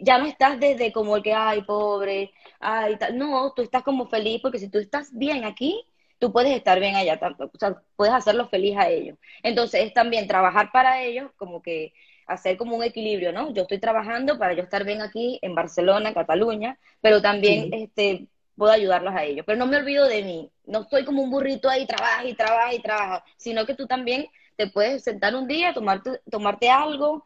Ya 0.00 0.18
no 0.18 0.26
estás 0.26 0.58
desde 0.58 0.92
como 0.92 1.16
el 1.16 1.22
que, 1.22 1.32
ay, 1.32 1.62
pobre, 1.62 2.32
ay, 2.60 2.96
tal. 2.96 3.16
No, 3.16 3.52
tú 3.54 3.62
estás 3.62 3.82
como 3.82 4.08
feliz 4.08 4.40
porque 4.42 4.58
si 4.58 4.68
tú 4.68 4.78
estás 4.78 5.10
bien 5.12 5.44
aquí, 5.44 5.84
tú 6.18 6.32
puedes 6.32 6.56
estar 6.56 6.80
bien 6.80 6.96
allá, 6.96 7.20
o 7.38 7.58
sea, 7.58 7.82
puedes 7.94 8.14
hacerlo 8.14 8.48
feliz 8.48 8.76
a 8.76 8.88
ellos. 8.88 9.18
Entonces 9.42 9.84
es 9.84 9.94
también 9.94 10.26
trabajar 10.26 10.70
para 10.72 11.02
ellos, 11.02 11.30
como 11.36 11.62
que 11.62 11.92
hacer 12.26 12.56
como 12.56 12.76
un 12.76 12.82
equilibrio, 12.82 13.32
¿no? 13.32 13.52
Yo 13.52 13.62
estoy 13.62 13.78
trabajando 13.78 14.38
para 14.38 14.54
yo 14.54 14.62
estar 14.62 14.84
bien 14.84 15.00
aquí 15.00 15.38
en 15.42 15.54
Barcelona, 15.54 16.12
Cataluña, 16.12 16.78
pero 17.00 17.22
también 17.22 17.72
este, 17.72 18.26
puedo 18.56 18.72
ayudarlos 18.72 19.14
a 19.14 19.24
ellos. 19.24 19.44
Pero 19.46 19.58
no 19.58 19.66
me 19.66 19.76
olvido 19.76 20.06
de 20.06 20.22
mí, 20.22 20.50
no 20.64 20.82
estoy 20.82 21.04
como 21.04 21.22
un 21.22 21.30
burrito 21.30 21.68
ahí, 21.68 21.86
trabaja 21.86 22.24
y 22.24 22.34
trabaja 22.34 22.74
y 22.74 22.80
trabaja, 22.80 23.24
sino 23.36 23.64
que 23.64 23.74
tú 23.74 23.86
también 23.86 24.26
te 24.56 24.68
puedes 24.68 25.04
sentar 25.04 25.36
un 25.36 25.46
día, 25.46 25.72
tomarte, 25.72 26.20
tomarte 26.30 26.68
algo. 26.68 27.24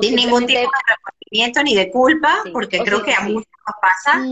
Sin 0.00 0.14
ningún 0.14 0.46
tipo 0.46 0.60
de 0.60 0.66
ni 1.64 1.74
de 1.74 1.90
culpa, 1.90 2.42
porque 2.52 2.78
creo 2.78 3.02
que 3.02 3.14
a 3.14 3.22
muchos 3.22 3.50
nos 3.66 3.76
pasa. 3.80 4.22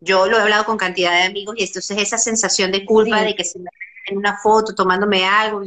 yo 0.00 0.26
lo 0.26 0.36
he 0.36 0.40
hablado 0.40 0.64
con 0.64 0.76
cantidad 0.76 1.12
de 1.12 1.22
amigos 1.24 1.54
y 1.58 1.64
esto 1.64 1.78
es 1.78 1.90
esa 1.90 2.18
sensación 2.18 2.70
de 2.72 2.84
culpa 2.84 3.22
de 3.22 3.34
que 3.34 3.44
si 3.44 3.58
me 3.58 3.70
en 4.06 4.18
una 4.18 4.36
foto 4.36 4.74
tomándome 4.74 5.24
algo, 5.24 5.62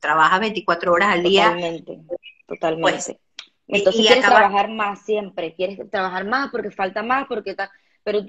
trabaja 0.00 0.38
24 0.38 0.92
horas 0.92 1.08
al 1.14 1.22
día. 1.22 1.44
Totalmente, 1.44 2.00
totalmente. 2.46 2.92
Pues, 2.92 3.16
Entonces 3.68 4.06
quieres 4.06 4.24
trabajar 4.24 4.68
más 4.68 5.02
siempre, 5.02 5.54
quieres 5.54 5.78
trabajar 5.90 6.26
más 6.26 6.50
porque 6.50 6.70
falta 6.70 7.02
más, 7.02 7.26
porque 7.26 7.50
está 7.50 7.70
pero 8.02 8.20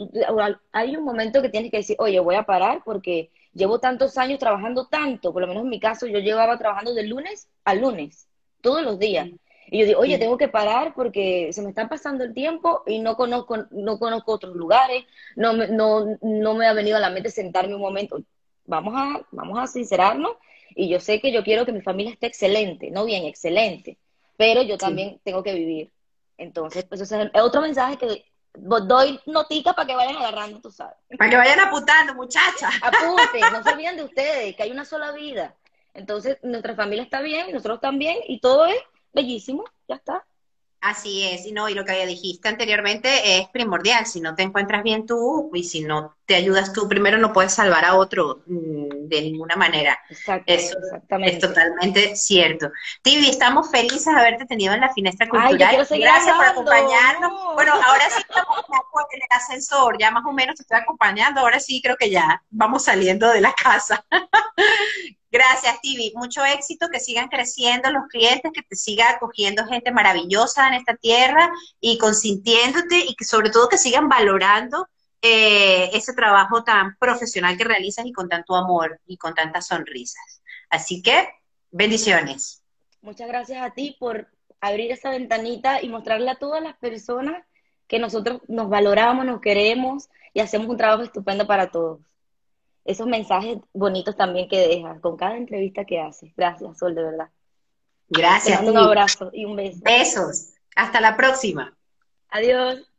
hay 0.71 0.95
un 0.95 1.05
momento 1.05 1.41
que 1.41 1.49
tienes 1.49 1.71
que 1.71 1.77
decir, 1.77 1.95
oye, 1.99 2.19
voy 2.19 2.35
a 2.35 2.43
parar 2.43 2.81
porque 2.83 3.31
llevo 3.53 3.79
tantos 3.79 4.17
años 4.17 4.39
trabajando 4.39 4.87
tanto, 4.87 5.31
por 5.31 5.41
lo 5.41 5.47
menos 5.47 5.63
en 5.63 5.69
mi 5.69 5.79
caso 5.79 6.07
yo 6.07 6.19
llevaba 6.19 6.57
trabajando 6.57 6.93
de 6.93 7.03
lunes 7.03 7.47
a 7.63 7.73
lunes, 7.73 8.27
todos 8.61 8.83
los 8.83 8.99
días. 8.99 9.29
Y 9.73 9.79
yo 9.79 9.85
digo, 9.85 10.01
oye, 10.01 10.17
tengo 10.17 10.37
que 10.37 10.49
parar 10.49 10.93
porque 10.93 11.53
se 11.53 11.61
me 11.61 11.69
está 11.69 11.87
pasando 11.87 12.25
el 12.25 12.33
tiempo 12.33 12.83
y 12.85 12.99
no 12.99 13.15
conozco, 13.15 13.55
no 13.71 13.97
conozco 13.99 14.33
otros 14.33 14.53
lugares, 14.53 15.05
no, 15.37 15.53
no, 15.53 16.17
no 16.21 16.53
me 16.55 16.67
ha 16.67 16.73
venido 16.73 16.97
a 16.97 16.99
la 16.99 17.09
mente 17.09 17.29
sentarme 17.29 17.73
un 17.73 17.81
momento. 17.81 18.21
Vamos 18.65 18.93
a, 18.97 19.25
vamos 19.31 19.57
a 19.57 19.67
sincerarnos 19.67 20.33
y 20.75 20.89
yo 20.89 20.99
sé 20.99 21.21
que 21.21 21.31
yo 21.31 21.41
quiero 21.45 21.65
que 21.65 21.71
mi 21.71 21.81
familia 21.81 22.11
esté 22.11 22.27
excelente, 22.27 22.91
no 22.91 23.05
bien, 23.05 23.23
excelente, 23.23 23.97
pero 24.35 24.61
yo 24.61 24.77
también 24.77 25.21
tengo 25.23 25.41
que 25.41 25.53
vivir. 25.53 25.89
Entonces, 26.37 26.83
pues 26.83 26.99
ese 26.99 27.31
es 27.33 27.41
otro 27.41 27.61
mensaje 27.61 27.95
que 27.95 28.25
doy 28.53 29.21
notica 29.25 29.71
para 29.71 29.87
que 29.87 29.95
vayan 29.95 30.17
agarrando, 30.17 30.59
tú 30.59 30.69
sabes. 30.69 30.97
Para 31.17 31.29
que 31.29 31.37
vayan 31.37 31.61
apuntando, 31.61 32.13
muchachas. 32.15 32.73
Apunten, 32.81 33.53
no 33.53 33.63
se 33.63 33.69
olviden 33.73 33.95
de 33.95 34.03
ustedes, 34.03 34.53
que 34.53 34.63
hay 34.63 34.71
una 34.71 34.83
sola 34.83 35.13
vida. 35.13 35.55
Entonces, 35.93 36.39
nuestra 36.43 36.75
familia 36.75 37.03
está 37.03 37.21
bien, 37.21 37.53
nosotros 37.53 37.79
también, 37.79 38.17
y 38.27 38.41
todo 38.41 38.65
es 38.65 38.75
bellísimo, 39.13 39.63
ya 39.87 39.95
está. 39.95 40.25
Así 40.81 41.27
es, 41.27 41.45
y 41.45 41.51
no, 41.51 41.69
y 41.69 41.75
lo 41.75 41.85
que 41.85 42.07
dijiste 42.07 42.49
anteriormente 42.49 43.37
es 43.37 43.47
primordial, 43.49 44.07
si 44.07 44.19
no 44.19 44.33
te 44.33 44.41
encuentras 44.41 44.81
bien 44.81 45.05
tú 45.05 45.51
y 45.53 45.63
si 45.63 45.81
no 45.81 46.15
te 46.25 46.33
ayudas 46.33 46.73
tú 46.73 46.89
primero 46.89 47.19
no 47.19 47.33
puedes 47.33 47.53
salvar 47.53 47.85
a 47.85 47.93
otro 47.95 48.41
mm, 48.47 49.07
de 49.07 49.21
ninguna 49.21 49.55
manera. 49.55 49.99
Exacto, 50.09 50.51
Eso 50.51 50.75
exactamente. 50.79 51.35
es 51.35 51.39
totalmente 51.39 52.15
cierto. 52.15 52.71
Tibi, 53.03 53.29
estamos 53.29 53.69
felices 53.69 54.05
de 54.05 54.19
haberte 54.19 54.45
tenido 54.47 54.73
en 54.73 54.81
la 54.81 54.91
finestra 54.91 55.29
cultural. 55.29 55.59
Gracias 55.59 56.35
por 56.35 56.45
acompañarnos. 56.45 57.53
Bueno, 57.53 57.73
ahora 57.73 58.09
sí 58.09 58.19
estamos 58.27 58.65
en 59.13 59.21
el 59.21 59.27
ascensor, 59.29 59.97
ya 59.99 60.09
más 60.09 60.25
o 60.25 60.31
menos 60.31 60.55
te 60.55 60.63
estoy 60.63 60.79
acompañando, 60.79 61.41
ahora 61.41 61.59
sí 61.59 61.79
creo 61.83 61.95
que 61.95 62.09
ya 62.09 62.41
vamos 62.49 62.85
saliendo 62.85 63.29
de 63.29 63.41
la 63.41 63.53
casa. 63.53 64.03
Gracias, 65.31 65.79
Tibi. 65.81 66.11
Mucho 66.15 66.43
éxito, 66.43 66.89
que 66.91 66.99
sigan 66.99 67.29
creciendo 67.29 67.89
los 67.89 68.03
clientes, 68.09 68.51
que 68.53 68.63
te 68.63 68.75
siga 68.75 69.11
acogiendo 69.11 69.65
gente 69.65 69.91
maravillosa 69.91 70.67
en 70.67 70.73
esta 70.73 70.95
tierra 70.95 71.49
y 71.79 71.97
consintiéndote 71.97 72.97
y 72.97 73.15
que 73.15 73.23
sobre 73.23 73.49
todo 73.49 73.69
que 73.69 73.77
sigan 73.77 74.09
valorando 74.09 74.89
eh, 75.21 75.89
ese 75.93 76.13
trabajo 76.13 76.63
tan 76.63 76.97
profesional 76.97 77.57
que 77.57 77.63
realizas 77.63 78.05
y 78.05 78.11
con 78.11 78.27
tanto 78.27 78.55
amor 78.55 78.99
y 79.05 79.15
con 79.15 79.33
tantas 79.33 79.67
sonrisas. 79.67 80.41
Así 80.69 81.01
que, 81.01 81.29
bendiciones. 81.71 82.61
Muchas 83.01 83.29
gracias 83.29 83.63
a 83.63 83.73
ti 83.73 83.95
por 83.99 84.27
abrir 84.59 84.91
esa 84.91 85.11
ventanita 85.11 85.81
y 85.81 85.87
mostrarle 85.87 86.29
a 86.29 86.35
todas 86.35 86.61
las 86.61 86.75
personas 86.77 87.45
que 87.87 87.99
nosotros 87.99 88.41
nos 88.49 88.69
valoramos, 88.69 89.25
nos 89.25 89.39
queremos 89.39 90.09
y 90.33 90.41
hacemos 90.41 90.67
un 90.67 90.77
trabajo 90.77 91.03
estupendo 91.03 91.47
para 91.47 91.71
todos 91.71 91.99
esos 92.85 93.07
mensajes 93.07 93.59
bonitos 93.73 94.15
también 94.15 94.49
que 94.49 94.67
dejas 94.67 94.99
con 94.99 95.17
cada 95.17 95.37
entrevista 95.37 95.85
que 95.85 95.99
haces. 95.99 96.33
Gracias, 96.35 96.77
Sol, 96.77 96.95
de 96.95 97.03
verdad. 97.03 97.29
Gracias. 98.09 98.61
un 98.61 98.77
abrazo 98.77 99.29
y 99.33 99.45
un 99.45 99.55
beso. 99.55 99.79
Besos. 99.83 100.53
Hasta 100.75 100.99
la 100.99 101.15
próxima. 101.15 101.75
Adiós. 102.29 102.90